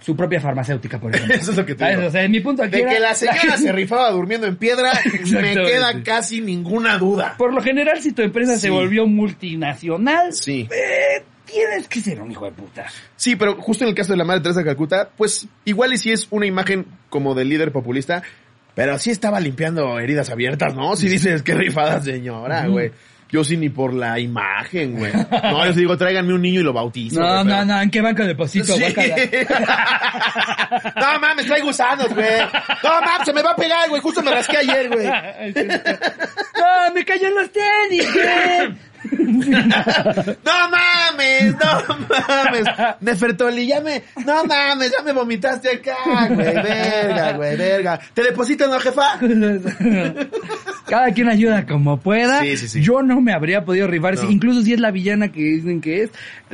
[0.00, 1.34] su propia farmacéutica, por ejemplo.
[1.40, 2.06] Eso es lo que te digo.
[2.06, 4.56] O sea, mi punto aquí De era- que la señora gente- se rifaba durmiendo en
[4.56, 4.92] piedra,
[5.30, 7.34] me queda casi ninguna duda.
[7.36, 8.70] Por lo general, si tu empresa se Sí.
[8.70, 10.68] volvió multinacional, Sí.
[10.70, 11.22] eh,
[11.52, 12.86] tienes que ser un hijo de puta.
[13.16, 15.98] Sí, pero justo en el caso de la madre Teresa de Calcuta, pues igual y
[15.98, 18.22] si es una imagen como de líder populista,
[18.74, 20.96] pero sí estaba limpiando heridas abiertas, ¿no?
[20.96, 22.92] Si dices que rifada señora, güey.
[23.32, 25.12] Yo sí ni por la imagen, güey.
[25.12, 27.20] No, yo sí digo, tráiganme un niño y lo bautizo.
[27.20, 28.74] No, no, pero- no, ¿en qué banco deposito?
[28.74, 28.80] Sí.
[28.80, 29.16] Guácala.
[30.96, 32.40] no mames, trae gusanos, güey.
[32.82, 34.02] No mames, se me va a pegar, güey.
[34.02, 35.06] Justo me rasqué ayer, güey.
[35.86, 38.74] ¡No, me cayó en los tenis, güey!
[40.44, 42.64] No mames, no mames.
[43.00, 45.96] Nefertoli, ya me, no mames, ya me vomitaste acá,
[46.28, 46.54] güey.
[46.54, 48.00] Verga, güey, verga.
[48.14, 49.18] ¿Te deposito, no, jefa?
[50.86, 52.40] Cada quien ayuda como pueda.
[52.40, 52.80] Sí, sí, sí.
[52.82, 54.20] Yo no me habría podido rifar, No.
[54.22, 56.10] si- incluso si es la villana que dicen que es.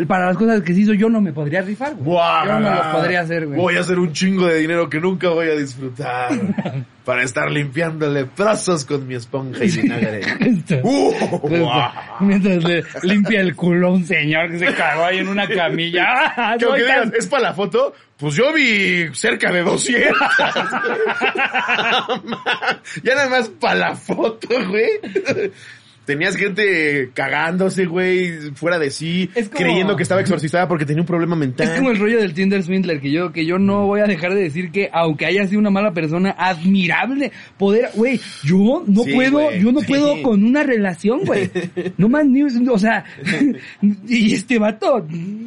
[0.07, 2.19] Para las cosas que se hizo, yo no me podría rifar, güey.
[2.47, 3.59] Yo no los podría hacer, güey.
[3.59, 6.31] Voy a hacer un chingo de dinero que nunca voy a disfrutar.
[7.07, 10.21] para estar limpiando leprosos con mi esponja y vinagre.
[10.83, 11.91] Uh, guau.
[12.21, 16.05] Mientras le limpia el culo a un señor que se cagó ahí en una camilla.
[16.37, 17.95] ¡Ah, Que tan- ¿es para la foto?
[18.17, 20.13] Pues yo vi cerca de 200.
[23.03, 24.89] ya nada más para la foto, güey.
[26.07, 31.07] Tenías gente cagándose, güey, fuera de sí, como- creyendo que estaba exorcizada porque tenía un
[31.07, 31.67] problema mental.
[31.69, 34.33] Es como el rollo del Tinder Swindler, que yo, que yo no voy a dejar
[34.35, 39.13] de decir que, aunque haya sido una mala persona, admirable poder, güey, yo no Sí,
[39.15, 39.87] puedo, yo no sí.
[39.87, 41.51] puedo con una relación, güey.
[41.99, 43.05] No más ni, o sea,
[44.09, 45.07] y este vato,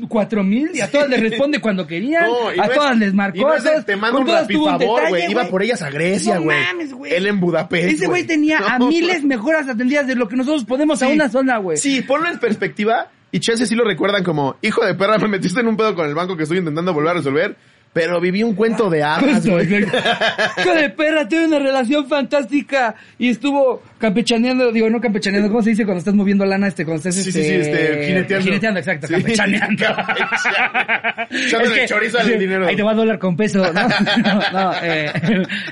[0.10, 3.14] cuatro mil, y a todas les responde cuando querían, No, a no es- todas les
[3.14, 5.32] marcó, no todas- te mando un rapifavor, güey.
[5.32, 6.57] Iba por ellas a Grecia, No güey.
[6.66, 7.14] mames, güey.
[7.14, 7.89] Él en Budapest.
[7.93, 11.58] Ese güey tenía a miles mejoras atendidas de lo que nosotros podemos a una sola,
[11.58, 11.78] güey.
[11.78, 15.60] Sí, ponlo en perspectiva y chance sí lo recuerdan como, hijo de perra, me metiste
[15.60, 17.56] en un pedo con el banco que estoy intentando volver a resolver,
[17.93, 19.68] pero viví un cuento de hadas, güey.
[19.74, 25.72] Hijo de perra, tuve una relación fantástica y estuvo campechaneando, digo, no campechaneando, ¿cómo se
[25.72, 28.45] dice cuando estás moviendo lana, este, cuando estás, Sí, sí, este, sí, este, jineteando.
[28.45, 29.14] Jineteando, exacto, Sí.
[29.14, 29.86] campechaneando.
[31.32, 32.68] Echándole chorizo al dinero.
[32.68, 33.82] Ahí te va a dólar con peso, ¿no?
[34.24, 35.12] no, no, eh,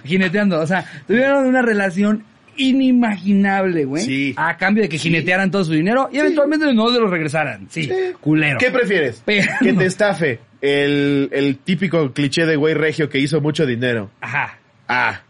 [0.04, 2.24] jineteando, o sea, tuvieron una relación
[2.58, 4.04] inimaginable, güey.
[4.04, 4.34] Sí.
[4.38, 7.68] A cambio de que jinetearan todo su dinero y eventualmente no se lo regresaran.
[7.70, 7.90] Sí,
[8.20, 8.58] culero.
[8.60, 9.22] ¿Qué prefieres?
[9.26, 14.10] Pero- Que te estafe el, el típico cliché de güey regio que hizo mucho dinero.
[14.22, 14.58] Ajá.
[14.88, 15.22] Ah,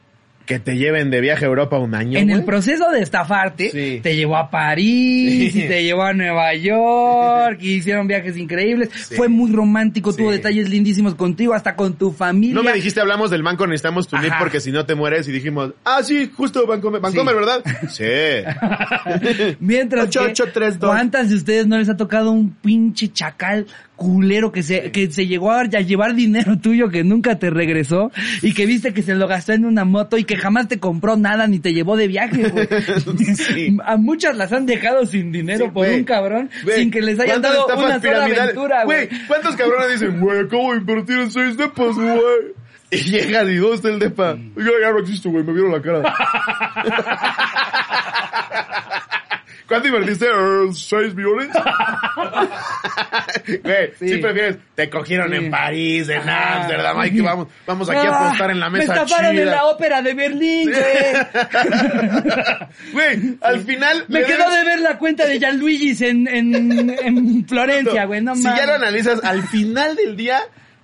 [0.48, 4.00] que te lleven de viaje a Europa un año, En el proceso de estafarte, Sí.
[4.02, 5.62] te llevó a París, Sí.
[5.64, 8.90] y te llevó a Nueva York, y hicieron viajes increíbles.
[8.96, 9.16] Sí.
[9.16, 12.56] Fue muy romántico, tuvo detalles lindísimos contigo, hasta con tu familia.
[12.56, 15.34] No me dijiste, hablamos del banco, necesitamos tu NIP porque si no te mueres y
[15.34, 17.36] dijimos, ah, sí, justo Bancomer, Bancomer.
[17.36, 17.62] ¿verdad?
[17.90, 18.06] Sí.
[19.60, 20.90] Mientras Ocho, que, ocho, tres, dos.
[20.90, 23.68] ¿cuántas de ustedes no les ha tocado un pinche chacal
[23.98, 28.54] culero que se, que se llegó a, llevar dinero tuyo que nunca te regresó y
[28.54, 31.48] que viste que se lo gastó en una moto y que jamás te compró nada
[31.48, 32.68] ni te llevó de viaje, güey?
[33.36, 33.76] Sí.
[33.84, 37.42] A muchas las han dejado sin dinero Sí, por un cabrón sin que les hayan
[37.42, 39.10] ¿cuántas dado una sola aventura, güey.
[39.28, 42.54] ¿cuántos cabrones dicen, güey, acabo de invertir en seis depas, güey?
[42.92, 44.38] Y llegan y ¿dónde está el depa?
[44.56, 46.14] Yo ya no existo, güey, me vieron la cara.
[49.68, 50.26] ¿Cuánto invertiste?
[50.28, 51.50] Eh, ¿Seis millones?
[53.64, 54.10] Güey, Sí.
[54.10, 54.18] sí.
[54.18, 55.36] prefieres, te cogieron Sí.
[55.38, 56.58] en París, en Ajá.
[56.62, 59.42] Amsterdam, ay, que vamos, vamos aquí a Ah, apostar en la mesa Me estafaron chida.
[59.44, 60.84] en la ópera de Berlín, güey.
[62.94, 64.06] Güey, al final...
[64.08, 68.36] Me quedó debes- de ver la cuenta de Gianluigi's en, en, en Florencia, güey, no
[68.36, 70.40] si ya lo analizas, al final del día,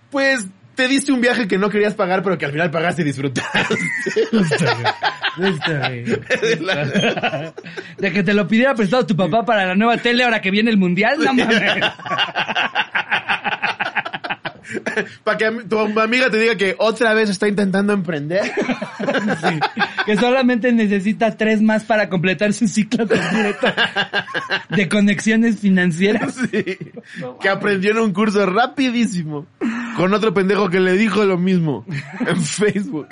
[0.10, 0.46] pues
[0.76, 3.76] te diste un viaje que no querías pagar, pero que al final pagaste y disfrutaste.
[7.98, 10.70] De que te lo pidiera prestado tu papá para la nueva tele ahora que viene
[10.70, 11.62] el mundial, no mames.
[15.24, 18.52] Para que tu amiga te diga que otra vez está intentando emprender.
[19.04, 19.60] Sí.
[20.06, 23.68] Que solamente necesita tres más para completar su ciclo completo
[24.70, 26.36] de conexiones financieras.
[26.50, 26.78] Sí.
[27.42, 29.46] Que aprendió en un curso rapidísimo.
[29.98, 31.86] Con otro pendejo que le dijo lo mismo.
[32.26, 33.08] En Facebook.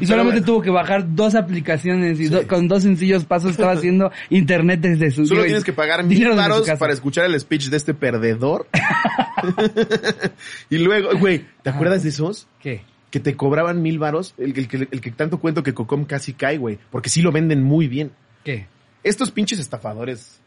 [0.00, 4.10] Y solamente tuvo que bajar dos aplicaciones y do- con dos sencillos pasos estaba haciendo
[4.30, 6.26] internet desde su Solo tienes que pagar mil
[6.64, 6.76] casa.
[6.78, 8.66] para escuchar el speech de este perdedor.
[10.70, 12.46] y luego, güey, ¿te acuerdas de esos?
[12.60, 12.82] ¿Qué?
[13.10, 14.34] Que te cobraban mil varos.
[14.38, 16.78] El, el que- el que tanto cuento que Cocom casi cae, güey.
[16.90, 18.10] Porque sí lo venden muy bien.
[18.44, 18.66] ¿Qué?
[19.02, 20.37] Estos pinches estafadores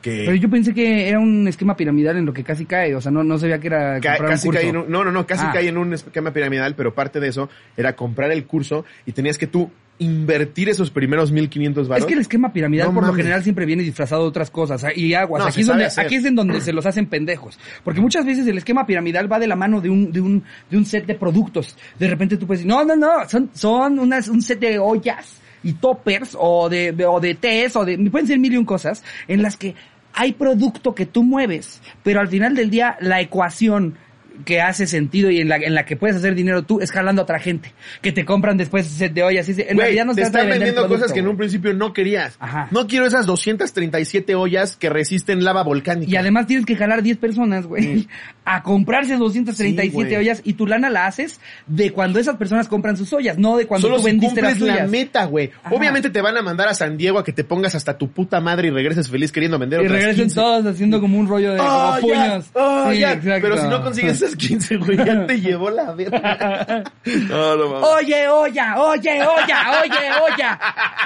[0.00, 0.24] que...
[0.26, 3.10] Pero yo pensé que era un esquema piramidal en lo que casi cae, o sea,
[3.12, 4.60] no, no sabía que era comprar un casi curso.
[4.60, 5.50] cae en un, no, no, no, casi Ah.
[5.52, 9.38] cae en un esquema piramidal, pero parte de eso era comprar el curso y tenías
[9.38, 12.02] que tú invertir esos primeros 1500 varos.
[12.04, 14.82] Es que el esquema piramidal No por lo general siempre viene disfrazado de otras cosas.
[14.96, 16.06] Y aguas, No, aquí, se es donde, hacer.
[16.06, 17.58] aquí es en donde se los hacen pendejos.
[17.84, 20.76] Porque muchas veces el esquema piramidal va de la mano de un, de un, de
[20.78, 21.76] un set de productos.
[21.98, 25.38] De repente tú puedes decir, no, no, no, son, son unas, un set de ollas
[25.62, 28.64] y toppers o de, de- o de tés o de, pueden ser mil y un
[28.64, 29.74] cosas en las que
[30.12, 33.96] hay producto que tú mueves, pero al final del día la ecuación
[34.44, 37.22] que hace sentido y en la, en la que puedes hacer dinero tú es jalando
[37.22, 37.72] a otra gente
[38.02, 39.48] que te compran después de ollas.
[39.48, 41.74] En Güey, realidad no se te de están vendiendo producto, cosas que en un principio
[41.74, 42.36] no querías.
[42.38, 42.68] Ajá.
[42.70, 46.10] No quiero esas 237 ollas que resisten lava volcánica.
[46.10, 48.08] Y además tienes que jalar 10 personas, güey,
[48.44, 52.96] a comprarse 237 Sí, ollas y tu lana la haces de cuando esas personas compran
[52.96, 55.50] sus ollas, no de cuando Solo tú si vendiste las cumples la meta, güey.
[55.70, 58.40] Obviamente te van a mandar a San Diego a que te pongas hasta tu puta
[58.40, 60.34] madre y regreses feliz queriendo vender y otras regresen 15.
[60.34, 62.46] todos haciendo como un rollo de Oh, como puños.
[62.54, 63.04] oh, Sí.
[63.22, 66.82] Pero si no consigues tienes 15, güey, ya te llevó la verga.
[67.04, 67.88] No, no mames.
[67.88, 70.60] Oye, olla, oye, olla, oye, olla.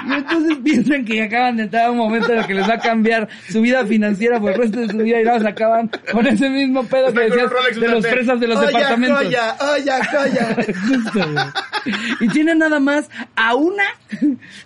[0.07, 2.75] Y entonces piensan que acaban de entrar a un momento en el que les va
[2.75, 5.89] a cambiar su vida financiera por el resto de su vida y nada más acaban
[6.11, 7.49] con ese mismo pedo que decías
[7.79, 9.23] de los fresas de los Olla, departamentos.
[9.23, 10.55] Colla, olla, colla.
[10.87, 11.95] Justo, güey.
[12.21, 13.83] Y tienen nada más a una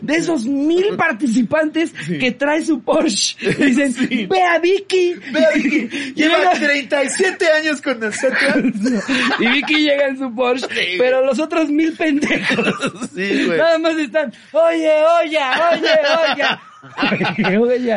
[0.01, 3.35] de esos mil participantes que trae su Porsche.
[3.41, 5.15] Y dicen, ve a Vicky.
[5.31, 8.48] Ve a Vicky, lleva Llega- 37 años con nosotros.
[9.39, 12.57] Y Vicky llega en su Porsche, pero los otros mil pendejos
[13.15, 13.57] Sí, güey.
[13.57, 14.91] nada más están, oye,
[15.21, 15.39] oye,
[15.71, 15.91] oye,
[16.33, 16.45] oye.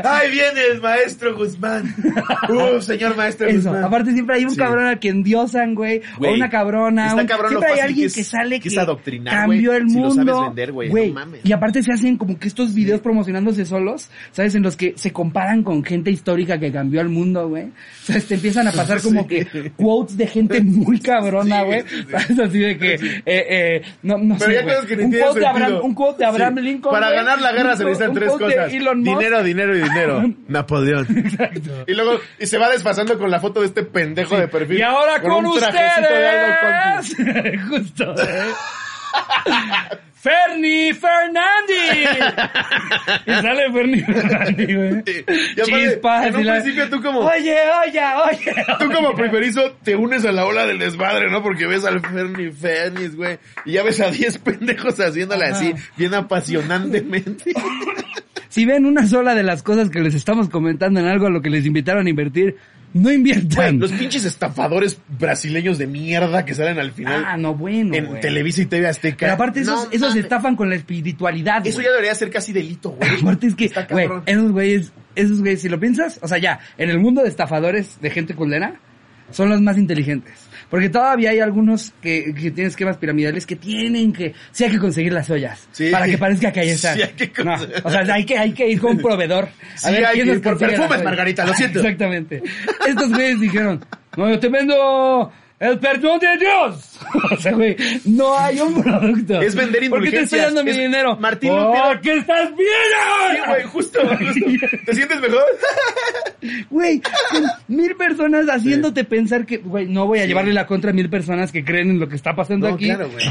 [0.05, 1.95] Ahí viene el maestro Guzmán.
[2.49, 3.85] Uh, señor maestro Eso, Guzmán.
[3.85, 4.57] aparte siempre hay un Sí.
[4.57, 7.14] cabrón al que endiosan, güey, o una cabrona.
[7.14, 8.70] un- cabrón siempre hay alguien que es- sale que
[9.24, 10.35] cambió el si lo mundo.
[10.35, 11.41] sabes vender, güey, no mames.
[11.45, 14.55] Y aparte se hacen como que estos videos promocionándose solos, ¿sabes?
[14.55, 17.68] En los que se comparan con gente histórica que cambió el mundo, güey.
[18.03, 21.85] Sea, te empiezan a pasar como que quotes de gente muy cabrona, güey.
[22.11, 22.39] ¿Sabes?
[22.41, 25.80] Así de que, eh, eh, no, no Pero sé, ya que un, quote de Abraham,
[25.83, 26.59] un quote de Abraham.
[26.62, 26.93] Lincoln.
[26.93, 27.16] Para güey.
[27.18, 28.72] ganar la guerra se necesitan tres cosas.
[28.79, 29.18] Elon Musk.
[29.18, 30.23] Dinero, dinero y dinero.
[30.49, 31.07] Napoleón.
[31.87, 34.79] Y luego, y se va desfasando con la foto de este pendejo de perfil.
[34.79, 38.53] Y ahora con, un trajecito de ustedes, justo, ¿eh?
[40.14, 42.09] Fernie Fernández.
[43.27, 45.25] y sale Fernie Fernández, güey.
[45.57, 46.27] Y aparte, Chispas.
[46.27, 47.57] en un y la- principio tú como- Oye,
[47.89, 48.01] oye,
[48.31, 48.55] oye.
[48.79, 51.43] Tú como primerizo te unes a la ola del desmadre, ¿no?
[51.43, 53.39] Porque ves al Fernie Fernis, güey.
[53.64, 55.57] Y ya ves a 10 pendejos haciéndole Ajá.
[55.57, 57.53] así, bien apasionantemente.
[58.53, 61.40] Si ven una sola de las cosas que les estamos comentando en algo a lo
[61.40, 62.57] que les invitaron a invertir,
[62.92, 63.80] no inviertan.
[63.80, 68.20] Los pinches estafadores brasileños de mierda que salen al final Ah, no, bueno, en güey.
[68.20, 69.16] Televisa y TV Azteca.
[69.20, 71.86] Pero aparte esos, No esos estafan con la espiritualidad, Eso güey.
[71.86, 73.11] ya debería ser casi delito, güey.
[73.22, 76.61] Aparte es que, Está güey, esos güeyes, esos güeyes, si lo piensas, o sea, ya,
[76.76, 78.74] en el mundo de estafadores de gente culera,
[79.30, 80.34] son los más inteligentes.
[80.73, 84.79] Porque todavía hay algunos que, que tienen esquemas piramidales que tienen que, sí hay que
[84.79, 85.68] conseguir las ollas.
[85.70, 85.91] Sí.
[85.91, 86.95] Para que parezca que ahí está.
[86.95, 89.51] Sí hay que No, o sea, hay que, hay que ir con un proveedor.
[89.75, 91.05] Sí, hay que nos ir por perfumes.
[91.05, 91.79] Margarita, lo siento.
[91.81, 92.43] Exactamente.
[92.89, 93.85] Estos güeyes dijeron,
[94.16, 95.31] no, yo te vendo
[95.62, 96.98] el perdón de Dios.
[97.32, 99.40] o sea, güey, no hay un producto.
[99.40, 101.16] Es vender ¿Por qué te estoy dando mi dinero?
[101.16, 102.00] Martín ¿Por Lutero.
[102.02, 102.68] qué estás bien?
[103.32, 104.66] Sí, güey, justo, justo.
[104.86, 105.42] ¿Te sientes mejor?
[106.70, 110.92] Güey, con mil personas haciéndote pensar que, güey, no voy a llevarle la contra a
[110.92, 112.86] mil personas que creen en lo que está pasando No, aquí.
[112.86, 113.24] claro, güey.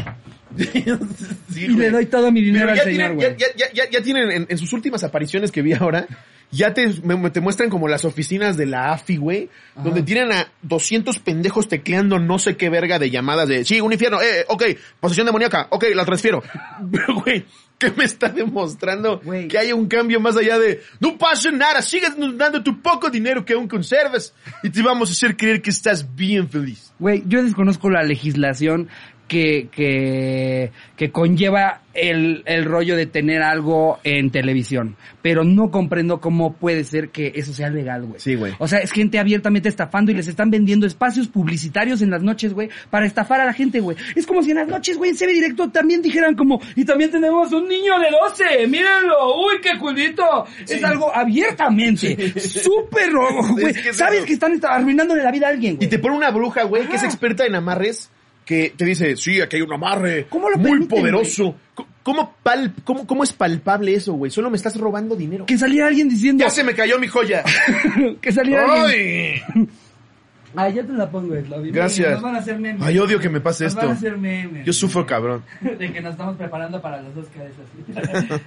[0.57, 0.83] Sí,
[1.59, 1.75] Y güey.
[1.75, 3.35] le doy todo mi dinero Pero al ya señor, tienen, güey.
[3.37, 6.07] ya, ya, ya, ya tienen en, en sus últimas apariciones que vi ahora,
[6.51, 10.47] ya te, me- te muestran como las oficinas de la AFI, güey, donde tienen a
[10.63, 14.63] 200 pendejos tecleando no sé qué verga de llamadas de, sí, un infierno, eh, ok,
[14.99, 16.43] posesión demoníaca, ok, la transfiero.
[16.91, 17.45] Pero, güey,
[17.77, 19.21] ¿qué me está demostrando?
[19.47, 23.09] Que hay un cambio más allá de, no pasa nada, sigues nos dando tu poco
[23.09, 24.33] dinero que aún conservas
[24.63, 26.91] y te vamos a hacer creer que estás bien feliz.
[26.99, 28.89] Güey, yo desconozco la legislación
[29.31, 34.97] que, que, que conlleva el, el rollo de tener algo en televisión.
[35.21, 38.19] Pero no comprendo cómo puede ser que eso sea legal, güey.
[38.19, 38.51] Sí, güey.
[38.59, 42.53] O sea, es gente abiertamente estafando y les están vendiendo espacios publicitarios en las noches,
[42.53, 43.95] güey, para estafar a la gente, güey.
[44.17, 47.09] Es como si en las noches, güey, en CB Directo también dijeran como, y también
[47.09, 48.07] tenemos un niño de
[48.59, 50.45] 12, mírenlo, uy, qué culito.
[50.67, 53.11] Es algo abiertamente, súper,
[53.51, 53.65] güey.
[53.67, 54.25] Es que es Sabes eso.
[54.27, 55.89] que están arruinándole la vida a alguien, Y güey.
[55.89, 58.09] te pone una bruja, güey, que es experta en amarres,
[58.51, 60.25] que te dice, sí, aquí hay un amarre.
[60.29, 61.55] ¿Cómo lo Muy permiten, poderoso.
[62.03, 64.29] ¿Cómo, pal- cómo, ¿Cómo es palpable eso, güey?
[64.29, 65.45] Solo me estás robando dinero.
[65.45, 67.43] Que saliera alguien diciendo, Ya se me cayó mi joya.
[68.21, 69.69] que saliera alguien.
[70.55, 71.71] Ah, ya te la pongo, Eslavio.
[71.73, 72.11] Gracias.
[72.11, 72.81] Nos van a hacer memes.
[72.85, 73.97] Ay, odio que me pase Nos van a esto.
[74.07, 74.65] hacer memes.
[74.65, 75.43] Yo sufro cabrón.
[75.61, 77.65] De que nos estamos preparando para las dos cabezas.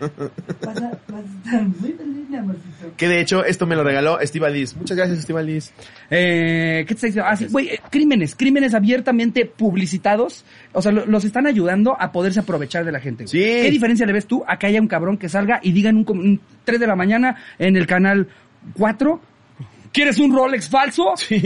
[0.64, 2.92] Vas a, vas a estar muy feliz, amorcito.
[2.96, 4.76] Que de hecho, esto me lo regaló Estivalis.
[4.76, 5.72] Muchas gracias, Estivalis.
[6.10, 7.28] Eh, ¿qué te está diciendo?
[7.30, 10.44] Ah, sí, güey, eh, crímenes, crímenes abiertamente publicitados.
[10.72, 13.24] O sea, lo- los están ayudando a poderse aprovechar de la gente.
[13.24, 13.28] güey.
[13.28, 13.38] Sí.
[13.62, 15.96] ¿Qué diferencia le ves tú a que haya un cabrón que salga y diga en
[15.98, 18.28] un, com- un 3 de la mañana en el canal
[18.74, 19.20] 4?
[19.94, 21.14] ¿Quieres un Rolex falso?
[21.16, 21.40] Sí.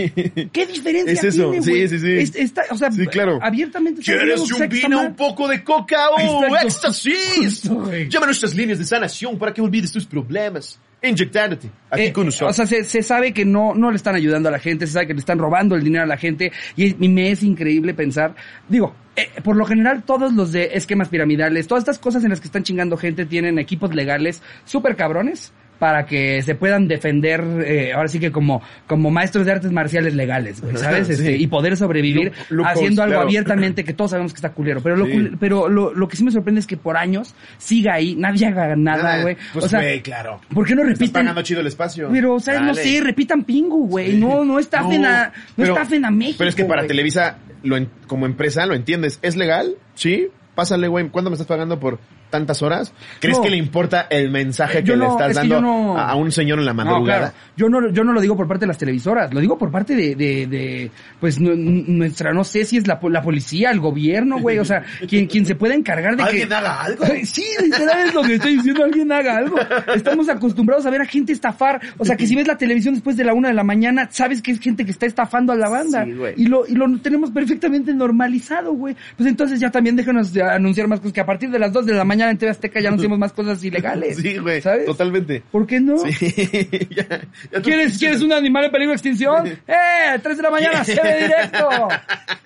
[0.53, 1.89] ¿Qué diferencia Es eso, tiene, sí, güey?
[1.89, 2.13] sí, sí.
[2.15, 3.39] Es- está- o sea, Sí, claro.
[3.43, 4.01] abiertamente.
[4.03, 7.65] ¿Quieres un vino, un poco de coca o éxtasis?
[8.09, 10.81] Llama a nuestras líneas de sanación para que olvides tus problemas.
[11.03, 11.71] Inyectándote.
[11.91, 12.51] Aquí Eh, con nosotros.
[12.51, 14.95] O sea, se, se sabe que no, no le están ayudando a la gente, se
[14.95, 17.95] sabe que le están robando el dinero a la gente y, y me es increíble
[17.95, 18.35] pensar,
[18.69, 22.41] digo, eh, por lo general todos los de esquemas piramidales, todas estas cosas en las
[22.41, 27.93] que están chingando gente tienen equipos legales súper cabrones para que se puedan defender, eh,
[27.93, 31.07] ahora sí que como, como maestros de artes marciales legales, güey, ¿sabes?
[31.07, 31.13] Sí.
[31.13, 33.29] Este, y poder sobrevivir Lu- haciendo algo claro.
[33.29, 34.81] abiertamente que todos sabemos que está culero.
[34.83, 35.13] Pero, lo, Sí.
[35.13, 38.47] cul- pero lo, lo que sí me sorprende es que por años siga ahí, nadie
[38.47, 39.37] haga nada, güey.
[39.53, 40.41] Pues, o sea, güey, claro.
[40.53, 41.23] ¿por qué no Estás repiten?
[41.23, 42.09] pagando chido el espacio.
[42.11, 44.13] Pero, o sea, no sé, repitan pingo, güey.
[44.13, 44.17] Sí.
[44.19, 46.37] No, no estafen a, no pero- estafen a México.
[46.39, 46.89] Pero es que para güey.
[46.89, 49.19] Televisa, lo en- como empresa, lo entiendes.
[49.23, 49.75] ¿Es legal?
[49.95, 50.29] Sí.
[50.55, 51.09] Pásale, güey.
[51.11, 52.01] ¿Cuánto me estás pagando por
[52.31, 52.93] tantas horas?
[53.21, 53.43] ¿Crees No.
[53.45, 56.31] que le importa el mensaje que Yo le estás es que dando no- a un
[56.33, 57.19] señor en la madrugada?
[57.33, 57.35] claro.
[57.57, 59.95] Yo no, yo no lo digo por parte de las televisoras, lo digo por parte
[59.97, 64.39] de, de, de pues, nu- nuestra, no sé si es la, la policía, el gobierno,
[64.39, 66.55] güey, o sea, quien, quien se puede encargar de ¿Alguien que...
[66.55, 67.05] haga algo?
[67.25, 69.57] Sí, literal es lo que estoy diciendo, alguien haga algo.
[69.95, 73.17] Estamos acostumbrados a ver a gente estafar, o sea, que si ves la televisión después
[73.17, 75.69] de la una de la mañana, sabes que es gente que está estafando a la
[75.69, 76.05] banda.
[76.05, 78.97] Sí, y lo, y lo tenemos perfectamente normalizado, güey.
[79.17, 81.95] Pues entonces ya también déjanos anunciar más cosas, que a partir de las dos de
[81.95, 84.17] la mañana en TV Azteca ya anunciamos más cosas ilegales.
[84.23, 84.61] Sí, güey.
[84.61, 84.87] ¿Sabes?
[84.87, 85.43] Totalmente.
[85.51, 85.99] ¿Por qué no?
[85.99, 86.11] Sí.
[86.91, 87.19] Ya- ya
[87.53, 89.47] tú- ¿Quieres, ¿Quieres un animal en peligro de extinción?
[89.67, 90.19] ¡Eh!
[90.23, 90.85] ¡Tres de la mañana!
[90.85, 91.69] ¡Se ve directo!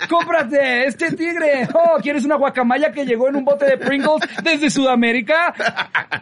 [0.09, 1.69] ¡Cómprate este tigre!
[1.73, 1.99] ¡Oh!
[2.03, 5.55] ¿Quieres una guacamaya que llegó en un bote de Pringles desde Sudamérica?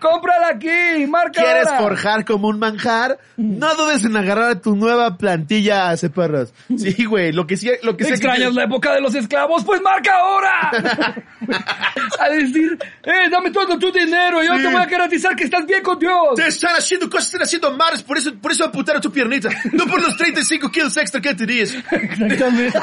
[0.01, 1.07] ¡Cómprala aquí!
[1.09, 1.81] ¡Marca ¿Quieres ahora!
[1.81, 3.19] forjar como un manjar?
[3.37, 6.53] No dudes en agarrar a tu nueva plantilla perros.
[6.77, 7.33] Sí, güey.
[7.33, 9.65] Lo que sí, lo que ¿Extrañas la época de los esclavos?
[9.65, 10.71] ¡Pues marca ahora!
[12.21, 13.29] a decir, ¡eh!
[13.41, 14.43] ¡Dame todo tu dinero!
[14.43, 14.63] ¡Yo Sí.
[14.63, 16.35] te voy a garantizar que estás bien con Dios!
[16.37, 19.49] Te están haciendo cosas, están haciendo mares, por eso, por eso amputaron tu piernita.
[19.73, 21.75] No por los 35 kilos extra que tenías.
[21.91, 22.79] Exactamente.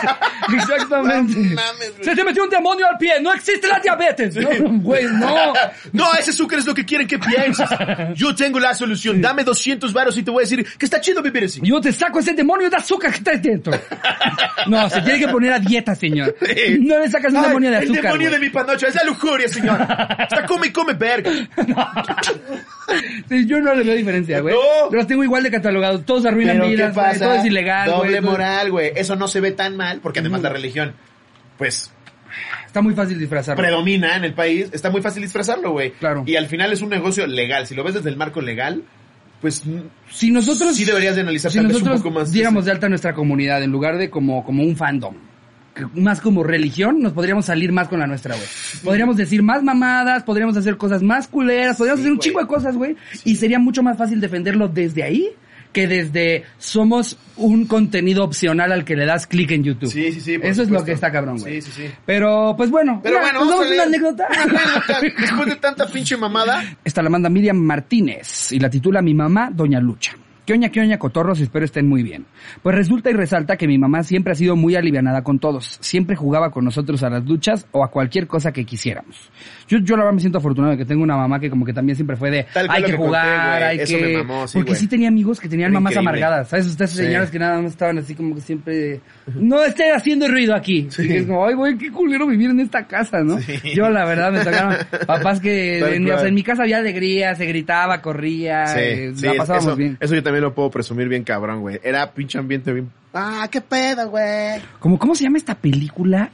[0.54, 1.38] Exactamente.
[1.40, 1.94] Mames.
[2.02, 3.20] Se te metió un demonio al pie.
[3.22, 4.36] No existe la diabetes.
[4.36, 4.50] No,
[4.82, 5.54] güey, no.
[5.94, 7.70] No, ese azúcar es lo que quieren que pienses.
[8.16, 9.22] Yo tengo la solución.
[9.22, 11.60] Dame 200 varos y te voy a decir que está chido vivir así.
[11.64, 13.74] Yo te saco ese demonio de azúcar que está ahí dentro.
[14.68, 16.36] No, se tiene que poner a dieta, señor.
[16.80, 18.04] No le sacas un Ay, demonio de el azúcar.
[18.04, 18.40] demonio güey.
[18.40, 19.80] de mi panocha es la lujuria, señor.
[20.20, 21.32] Está come y come verga.
[23.30, 24.56] Sí, yo no le veo diferencia, güey.
[24.56, 24.90] No.
[24.96, 26.06] Los tengo igual de catalogados.
[26.06, 27.12] Todos arruinan Pero vidas, ¿qué güey.
[27.12, 27.26] pasa?
[27.26, 27.98] Todo es ilegal, güey.
[28.00, 28.92] Doble todo- moral, güey.
[28.96, 30.94] Eso no se ve tan mal porque además la religión,
[31.58, 31.92] pues,
[32.66, 33.62] Está muy fácil disfrazarlo.
[33.62, 34.70] predomina en el país.
[34.72, 35.92] Está muy fácil disfrazarlo, güey.
[35.92, 36.24] Claro.
[36.26, 37.68] Y al final es un negocio legal.
[37.68, 38.84] Si lo ves desde el marco legal,
[39.42, 39.64] pues
[40.10, 40.76] Si nosotros...
[40.76, 42.32] sí deberías de analizar si tal vez un nosotros poco más.
[42.32, 45.16] diéramos de alta nuestra comunidad en lugar de como, como un fandom,
[45.96, 48.48] más como religión, nos podríamos salir más con la nuestra, güey.
[48.84, 52.48] Podríamos decir más mamadas, podríamos hacer cosas más culeras, podríamos Sí, hacer un chingo de
[52.48, 52.96] cosas, güey.
[53.26, 55.32] Y sería mucho más fácil defenderlo desde ahí
[55.72, 59.92] que desde somos un contenido opcional al que le das clic en YouTube.
[59.92, 60.40] Sí, sí, sí.
[60.42, 61.62] Eso es lo que está cabrón, güey.
[61.62, 61.94] Sí, sí, sí.
[62.06, 63.00] Pero, pues bueno.
[63.04, 64.28] Pero mira, bueno, ¿nos vamos a leer una anécdota.
[65.20, 66.64] Después de tanta pinche mamada.
[66.84, 70.16] Esta la manda Miriam Martínez y la titula Mi mamá, Doña Lucha.
[70.48, 71.42] ¿Qué oña, qué oña, cotorros?
[71.42, 72.26] Espero estén muy bien.
[72.64, 75.78] Pues resulta y resalta que mi mamá siempre ha sido muy alivianada con todos.
[75.82, 79.30] Siempre jugaba con nosotros a las luchas o a cualquier cosa que quisiéramos.
[79.68, 81.74] Yo, yo la verdad me siento afortunado de que tengo una mamá que como que
[81.74, 84.04] también siempre fue de Tal hay que jugar, hay Eso que...
[84.04, 86.10] me mamó, sí, Porque sí tenía amigos que tenían Era mamás increíble.
[86.24, 86.50] amargadas.
[86.50, 86.68] ¿Sabes?
[86.68, 86.98] Ustedes Sí.
[86.98, 89.02] señoras que nada más estaban así como que siempre...
[89.36, 90.88] No esté haciendo ruido aquí.
[90.90, 91.04] Sí.
[91.08, 93.40] Y es como, ay, güey, qué culero vivir en esta casa, ¿no?
[93.40, 93.54] Sí.
[93.76, 95.80] Yo la verdad me tocaron papás que...
[95.80, 96.28] En, o sea, cual.
[96.28, 99.98] en mi casa había alegría, se gritaba, corría, Sí, eh, la pasábamos eso, bien.
[100.00, 101.80] eso yo también lo puedo presumir bien cabrón, güey.
[101.84, 102.90] Era pinche ambiente bien...
[103.14, 104.62] Ah, qué pedo, güey.
[104.80, 106.30] Como, ¿Cómo se llama esta película?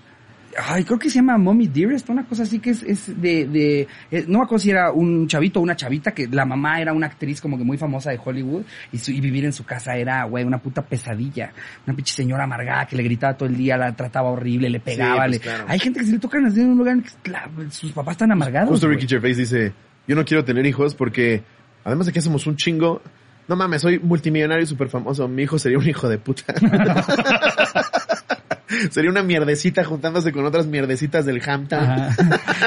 [0.61, 3.87] Ay, creo que se llama Mommy Dearest, una cosa así que es, es de, de
[4.11, 6.93] eh, no me acuerdo si era un chavito o una chavita, que la mamá era
[6.93, 9.95] una actriz como que muy famosa de Hollywood, y, su- y vivir en su casa
[9.95, 11.51] era, güey, una puta pesadilla.
[11.87, 15.21] Una pinche señora amargada que le gritaba todo el día, la trataba horrible, le pegaba.
[15.21, 15.65] pues, le- claro.
[15.67, 18.13] Hay gente que se le tocan así en un lugar en que la- sus papás
[18.13, 18.69] están amargados.
[18.69, 18.87] Justo.
[18.87, 19.73] Ricky Gervais dice,
[20.07, 21.43] yo no quiero tener hijos porque
[21.83, 23.01] además de que hacemos un chingo,
[23.47, 26.53] no mames, soy multimillonario y súper famoso, mi hijo sería un hijo de puta.
[28.89, 32.09] sería una mierdecita juntándose con otras mierdecitas del Hampton.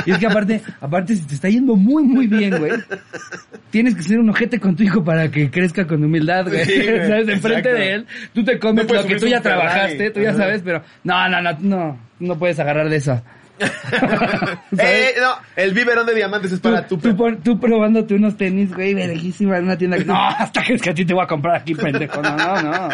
[0.04, 2.72] Y es que aparte, aparte si te está yendo muy, muy bien, güey.
[3.70, 6.64] Tienes que ser un ojete con tu hijo para que crezca con humildad, güey.
[6.64, 7.28] Sí, güey, ¿Sabes?
[7.28, 10.62] Enfrente de él, tú te comes No lo que tú ya trabajaste, tú ya sabes,
[10.64, 13.22] pero no, no, no, no, no puedes agarrar de eso.
[14.78, 17.10] Eh, no, el biberón de diamantes es para tú, tu...
[17.10, 20.74] tú, pon- tú probándote unos tenis, güey, verguísima en una tienda que, no, hasta que
[20.74, 22.20] es que a ti te voy a comprar aquí, pendejo.
[22.20, 22.88] No, no, no.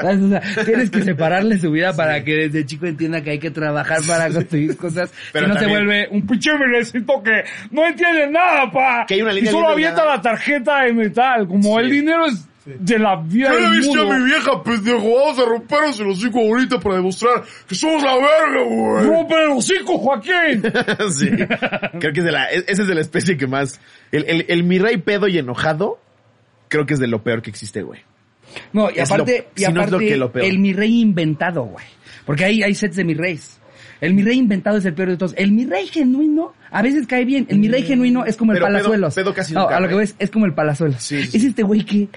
[0.00, 0.20] ¿Sabes?
[0.22, 3.50] O sea, tienes que separarle su vida para que desde chico entienda que hay que
[3.50, 5.10] trabajar para conseguir cosas.
[5.32, 9.04] Pero si no se vuelve un pinche merecito que no entiende nada, pa.
[9.06, 11.46] Que hay una y línea solo bien avienta la tarjeta de metal.
[11.48, 11.84] Como Sí.
[11.84, 12.46] el dinero es
[12.78, 14.18] de la vida Yo del le viste a mundo.
[14.18, 15.14] mi vieja, pendejo.
[15.16, 19.04] Vamos a rompernos el hocico ahorita para demostrar que somos la verga, güey.
[19.06, 20.62] ¡Rompe el hocico, Joaquín!
[21.12, 21.28] sí.
[21.98, 23.80] Creo que es de la, e- ese es de la especie que más,
[24.12, 25.98] el, el, el mi rey pedo y enojado,
[26.68, 28.00] creo que es de lo peor que existe, güey.
[28.72, 30.44] No, y Es aparte, lo- y si no es aparte lo que lo peor.
[30.46, 31.84] el mi rey inventado, güey.
[32.26, 33.58] Porque hay, hay sets de mi reyes.
[34.00, 35.34] El mi rey inventado es el peor de todos.
[35.36, 37.46] El mi rey genuino a veces cae bien.
[37.50, 39.14] El mi rey genuino es como el Pero pedo- palazuelos.
[39.14, 41.02] pedo casi no, nunca, a lo que ves es como el palazuelos.
[41.02, 42.08] Sí, sí, Es este güey que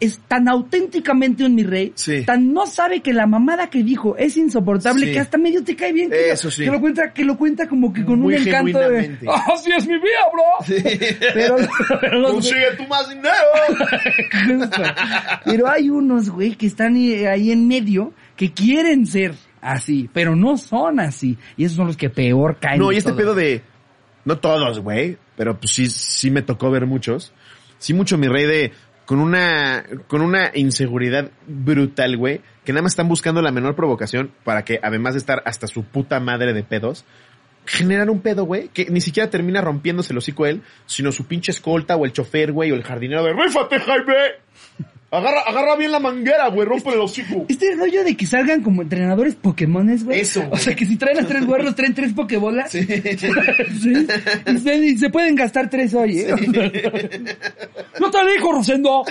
[0.00, 2.24] es tan auténticamente un mi rey, Sí.
[2.24, 5.12] tan no sabe que la mamada que dijo es insoportable Sí.
[5.12, 6.10] que hasta medio te cae bien.
[6.10, 6.64] Que, Eso sí.
[6.64, 9.18] que lo cuenta, que lo cuenta como que con Muy un encanto de,
[9.52, 10.66] así es mi vida, bro.
[11.34, 11.56] Pero,
[12.00, 13.34] pero los- Consigue tu más dinero.
[15.44, 20.36] Pero hay unos, güey, que están ahí ahí en medio que quieren ser así, pero
[20.36, 21.36] no son así.
[21.56, 22.78] Y esos son los que peor caen.
[22.78, 23.18] No, y este todo.
[23.18, 23.62] pedo de,
[24.24, 27.32] no todos, güey, pero pues sí, sí me tocó ver muchos.
[27.78, 28.72] Sí mucho mi rey de,
[29.08, 34.32] con una, con una inseguridad brutal, güey, que nada más están buscando la menor provocación
[34.44, 37.06] para que, además de estar hasta su puta madre de pedos,
[37.64, 41.52] generar un pedo, güey, que ni siquiera termina rompiéndose el hocico él, sino su pinche
[41.52, 44.14] escolta o el chofer, güey, o el jardinero de, ¡Rífate, Jaime!
[45.10, 47.46] Agarra, agarra bien la manguera, güey, rompe el hocico.
[47.48, 50.20] Este rollo de que salgan como entrenadores Pokémones, güey.
[50.20, 50.52] Eso, güey.
[50.52, 52.70] O sea, que si traen las tres güerros, traen tres Pokébolas.
[53.78, 54.06] Sí.
[54.46, 56.28] Y, se, y se pueden gastar tres hoy, ¿eh?
[58.00, 59.04] no te dijo, Rosendo.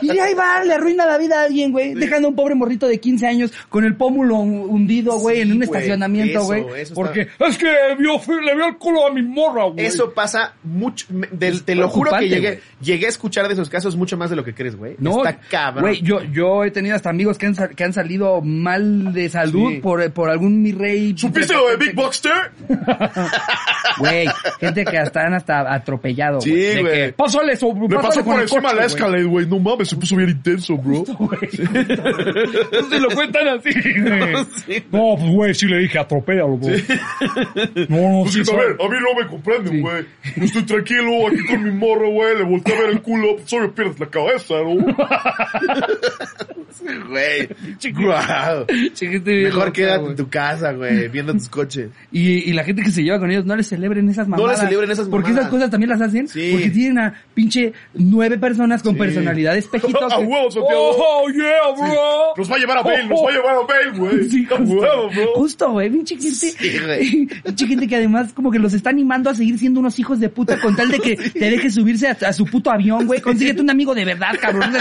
[0.00, 1.94] Y ahí va, le arruina la vida a alguien, güey.
[1.94, 5.52] Dejando a un pobre morrito de 15 años con el pómulo hundido, güey, Sí, en
[5.52, 6.60] un güey, estacionamiento, eso, güey.
[6.62, 7.66] eso está- Porque es que
[7.98, 9.84] vio, le vio el culo a mi morra, güey.
[9.86, 12.60] Eso pasa mucho, del- te lo juro que llegué, güey.
[12.80, 14.94] llegué a escuchar de esos casos mucho más de lo que crees, güey.
[14.98, 15.82] No, Está cabrón.
[15.84, 19.28] Güey, yo, yo he tenido hasta amigos que han, sal- que han salido mal de
[19.28, 19.78] salud Sí.
[19.78, 21.14] por, por algún mi rey.
[21.16, 22.32] ¿Supiste lo de Big Boxster?
[23.98, 24.26] Güey,
[24.60, 27.12] gente que hasta han hasta atropellado, Sí, güey.
[27.12, 28.86] Pásale eso, Me pasó por el encima coche, la güey".
[28.86, 29.46] Escalade, güey.
[29.46, 31.04] No mames, se puso bien intenso, bro.
[32.72, 33.70] No se lo cuentan así,
[34.00, 34.44] güey.
[34.66, 34.84] Sí.
[34.90, 36.70] No, pues güey, sí le dije, atropéllalo, bro.
[37.88, 40.04] No, no, Pues, sí, a ver, a mí no me comprenden, güey.
[40.36, 42.36] Yo estoy tranquilo aquí con mi morro, güey.
[42.38, 43.36] Le volteé a ver el culo.
[43.36, 44.96] Pues obvio pierdes la cabeza, ¿no?
[47.08, 47.48] Güey.
[49.44, 51.90] Mejor quédate en tu casa, güey, viendo tus coches.
[52.10, 54.58] Y, y la gente que se lleva con ellos, no les celebren esas No mamadas.
[54.60, 55.44] les celebren esas Porque mamadas.
[55.46, 56.26] esas cosas también las hacen.
[56.28, 56.50] Sí.
[56.52, 58.98] Porque tienen a pinche nueve personas con Sí.
[58.98, 60.12] personalidades pejitos.
[60.12, 60.96] A que- huevo, Santiago.
[60.98, 62.34] Oh, yeah, bro.
[62.36, 64.28] Nos va a llevar a Bale, nos va a llevar a Bale, güey.
[64.32, 65.26] Sí, A justo, huevo, bro.
[65.34, 67.26] justo, güey, pinche gente, güey.
[67.44, 70.28] pinche gente que además como que los está animando a seguir siendo unos hijos de
[70.28, 73.60] puta con tal de que te dejes subirse a, a su puto avión, güey, consíguete
[73.60, 74.72] un amigo de verdad, cabrón,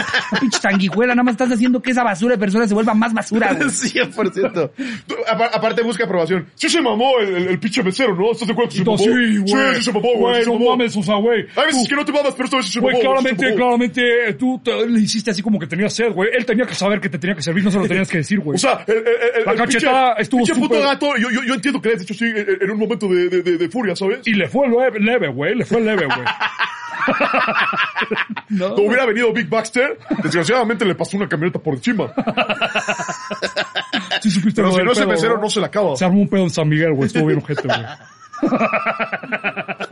[0.42, 3.54] pinche sanguijuela, nada más estás haciendo que esa basura de personas se vuelva más basura,
[3.54, 3.70] güey.
[3.70, 4.72] 100%.
[5.08, 6.48] Tú, apa- Aparte busca aprobación.
[6.56, 8.32] Sí se mamó el, el, el pinche mesero, ¿no?
[8.32, 9.04] ¿Estás de acuerdo que se No, mamó?
[9.04, 9.76] sí, güey.
[9.76, 10.20] Sí, se mamó, güey.
[10.20, 10.70] Güey, se no mamó.
[10.72, 11.46] mames, o sea, güey.
[11.56, 13.02] Hay veces Tú- que no te mamas, pero esta vez sí se Güey, mamó.
[13.02, 13.56] se claramente, mamó.
[13.58, 16.30] claramente, eh, tú te- le hiciste así como que tenías sed, güey.
[16.34, 18.40] Él tenía que saber que te tenía que servir, no se lo tenías que decir,
[18.40, 18.56] güey.
[18.56, 19.04] O sea, el, el,
[19.40, 21.90] el, La el cachetada pinche, estuvo pinche puto súper- gato, yo, yo, yo entiendo que
[21.90, 24.20] le has dicho sí en, en un momento de, de, de, de furia, ¿sabes?
[24.26, 25.56] Y le fue leve, leve, güey.
[25.56, 26.20] Le fue leve, güey.
[28.50, 32.12] No, hubiera venido Big Baxter, desgraciadamente le pasó una camioneta por encima.
[34.22, 35.44] Sí supiste Pero si no ese pedo, mesero ¿no?
[35.44, 35.96] no se la acaba.
[35.96, 37.08] Se armó un pedo en San Miguel, güey.
[37.08, 37.80] Estuvo bien ojete, güey.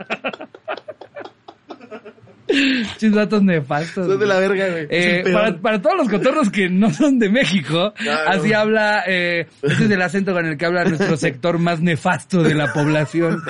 [2.90, 4.06] Pinches datos nefastos.
[4.06, 4.86] Son de la verga, güey.
[4.90, 8.30] Eh, para, para todos los cotorros que no son de México, Claro.
[8.30, 12.42] así habla, eh, ese es el acento con el que habla nuestro sector más nefasto
[12.42, 13.42] de la población.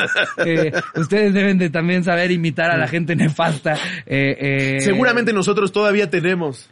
[0.44, 3.76] Eh, ustedes deben de también saber imitar a la gente nefasta.
[4.06, 6.68] Eh, Seguramente nosotros todavía tenemos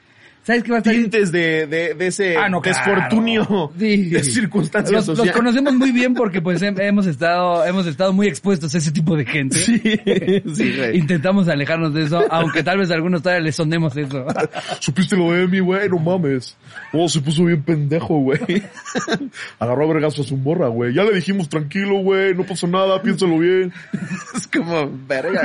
[0.48, 0.94] ¿Sabes qué va a estar?
[0.94, 2.78] tintes de, de, de ese Ah, no, claro.
[2.78, 4.08] desfortunio Sí.
[4.08, 5.36] de circunstancias Los, los sociales.
[5.36, 9.14] conocemos muy bien porque pues hem- hemos estado, hemos estado muy expuestos a ese tipo
[9.14, 9.58] de gente.
[9.58, 9.78] Sí,
[10.54, 10.96] sí, güey.
[10.96, 14.24] Intentamos alejarnos de eso, aunque tal vez a algunos todavía les sonemos eso.
[14.80, 15.86] ¿Supiste lo de Emi, güey?
[15.90, 16.56] No mames.
[16.94, 18.40] Oh, se puso bien pendejo, güey.
[19.58, 20.94] Agarró a vergazo a su morra, güey.
[20.94, 23.70] Ya le dijimos, tranquilo, güey, no pasa nada, piénsalo bien.
[24.34, 25.42] es como, verga,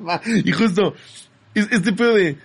[0.00, 0.42] güey.
[0.44, 0.94] y justo,
[1.54, 2.36] es- este pedo de,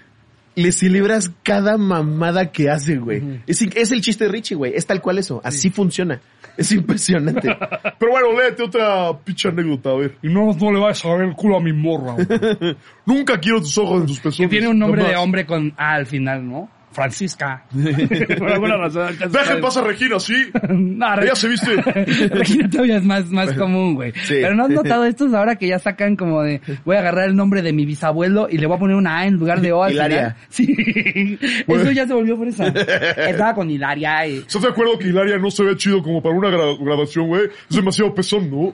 [0.57, 3.41] le celebras cada mamada que hace, güey.
[3.45, 4.73] es, el chiste de Richie, güey.
[4.75, 5.39] Es tal cual eso.
[5.43, 6.19] Así funciona.
[6.57, 7.55] Es impresionante.
[7.99, 10.17] Pero bueno, léete otra pinche anécdota, a ver.
[10.23, 12.75] Y no, no le vayas a ver el culo a mi morra, güey.
[13.05, 14.37] Nunca quiero tus ojos en tus pezones.
[14.37, 16.67] Que tiene un nombre de hombre con A al final, ¿no?
[16.91, 17.63] Francisca.
[18.39, 19.15] Por alguna razón.
[19.31, 20.33] Dejen pasar a Regina, sí.
[20.69, 21.75] No, Re- Ella se viste.
[22.31, 24.11] Regina todavía es más, más común, güey.
[24.23, 24.35] Sí.
[24.41, 27.35] Pero no has notado estos ahora que ya sacan como de, voy a agarrar el
[27.35, 29.83] nombre de mi bisabuelo y le voy a poner una A en lugar de O
[29.83, 30.35] al Hilaria.
[30.49, 30.75] final.
[30.79, 31.37] Sí.
[31.67, 32.67] Eso ya se volvió por esa.
[32.67, 34.37] Estaba con Hilaria y...
[34.39, 37.43] ¿Estás de acuerdo que Hilaria no se ve chido como para una gra- grabación, güey?
[37.69, 38.73] Es demasiado pezón, ¿no?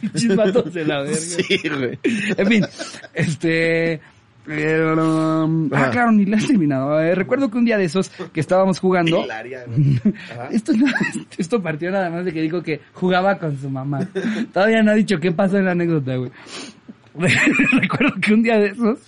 [0.00, 1.76] Pinches vatos de la verga.
[1.78, 1.98] güey.
[2.36, 2.64] En fin,
[3.14, 4.00] este...
[4.48, 7.00] ah, claro, ni la has terminado.
[7.00, 9.24] Eh, recuerdo que un día de esos que estábamos jugando...
[9.24, 9.64] Hilaria.
[10.50, 10.72] Esto,
[11.38, 14.00] esto partió nada más de que dijo que jugaba con su mamá.
[14.52, 16.30] Todavía no ha dicho qué pasó en la anécdota, güey.
[17.80, 18.98] Recuerdo que un día de esos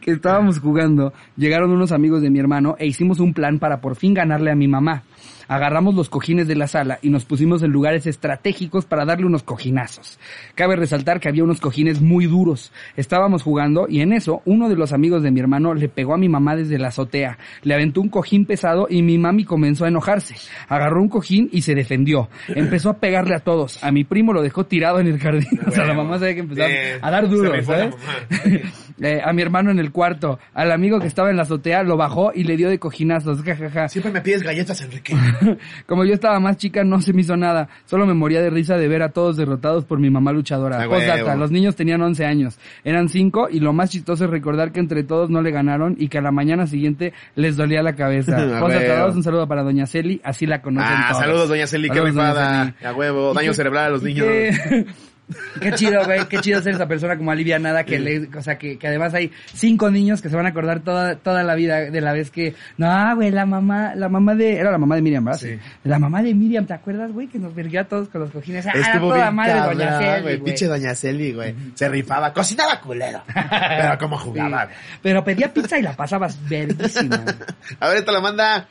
[0.00, 3.96] que estábamos jugando, llegaron unos amigos de mi hermano e hicimos un plan para por
[3.96, 5.04] fin ganarle a mi mamá.
[5.52, 9.42] Agarramos los cojines de la sala y nos pusimos en lugares estratégicos para darle unos
[9.42, 10.18] cojinazos.
[10.54, 12.72] Cabe resaltar que había unos cojines muy duros.
[12.96, 16.16] Estábamos jugando y en eso uno de los amigos de mi hermano le pegó a
[16.16, 17.36] mi mamá desde la azotea.
[17.64, 20.36] Le aventó un cojín pesado y mi mami comenzó a enojarse.
[20.68, 22.30] Agarró un cojín y se defendió.
[22.48, 23.84] Empezó a pegarle a todos.
[23.84, 25.60] A mi primo lo dejó tirado en el jardín.
[25.66, 26.98] o sea, la mamá sabe que empezó Bien.
[27.02, 27.94] a dar duro, ¿sabes?
[29.02, 31.96] Eh, a mi hermano en el cuarto, al amigo que estaba en la azotea lo
[31.96, 33.88] bajó y le dio de cojinazos, jajaja.
[33.88, 35.14] Siempre me pides galletas, Enrique.
[35.86, 37.68] Como yo estaba más chica, no se me hizo nada.
[37.84, 40.86] Solo me moría de risa de ver a todos derrotados por mi mamá luchadora.
[40.88, 41.38] Postdata, huevo.
[41.40, 42.58] los niños tenían 11 años.
[42.84, 46.08] Eran 5 y lo más chistoso es recordar que entre todos no le ganaron y
[46.08, 48.36] que a la mañana siguiente les dolía la cabeza.
[48.60, 49.00] Postdata.
[49.06, 51.22] 2, un saludo para Doña Celi, así la conocen Ah, todos.
[51.22, 52.74] saludos, doña Celi, qué rifada.
[52.84, 54.26] A huevo, daño cerebral a los niños.
[55.60, 58.78] qué chido, güey, qué chido ser esa persona como alivianada que le, o sea, que,
[58.78, 62.00] que además hay cinco niños que se van a acordar toda, toda la vida de
[62.00, 65.24] la vez que, no, güey, la mamá, la mamá de, era la mamá de Miriam,
[65.24, 65.40] ¿verdad?
[65.40, 65.58] Sí.
[65.84, 67.28] La mamá de Miriam, ¿te acuerdas, güey?
[67.28, 68.66] Que nos verguió a todos con los cojines.
[68.66, 70.40] Ah, Estuvo toda bien madre Doña Celi, güey.
[70.40, 71.54] Pinche doña Celi, güey.
[71.74, 72.32] Se rifaba.
[72.32, 73.22] Cocinaba culero.
[73.34, 74.76] Pero cómo jugaba, güey.
[75.02, 77.22] Pero pedía pizza y la pasabas verguísima.
[77.80, 78.68] A ver, esta la manda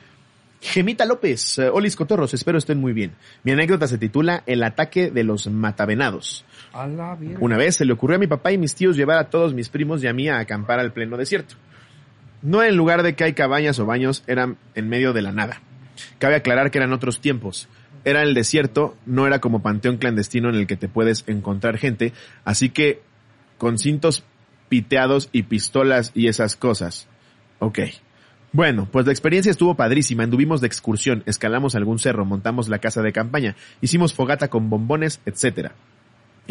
[0.61, 1.57] Gemita López.
[1.59, 3.13] Eh, Olis Cotorros, espero estén muy bien.
[3.43, 6.45] Mi anécdota se titula El ataque de los matavenados.
[7.39, 9.69] Una vez se le ocurrió a mi papá y mis tíos llevar a todos mis
[9.69, 11.55] primos y a mí a acampar al pleno desierto.
[12.41, 15.61] No en lugar de que hay cabañas o baños, eran en medio de la nada.
[16.17, 17.67] Cabe aclarar que eran otros tiempos.
[18.03, 22.13] Era el desierto, no era como panteón clandestino en el que te puedes encontrar gente,
[22.45, 23.01] así que
[23.59, 24.23] con cintos
[24.69, 27.07] piteados y pistolas y esas cosas.
[27.59, 27.79] Ok.
[28.53, 33.01] Bueno, pues la experiencia estuvo padrísima, anduvimos de excursión, escalamos algún cerro, montamos la casa
[33.01, 35.73] de campaña, hicimos fogata con bombones, etcétera.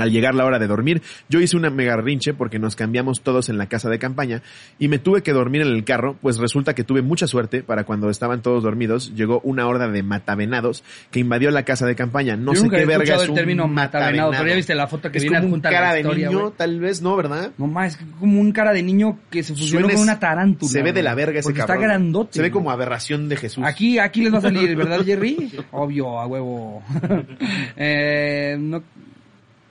[0.01, 3.49] Al llegar la hora de dormir, yo hice una mega rinche porque nos cambiamos todos
[3.49, 4.43] en la casa de campaña
[4.79, 7.85] y me tuve que dormir en el carro, pues resulta que tuve mucha suerte para
[7.85, 12.37] cuando estaban todos dormidos, llegó una horda de matavenados que invadió la casa de campaña.
[12.37, 14.75] No Yo sé nunca qué he verga es el un término matavenado, pero ya viste
[14.75, 17.03] la foto que es viene como un a cara la de historia, niño, tal vez,
[17.03, 17.53] ¿no, verdad?
[17.59, 20.71] No más, es como un cara de niño que se fusionó con una tarántula.
[20.71, 21.77] Se ve de la verga ese Porque cabrón.
[21.77, 22.33] está grandote.
[22.35, 23.65] Se ve como aberración de Jesús.
[23.67, 25.53] Aquí, aquí les va a salir, ¿verdad, Jerry?
[25.73, 26.83] Obvio, a huevo.
[27.77, 28.83] eh, no.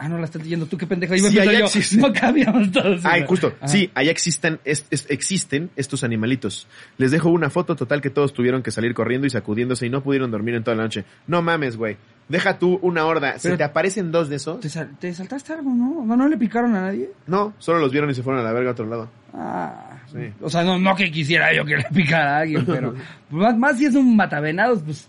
[0.01, 1.13] Ah, no la estás leyendo tú, qué pendejo.
[1.13, 1.65] Iba a Sí, empezar allá yo.
[1.65, 1.97] existe.
[1.97, 3.05] No cabíamos todos.
[3.05, 3.27] Ay, güey.
[3.27, 3.53] justo.
[3.59, 3.67] Ajá.
[3.67, 6.67] Sí, allá existen, es- es- existen estos animalitos.
[6.97, 10.01] Les dejo una foto total que todos tuvieron que salir corriendo y sacudiéndose y no
[10.01, 11.03] pudieron dormir en toda la noche.
[11.27, 11.97] No mames, güey.
[12.29, 13.31] Deja tú una horda.
[13.41, 14.59] Pero- ¿Se te aparecen dos de esos?
[14.61, 16.05] ¿Te, sal- te saltaste algo, no?
[16.05, 17.09] ¿No, no le picaron a nadie?
[17.27, 19.09] No, solo los vieron y se fueron a la verga a otro lado.
[19.33, 20.33] Ah, Sí.
[20.41, 22.95] o sea, no, no que quisiera yo que le picara a alguien, pero
[23.29, 25.07] más, más si es un matavenados, pues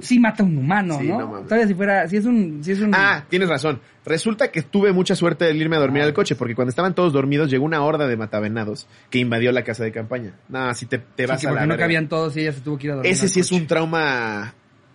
[0.00, 1.18] sí mata a un humano, Sí, ¿no?
[1.20, 1.40] no.
[1.42, 2.92] Todavía si fuera, si es un, si es un...
[2.92, 3.80] Ah, tienes razón.
[4.04, 6.06] Resulta que tuve mucha suerte de irme a dormir Ah.
[6.06, 9.62] al coche, porque cuando estaban todos dormidos llegó una horda de matavenados que invadió la
[9.62, 10.32] casa de campaña.
[10.48, 11.84] No, si te, te Sí, vas que a la no verga.
[11.84, 13.12] cabían todos y ella se tuvo que ir a dormir.
[13.12, 14.54] Ese sí es un trauma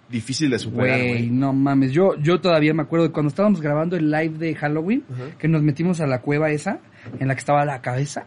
[0.09, 1.91] difícil de superar, Güey, no mames.
[1.91, 5.03] Yo, yo todavía me acuerdo de cuando estábamos grabando el live de Halloween,
[5.37, 6.79] que nos metimos a la cueva esa,
[7.19, 8.25] en la que estaba la cabeza.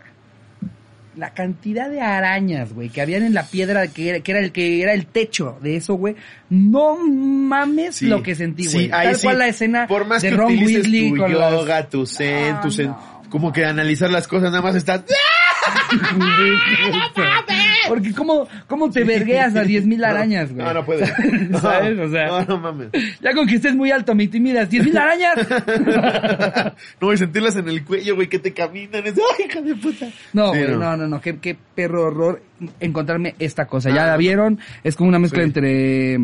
[1.16, 4.52] La cantidad de arañas, güey, que habían en la piedra que era, que era el
[4.52, 6.14] que era el techo de eso, güey.
[6.48, 8.06] No mames Sí.
[8.06, 8.92] lo que sentí, Sí, güey.
[8.92, 9.26] ahí Tal sí.
[9.26, 12.60] cual la escena Por más de que Ron Weasley tu con las- yoga, tu zen,
[12.60, 13.22] tu zen, no.
[13.28, 15.02] como que analizar las cosas nada más estás...
[17.90, 20.64] Porque cómo, cómo te vergueas a 10.000 arañas, güey.
[20.64, 21.08] No, no puedes.
[21.60, 21.98] ¿Sabes?
[21.98, 22.88] O sea- No, no mames.
[23.20, 24.70] Ya con que estés muy alto me intimidas.
[24.70, 26.74] ¿10.000 arañas?
[27.00, 29.06] No, y sentirlas en el cuello, güey, que te caminan.
[29.06, 30.06] Es, ¡ay, hija de puta!
[30.32, 30.78] No, Sí, güey, no.
[30.78, 32.42] no, no, no, qué, qué perro horror
[32.78, 33.90] encontrarme esta cosa.
[33.90, 34.58] ¿Ya Ah, la vieron?
[34.84, 35.46] Es como una mezcla Sí.
[35.46, 36.14] entre,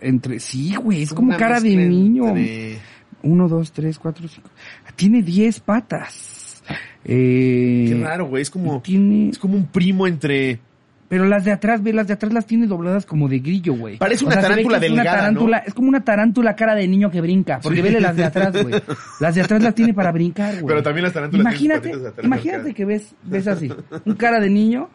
[0.00, 2.28] entre, sí, güey, es como Una cara de niño.
[2.28, 2.78] entre-
[3.22, 4.48] Uno, dos, tres, cuatro, cinco.
[4.94, 6.62] Tiene diez patas.
[7.04, 8.42] Eh, Qué raro, güey.
[8.42, 10.58] Es como, Tiene, es como un primo entre...
[11.08, 13.96] pero las de atrás, ve, las de atrás las tiene dobladas como de grillo, güey.
[13.98, 16.74] Parece una se ve tarántula que es una delgada, tarántula, Es como una tarántula cara
[16.74, 18.74] de niño que brinca, porque vele las de atrás, güey.
[19.20, 20.66] Las de atrás las tiene para brincar, güey.
[20.66, 23.72] Pero también las tarántulas Imagínate, atrás, imagínate que ves, ves así,
[24.04, 24.90] un cara de niño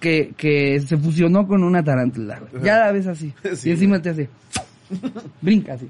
[0.00, 2.64] que, que se fusionó con una tarántula, güey.
[2.64, 3.32] Ya la ves así.
[3.54, 4.28] Sí, y encima te hace,
[5.40, 5.88] brinca así.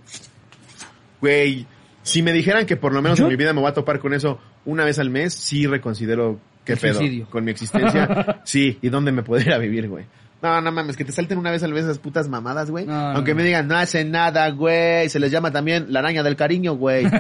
[1.21, 1.67] Güey,
[2.03, 3.25] si me dijeran que por lo menos ¿Yo?
[3.25, 6.39] en mi vida me voy a topar con eso una vez al mes, sí reconsidero
[6.65, 7.01] qué pedo
[7.31, 8.41] con mi existencia.
[8.45, 10.05] sí, y dónde me podría ir a vivir, güey.
[10.43, 12.85] No, no mames, que te salten una vez al mes esas putas mamadas, güey.
[12.85, 13.39] No, no, Aunque no.
[13.39, 15.09] me digan, no hacen nada, güey.
[15.09, 17.07] Se les llama también la araña del cariño, güey.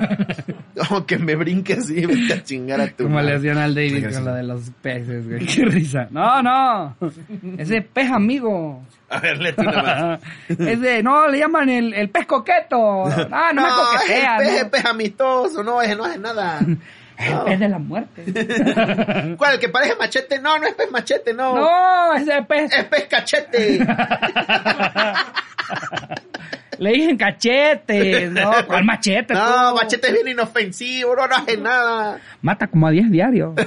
[0.90, 3.36] O que me brinque así, vete a chingar a tu Como le madre.
[3.36, 4.18] hacían al David Regresa.
[4.18, 5.46] con la de los peces, güey.
[5.46, 6.08] Qué risa.
[6.10, 6.96] No, no.
[7.56, 8.82] Ese pez amigo.
[9.08, 10.20] A ver, léete una más.
[10.48, 13.04] Ese, no, le llaman el, el pez coqueto.
[13.06, 14.70] Ah, no, me coquetea, el peje, ¿no?
[14.70, 16.58] peje amistoso, no, ese no hace nada.
[17.18, 18.24] El pez de la muerte.
[19.38, 19.54] ¿Cuál?
[19.54, 20.40] ¿El que parece machete?
[20.40, 21.54] No, no es pez machete, no.
[21.54, 22.72] no, ese pez.
[22.72, 23.78] Es pez cachete.
[26.78, 28.52] Le dije cachete, ¿no?
[28.66, 29.34] ¿Cuál machete?
[29.34, 29.76] No, tú?
[29.76, 32.18] machete es bien inofensivo, no, no hace nada.
[32.42, 33.54] Mata como a 10 diarios.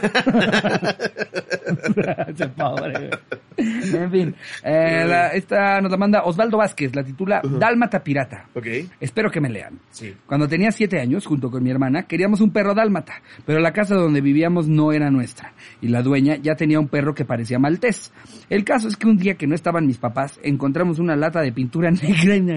[2.58, 3.10] Pobre.
[3.58, 8.46] En fin, eh, la- esta nos la manda Osvaldo Vázquez, la titula Dálmata Pirata.
[8.54, 8.68] Ok.
[9.00, 9.80] Espero que me lean.
[9.90, 10.14] Sí.
[10.26, 13.96] Cuando tenía siete años, junto con mi hermana, queríamos un perro dálmata, pero la casa
[13.96, 18.14] donde vivíamos no era nuestra, y la dueña ya tenía un perro que parecía maltés.
[18.50, 21.52] El caso es que un día que no estaban mis papás, encontramos una lata de
[21.52, 22.50] pintura negra en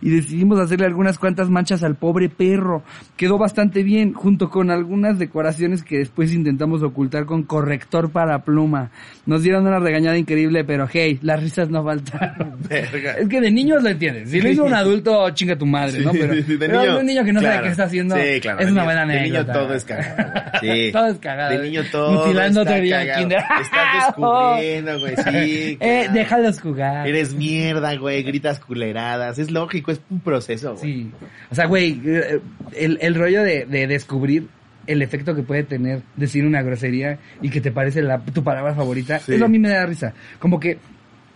[0.00, 2.82] y decidimos hacerle algunas cuantas manchas al pobre perro.
[3.16, 8.90] Quedó bastante bien, junto con algunas decoraciones que después intentamos ocultar con corrector para pluma.
[9.26, 12.56] Nos dieron una regañada increíble, pero hey, las risas no faltaron.
[12.68, 13.12] Verga.
[13.12, 14.30] Es que de niños lo entiendes.
[14.30, 16.12] Si lo hizo un adulto, chinga tu madre, ¿no?
[16.12, 18.16] Sí, Pero, sí, sí, de pero niño, un niño que no sabe qué está haciendo
[18.16, 19.52] Sí, claro, es una buena de niño anécdota.
[19.52, 20.92] todo es cagado, güey.
[20.92, 21.58] Todo es cagado.
[21.58, 23.28] De niño todo Mutilando está cagado.
[23.28, 25.76] Estás descubriendo, güey, sí.
[25.80, 27.06] eh, déjalos jugar.
[27.06, 29.31] Eres mierda, güey, gritas culeradas.
[29.38, 30.92] Es lógico, es un proceso, güey.
[30.92, 31.10] Sí.
[31.50, 32.40] O sea, güey, eh,
[32.76, 34.48] el, el rollo de, de descubrir
[34.86, 38.74] el efecto que puede tener decir una grosería y que te parece la, tu palabra
[38.74, 39.34] favorita, Sí.
[39.34, 40.12] eso a mí me da risa.
[40.40, 40.78] Como que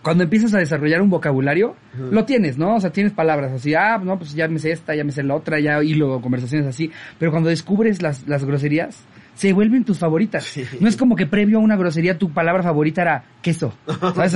[0.01, 1.75] cuando empiezas a desarrollar un vocabulario,
[2.11, 2.75] lo tienes, ¿no?
[2.75, 5.21] O sea, tienes palabras así, ah, no, pues ya me sé esta, ya me sé
[5.23, 6.91] la otra, ya hilo conversaciones así.
[7.19, 9.03] Pero cuando descubres las, las groserías,
[9.37, 10.51] se vuelven tus favoritas.
[10.79, 13.73] No es como que previo a una grosería tu palabra favorita era queso.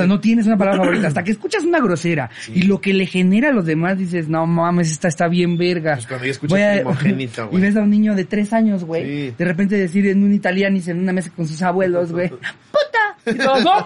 [0.08, 1.08] No tienes una palabra favorita.
[1.08, 4.45] Hasta que escuchas una grosera y lo que le genera a los demás dices, no
[4.45, 5.95] mames, esta está bien verga.
[5.95, 7.62] Pues cuando ya escuchas Voy a- primogénito, Y güey.
[7.64, 9.32] ves a un niño de tres años, güey.
[9.32, 12.30] De repente decir en un italianis en una mesa con sus abuelos, güey.
[12.30, 12.47] ¡Puta!
[13.26, 13.72] Y todos, ¡No!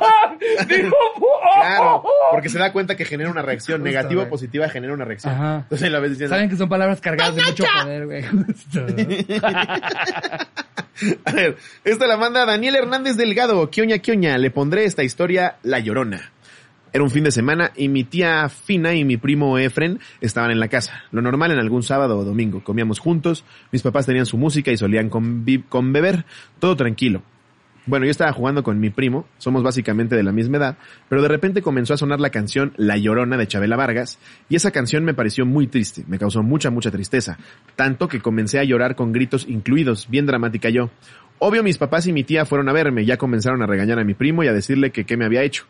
[0.68, 3.80] ¡Dijo, pu- Claro, porque se da cuenta que genera una reacción.
[3.82, 5.34] Justo, Negativa o positiva genera una reacción.
[5.34, 5.55] Ajá.
[5.63, 8.24] Entonces la ves diciendo, Saben que son palabras cargadas de mucho poder, güey.
[8.24, 8.86] Justo.
[11.26, 13.70] A ver, esta la manda Daniel Hernández Delgado.
[13.70, 14.38] Quioña, quioña.
[14.38, 16.32] Le pondré esta historia La Llorona.
[16.93, 20.62] Era un fin de semana y mi tía Fina y mi primo Efren estaban en
[20.62, 21.04] la casa.
[21.12, 22.64] Lo normal en algún sábado o domingo.
[22.64, 23.43] Comíamos juntos,
[23.74, 25.43] mis papás tenían su música y solían con
[25.91, 26.26] beber.
[26.60, 27.22] Todo tranquilo.
[27.88, 30.77] Bueno, yo estaba jugando con mi primo, somos básicamente de la misma edad,
[31.07, 34.17] pero de repente comenzó a sonar la canción La Llorona de Chabela Vargas,
[34.49, 37.38] y esa canción me pareció muy triste, me causó mucha, mucha tristeza,
[37.75, 40.89] tanto que comencé a llorar con gritos incluidos, bien dramática yo.
[41.38, 44.15] Obvio mis papás y mi tía fueron a verme, ya comenzaron a regañar a mi
[44.15, 45.65] primo y a decirle que qué me había hecho.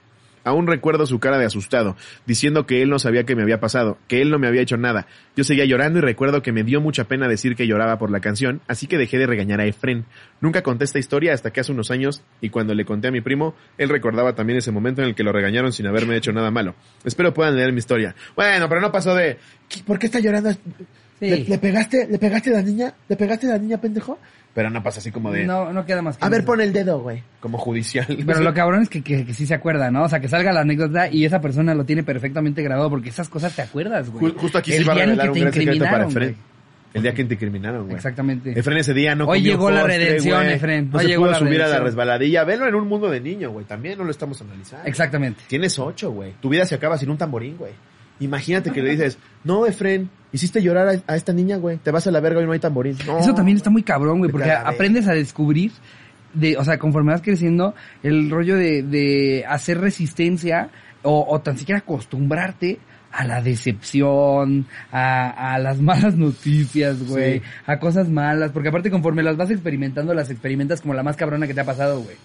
[0.46, 3.98] Aún recuerdo su cara de asustado, diciendo que él no sabía qué me había pasado,
[4.08, 5.08] que él no me había hecho nada.
[5.36, 8.20] Yo seguía llorando y recuerdo que me dio mucha pena decir que lloraba por la
[8.22, 10.06] canción, así que dejé de regañar a Efren.
[10.39, 13.20] Nunca conté esta historia hasta que hace unos años, y cuando le conté a mi
[13.22, 16.52] primo, él recordaba también ese momento en el que lo regañaron sin haberme hecho nada
[16.52, 16.76] malo.
[17.04, 18.16] Espero puedan leer mi historia.
[18.36, 19.38] Bueno, pero no pasó de...
[19.68, 20.52] "¿Qué- ¿Por qué está llorando?
[21.20, 21.45] ¿Le, Sí.
[21.47, 22.93] le pegaste, ¿Le pegaste a la niña?
[23.07, 24.20] ¿Le pegaste a la niña, pendejo?
[24.53, 25.45] Pero no pasa así como de...
[25.45, 26.47] No, no queda más que A ver, eso.
[26.47, 27.22] pon el dedo, güey.
[27.41, 28.05] Como judicial.
[28.26, 30.03] Pero lo cabrón es que, que, que sí se acuerda, ¿no?
[30.03, 33.28] O sea, que salga la anécdota y esa persona lo tiene perfectamente grabado porque esas
[33.30, 34.34] cosas te acuerdas, güey.
[34.34, 36.11] Ju- Justo aquí El se va a revelar que un te gran secreto para incriminaron,
[36.11, 36.30] Efren.
[36.34, 36.55] güey.
[36.93, 37.95] El día que te incriminaron, güey.
[37.97, 38.57] Exactamente.
[38.57, 40.53] Efren ese día no Hoy comió llegó la postre, redención, güey.
[40.55, 40.89] Efren.
[40.89, 41.84] No Hoy se llegó pudo la subir a la redención.
[41.86, 42.43] resbaladilla.
[42.45, 43.66] Velo en un mundo de niño, güey.
[43.66, 44.88] También no lo estamos analizando.
[44.88, 45.41] Exactamente.
[45.47, 46.32] Tienes ocho, güey.
[46.41, 47.74] Tu vida se acaba sin un tamborín, güey.
[48.20, 51.78] Imagínate que le dices, no, Efren, hiciste llorar a, a esta niña, güey.
[51.78, 52.97] Te vas a la verga y no hay tamborín.
[53.05, 53.18] No.
[53.20, 55.72] Eso también está muy cabrón, güey, porque aprendes a descubrir,
[56.34, 60.70] de, o sea, conforme vas creciendo, el rollo de, de hacer resistencia
[61.03, 62.80] o, o tan siquiera acostumbrarte
[63.11, 67.45] a la decepción, a, a las malas noticias, güey, Sí.
[67.66, 71.47] a cosas malas, porque aparte conforme las vas experimentando, las experimentas como la más cabrona
[71.47, 72.16] que te ha pasado, güey.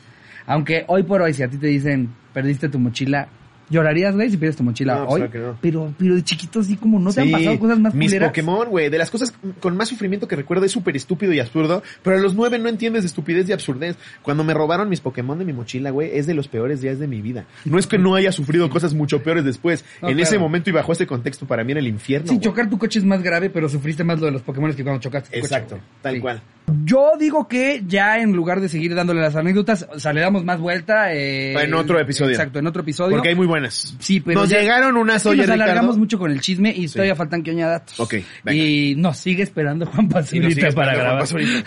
[0.46, 3.28] Aunque hoy por hoy, si a ti te dicen, perdiste tu mochila,
[3.70, 5.20] llorarías, güey, si pierdes tu mochila No, pues hoy.
[5.28, 5.58] claro que no.
[5.60, 8.28] Pero, pero de chiquito así como no te han pasado cosas más Mis culeras.
[8.30, 8.90] Pokémon, güey.
[8.90, 11.82] De las cosas con más sufrimiento que recuerdo es súper estúpido y absurdo.
[12.02, 13.96] Pero a los nueve no entiendes de estupidez y absurdez.
[14.22, 17.06] Cuando me robaron mis Pokémon de mi mochila, güey, es de los peores días de
[17.06, 17.46] mi vida.
[17.64, 19.84] No es que no haya sufrido cosas mucho peores después.
[20.02, 20.28] No, en claro.
[20.28, 22.28] ese momento y bajo ese contexto, para mí era el infierno.
[22.28, 24.82] Sí, chocar tu coche es más grave, pero sufriste más lo de los Pokémon que
[24.82, 25.86] cuando chocaste tu Exacto, coche.
[26.02, 26.20] tal Sí.
[26.20, 26.42] cual.
[26.84, 30.44] Yo digo que ya en lugar de seguir dándole las anécdotas, o sea, le damos
[30.44, 31.12] más vuelta.
[31.12, 32.30] eh, En otro episodio.
[32.30, 33.10] Exacto, en otro episodio.
[33.16, 33.59] Porque hay muy buenas.
[33.70, 35.98] Sí, pero Nos ya- llegaron unas que ollas, nos alargamos Ricardo.
[35.98, 37.98] mucho con el chisme y todavía faltan que datos.
[38.00, 38.62] Ok, venga.
[38.62, 41.26] Y nos sigue esperando Juan Pacilita sigue para grabar.
[41.26, 41.64] Juan.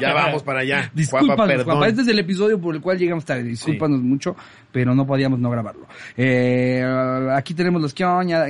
[0.00, 0.90] Ya vamos para allá.
[0.94, 1.88] Discúlpanos, Juanpa.
[1.88, 3.44] Este es el episodio por el cual llegamos tarde.
[3.44, 4.36] Discúlpanos mucho,
[4.72, 5.86] pero no podíamos no grabarlo.
[6.16, 6.84] Eh,
[7.34, 8.04] aquí tenemos los que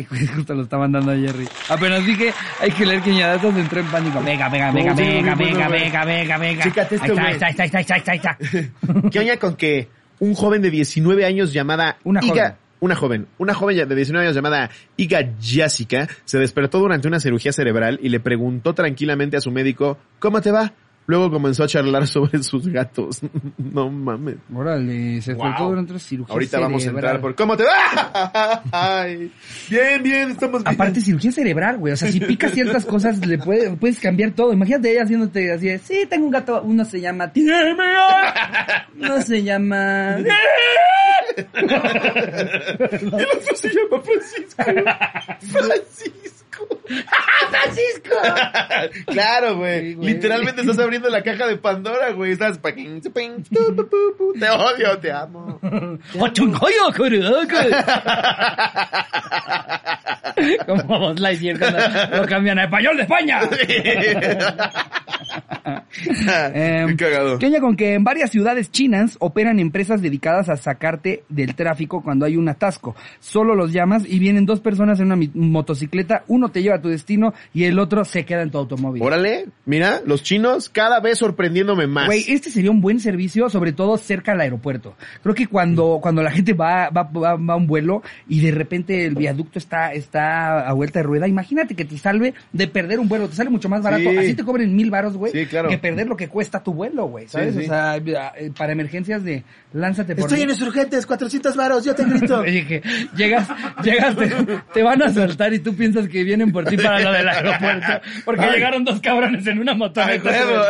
[0.36, 1.46] Justo lo estaban dando a Jerry.
[1.68, 4.22] Apenas dije, hay que leer queñadatos, entró en pánico.
[4.22, 5.80] Venga, venga, venga, sí, venga, venga, güey.
[5.82, 6.64] venga, venga, venga.
[6.64, 8.38] Chécate esto, está, ahí está, ahí está, ahí está, ahí está, ahí está.
[9.10, 9.88] ¿Qué oña con que
[10.18, 12.52] un joven de 19 años llamada Una Iga, joven.
[12.80, 17.52] Una joven, una joven de 19 años llamada Iga Jessica se despertó durante una cirugía
[17.52, 20.72] cerebral y le preguntó tranquilamente a su médico, ¿cómo te va?
[21.06, 23.20] Luego comenzó a charlar sobre sus gatos.
[23.58, 24.36] no mames.
[24.54, 25.46] Órale, se Wow.
[25.46, 28.62] soltó durante la cirugía Ahorita vamos a entrar por cómo te va.
[28.72, 29.30] Ay,
[29.70, 30.74] bien, bien, estamos bien.
[30.74, 31.92] Aparte, cirugía cerebral, güey.
[31.92, 34.52] O sea, si picas ciertas cosas, le puede, puedes cambiar todo.
[34.52, 36.60] Imagínate ella haciéndote así de, sí, tengo un gato.
[36.62, 37.32] Uno se llama.
[38.96, 40.16] Uno se llama...
[40.16, 40.26] El
[43.14, 44.64] otro se llama Francisco.
[45.52, 46.45] Francisco.
[47.50, 48.16] ¡Francisco!
[49.12, 49.94] claro, güey.
[49.96, 52.32] Literalmente estás abriendo la caja de Pandora, güey.
[52.32, 52.58] Estás.
[54.38, 55.60] Te odio, te amo.
[60.66, 61.78] Como Buzz Lightyear cuando
[62.16, 63.40] lo cambian a español de España.
[66.54, 67.38] Em, Qué cagado.
[67.38, 72.02] ¿Qué onda con que en varias ciudades chinas operan empresas dedicadas a sacarte del tráfico
[72.02, 72.94] cuando hay un atasco?
[73.18, 76.88] Solo los llamas y vienen dos personas en una motocicleta, uno te lleva a tu
[76.88, 79.02] destino y el otro se queda en tu automóvil.
[79.02, 82.06] Órale, mira, los chinos cada vez sorprendiéndome más.
[82.06, 84.94] Güey, este sería un buen servicio, sobre todo cerca al aeropuerto.
[85.22, 88.52] Creo que cuando, cuando la gente va, va, va, va a un vuelo y de
[88.52, 93.00] repente el viaducto está, está a vuelta de rueda, imagínate que te salve de perder
[93.00, 94.08] un vuelo, te sale mucho más barato.
[94.10, 94.16] Sí.
[94.16, 95.68] Así te cobren mil varos, güey, Sí, claro.
[95.68, 97.52] que perder lo que cuesta tu vuelo, güey, ¿sabes?
[97.54, 97.66] Sí, sí.
[97.66, 100.44] O sea, eh, para emergencias de lánzate por Estoy mí.
[100.44, 102.42] en insurgentes, 400 varos, yo te grito.
[103.14, 103.46] Llegas,
[103.82, 104.30] llegas, te,
[104.72, 108.00] te van a saltar y tú piensas que vienen por ti para lo del aeropuerto,
[108.24, 108.52] porque Ay.
[108.52, 110.30] llegaron dos cabrones en una Ay, motoneta.
[110.30, 110.62] huevo.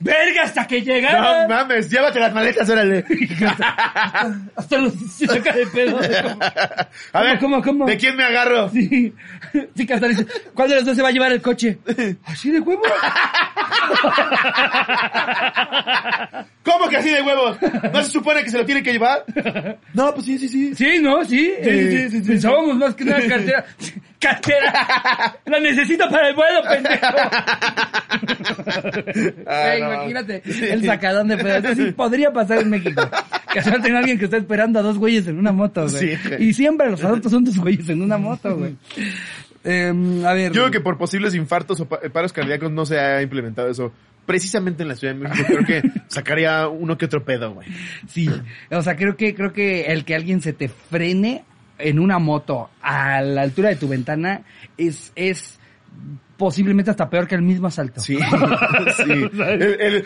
[0.00, 1.42] Verga, hasta que llegaron.
[1.48, 3.04] No mames, llévate las maletas, órale.
[4.56, 5.98] Hasta los se saca de pedo.
[7.12, 7.86] A ver, ¿Cómo, cómo?
[7.86, 8.68] ¿de quién me agarro?
[8.70, 9.12] Sí.
[9.76, 11.78] Sí, que hasta dice, ¿cuál de los dos se va a llevar el coche?
[12.24, 12.82] ¿Así de huevo?
[16.64, 17.56] ¿Cómo que así de huevos?
[17.92, 19.24] ¿No se supone que se lo tiene que llevar?
[19.92, 20.74] No, pues sí, sí, sí.
[20.74, 21.24] Sí, ¿no?
[21.24, 21.52] Sí.
[21.58, 23.64] eh, sí, sí, sí, pensábamos más que una cartera.
[24.20, 25.36] ¡Cartera!
[25.46, 27.06] La necesito para el vuelo, pendejo.
[29.46, 29.94] Ah, no.
[29.94, 31.56] imagínate el sacadón de pedo.
[31.70, 33.00] Eso sí podría pasar en México.
[33.02, 36.16] A alguien que está esperando a dos güeyes en una moto, güey.
[36.16, 36.30] Sí.
[36.38, 38.76] Y siempre los adultos son dos güeyes en una moto, güey.
[39.62, 40.52] Em, a ver.
[40.52, 43.92] Yo creo que por posibles infartos o pa- paros cardíacos no se ha implementado eso.
[44.26, 47.68] Precisamente en la Ciudad de México creo que sacaría uno que otro pedo, güey.
[48.08, 48.28] Sí,
[48.70, 51.44] o sea, creo que creo que el que alguien se te frene
[51.78, 54.42] en una moto a la altura de tu ventana
[54.76, 55.58] es es
[56.36, 58.00] posiblemente hasta peor que el mismo asalto.
[58.00, 58.16] Sí,
[58.96, 59.02] sí.
[59.38, 60.04] El- el-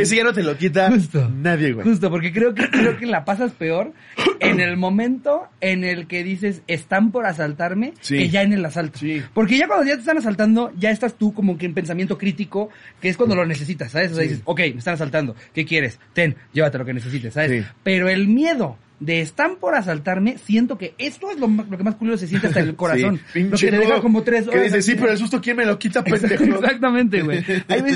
[0.00, 1.28] Ese ya no te lo quita Justo.
[1.30, 1.86] nadie, güey.
[1.86, 3.92] Justo, porque creo que creo que la pasas peor
[4.40, 8.16] en el momento en el que dices están por asaltarme Sí.
[8.16, 8.98] que ya en el asalto.
[8.98, 9.22] Sí.
[9.32, 12.70] Porque ya cuando ya te están asaltando, ya estás tú como que en pensamiento crítico,
[13.00, 14.10] que es cuando lo necesitas, ¿sabes?
[14.10, 16.00] O sea, dices, ok, me están asaltando, ¿qué quieres?
[16.14, 17.64] Ten, llévate lo que necesites, ¿sabes?
[17.84, 21.96] Pero el miedo de están por asaltarme, siento que esto es lo, lo que más
[21.96, 23.18] culero se siente hasta el corazón.
[23.32, 24.64] Sí, lo que te deja como tres Que horas.
[24.64, 26.44] dice, sí, pero el susto, ¿quién me lo quita, pendejo?
[26.44, 27.42] Exactamente, güey.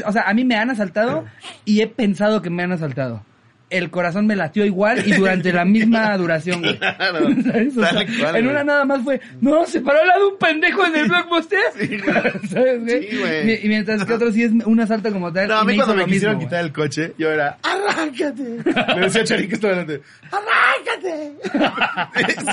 [0.07, 1.25] O sea, a mí me han asaltado
[1.65, 3.23] y he pensado que me han asaltado.
[3.71, 6.79] El corazón me latió igual y durante la misma duración, güey.
[6.79, 7.77] Claro, ¿Sabes?
[7.77, 8.55] O sea, tal cual, en güey.
[8.55, 11.61] una nada más fue, no, se paró al lado de un pendejo en el blockbuster.
[12.51, 13.11] ¿Sabes, güey?
[13.11, 13.65] Sí, güey.
[13.65, 15.49] Y, mientras que otro sí es un asalto como tal.
[15.49, 18.59] No, a mí cuando me quisieron mismo, quitar el coche, yo era, ¡arráncate!
[18.95, 21.33] Le decía a que estaba delante, ¡arráncate!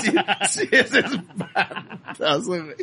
[0.00, 0.12] sí,
[0.48, 2.76] sí, es espantoso, güey.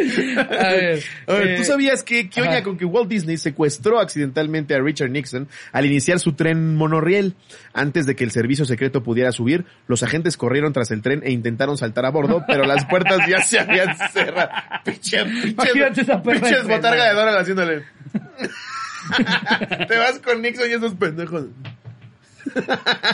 [0.00, 1.04] A ver.
[1.26, 4.80] A ver, eh, ¿tú sabías que qué oña con que Walt Disney secuestró accidentalmente a
[4.80, 7.34] Richard Nixon al iniciar su tren monorriel?
[7.72, 11.30] Antes de que el servicio secreto pudiera subir, los agentes corrieron tras el tren e
[11.30, 14.50] intentaron saltar a bordo, pero las puertas ya se habían cerrado.
[14.84, 17.84] Pinche, perra pinches botarga de Dora haciéndole.
[19.88, 21.46] Te vas con Nixon y esos pendejos.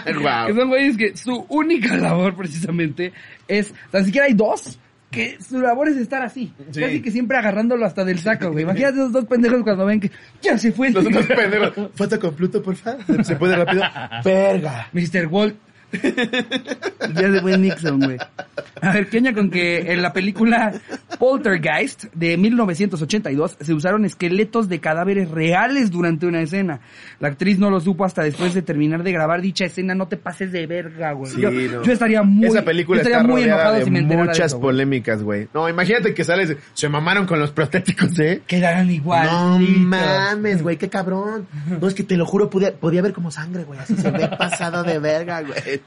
[0.04, 0.54] Que Guau.
[0.54, 3.12] son güeyes que su única labor precisamente
[3.48, 4.78] es, tan siquiera hay dos,
[5.10, 6.52] que su labor es estar así.
[6.70, 6.80] Sí.
[6.80, 8.64] Casi que siempre agarrándolo hasta del saco, güey.
[8.64, 10.10] Imagínate esos dos pendejos cuando ven que
[10.42, 10.90] ya se fue.
[10.90, 11.90] Los otros pendejos.
[11.94, 13.24] Foto con Pluto, por favor.
[13.24, 13.82] ¿Se puede rápido?
[14.24, 14.88] Verga.
[14.92, 15.26] Mr.
[15.28, 15.56] Walt.
[17.14, 18.18] ya se fue Nixon, güey.
[18.80, 20.72] A ver, queña con que en la película
[21.18, 26.80] Poltergeist de 1982 se usaron esqueletos de cadáveres reales durante una escena.
[27.18, 29.94] La actriz no lo supo hasta después de terminar de grabar dicha escena.
[29.94, 31.32] No te pases de verga, güey.
[31.32, 31.82] Sí, yo, no.
[31.82, 34.46] yo estaría muy, Esa película yo estaría está muy enojado de si me de muchas
[34.46, 35.48] eso, polémicas, güey.
[35.54, 38.42] No, imagínate que sales, se mamaron con los prostéticos, ¿eh?
[38.46, 39.26] Quedarán igual.
[39.26, 41.46] No mames, güey, qué cabrón.
[41.80, 43.78] No, es que te lo juro, podía, podía ver como sangre, güey.
[43.78, 45.80] Así se ve pasado de verga, güey.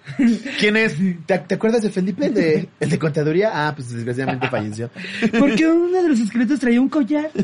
[0.60, 0.96] ¿Quién es?
[1.26, 3.52] ¿Te, te acuerdas de Felipe, el de, el de contaduría?
[3.54, 4.90] Ah, pues desgraciadamente falleció.
[5.38, 7.30] Porque uno de los esqueletos traía un collar.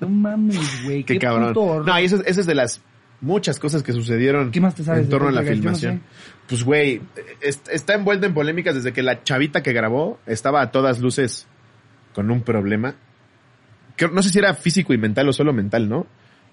[0.00, 1.04] no mames, güey.
[1.04, 1.54] Qué, Qué, cabrón.
[1.86, 2.80] No, y eso, eso es de las
[3.20, 6.02] muchas cosas que sucedieron ¿Qué más te sabes en torno a la no filmación.
[6.48, 7.00] Pues, güey,
[7.40, 11.46] es- está envuelta en polémicas desde que la chavita que grabó estaba a todas luces
[12.14, 12.94] con un problema.
[14.12, 16.06] no sé si era físico y mental o solo mental, ¿no?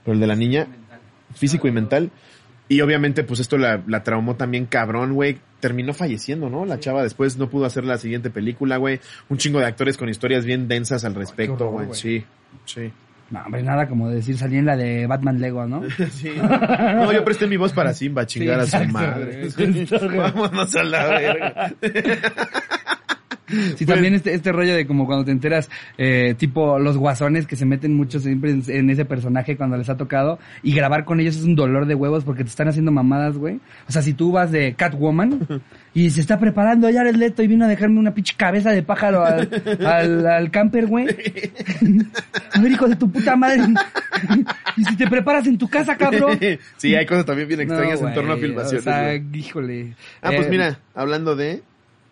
[0.03, 0.67] Pero el de la niña,
[1.35, 2.11] físico y mental.
[2.73, 5.37] Y obviamente, pues esto la, la traumó también cabrón, güey.
[5.59, 6.65] Terminó falleciendo, ¿no?
[6.65, 8.99] La chava después no pudo hacer la siguiente película, güey.
[9.29, 11.89] Un chingo de actores con historias bien densas al respecto, güey.
[11.91, 12.25] Sí,
[12.65, 12.91] sí.
[13.29, 15.83] No, hombre, nada como decir, salí en la de Batman Lego, ¿no?
[16.13, 16.31] Sí.
[16.35, 19.49] No, yo presté mi voz para Simba, chingar a su madre.
[20.17, 21.73] Vámonos a la verga.
[23.77, 27.47] Sí, Pues- también este, este rollo de como cuando te enteras, eh, tipo los guasones
[27.47, 31.05] que se meten mucho siempre en, en ese personaje cuando les ha tocado y grabar
[31.05, 33.59] con ellos es un dolor de huevos porque te están haciendo mamadas, güey.
[33.87, 35.47] O sea, si tú vas de Catwoman
[35.93, 38.83] y se está preparando ya el Leto y vino a dejarme una pinche cabeza de
[38.83, 39.49] pájaro al,
[39.85, 41.07] al, al camper, güey.
[42.53, 43.63] A ver, hijo de tu puta madre.
[44.77, 46.39] y si te preparas en tu casa, cabrón.
[46.77, 48.81] Sí, hay cosas también bien extrañas No, en torno a filmaciones.
[48.81, 49.93] O sea, híjole.
[50.21, 51.61] ah, pues Eh, mira, hablando de...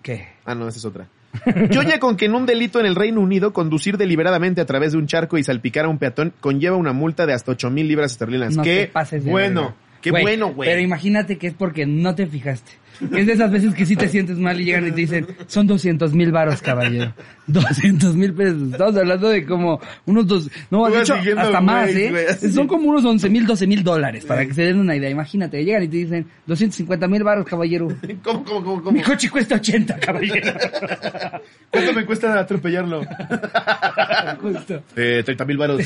[0.02, 0.28] ¿Qué?
[0.46, 1.08] Ah, no, esa es otra.
[1.70, 4.98] Yoña con que en un delito en el Reino Unido, conducir deliberadamente a través de
[4.98, 8.12] un charco y salpicar a un peatón conlleva una multa de hasta ocho mil libras
[8.12, 8.56] esterlinas.
[8.56, 9.76] No qué te pases de bueno, verga.
[10.02, 10.70] qué bueno, güey.
[10.70, 12.81] Pero imagínate que es porque no te fijaste.
[13.02, 15.68] Es de esas veces que sí te sientes mal y llegan y te dicen, son
[15.68, 17.14] 200 mil varos, caballero.
[17.48, 18.72] 200 mil pesos.
[18.72, 22.10] Estamos hablando de como unos dos, no, hecho, siguiendo, hasta güey, más, ¿eh?
[22.12, 22.52] güey.
[22.52, 25.10] Son como unos 11 mil, 12 mil dólares, para que se den una idea.
[25.10, 27.88] Imagínate, llegan y te dicen, 250 mil varos, caballero.
[28.24, 28.92] ¿Cómo, cómo, cómo, cómo?
[28.92, 30.54] Mi coche cuesta 80, caballero.
[31.70, 33.02] ¿Cuánto me cuesta atropellarlo?
[34.42, 34.84] Justo.
[34.96, 35.82] Eh, 30 mil baros.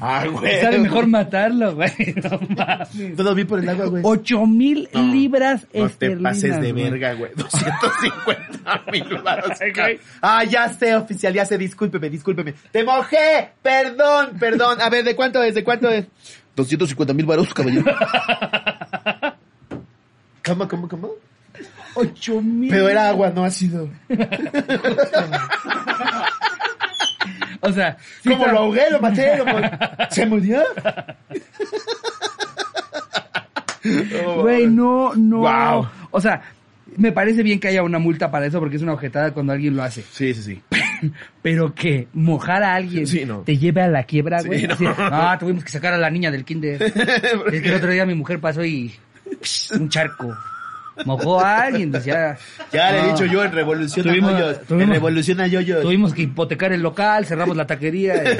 [0.00, 0.60] Ah, güey.
[0.60, 1.90] Sale mejor matarlo, güey.
[2.22, 3.16] No mames.
[3.16, 4.02] Todo bien por el agua, güey.
[4.04, 6.37] 8 mil No, libras No te esterlinas.
[6.40, 6.84] Pases de güey.
[6.90, 7.30] verga, güey.
[7.36, 9.58] 250 mil baros.
[10.22, 12.54] Ah, ya sé, oficial, ya sé, discúlpeme, discúlpeme.
[12.72, 14.80] Te mojé, perdón, perdón.
[14.80, 15.54] A ver, ¿de cuánto es?
[15.54, 16.06] ¿De cuánto es?
[16.56, 17.84] 250 mil baros, caballero.
[20.44, 21.10] ¿Cómo, cómo, cómo?
[21.94, 22.70] 8 mil.
[22.70, 23.88] Pero era agua, no ácido.
[27.60, 29.44] O sea, sí Como está- lo ahogué, lo maté, lo
[30.10, 30.62] ¿Se murió?
[34.42, 35.38] Güey, no, no.
[35.38, 35.88] Guau.
[36.10, 36.42] O sea,
[36.96, 39.76] me parece bien que haya una multa para eso porque es una objetada cuando alguien
[39.76, 40.02] lo hace.
[40.10, 40.62] Sí, sí, sí.
[41.42, 43.40] Pero que mojar a alguien Sí, no.
[43.40, 44.66] te lleve a la quiebra, Sí, güey.
[44.66, 44.74] no.
[44.74, 46.82] Así, ah, tuvimos que sacar a la niña del kinder.
[47.52, 48.92] es que el otro día mi mujer pasó y
[49.78, 50.34] un charco.
[51.04, 52.36] Mojó a alguien, decía.
[52.72, 54.60] Ya le he dicho yo en Revolución Tuvimos- a Yoyos.
[54.66, 55.82] tuvimos- En Revolución a Yoyos.
[55.82, 58.16] Tuvimos que hipotecar el local, cerramos la taquería.
[58.16, 58.36] y-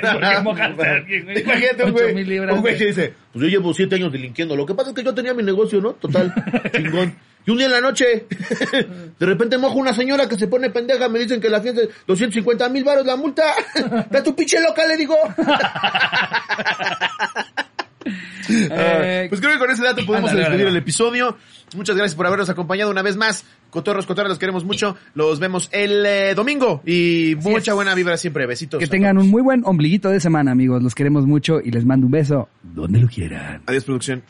[0.00, 1.42] ¿Por qué mojaste a alguien, güey?
[1.42, 2.54] Imagínate un güey, libras.
[2.54, 4.56] un güey que dice, pues yo llevo siete años delinquiendo.
[4.56, 5.92] Lo que pasa es que yo tenía mi negocio, ¿no?
[5.94, 6.32] Total,
[6.72, 7.14] chingón.
[7.46, 8.26] Y un día en la noche,
[9.18, 11.88] de repente mojo una señora que se pone pendeja, me dicen que la fiesta es
[12.06, 13.42] 250 mil baros la multa.
[14.10, 15.16] Da tu pinche loca, le digo.
[18.50, 21.36] Eh, pues creo que con ese dato podemos despedir el episodio.
[21.76, 23.44] Muchas gracias por habernos acompañado una vez más.
[23.68, 24.96] Cotorros, cotorros, los queremos mucho.
[25.14, 27.74] Los vemos el eh, domingo y Así mucha es.
[27.74, 28.46] buena vibra siempre.
[28.46, 28.80] Besitos.
[28.80, 30.82] Que tengan un muy buen ombliguito de semana, amigos.
[30.82, 33.60] Los queremos mucho y les mando un beso donde lo quieran.
[33.66, 34.22] Adiós, producción.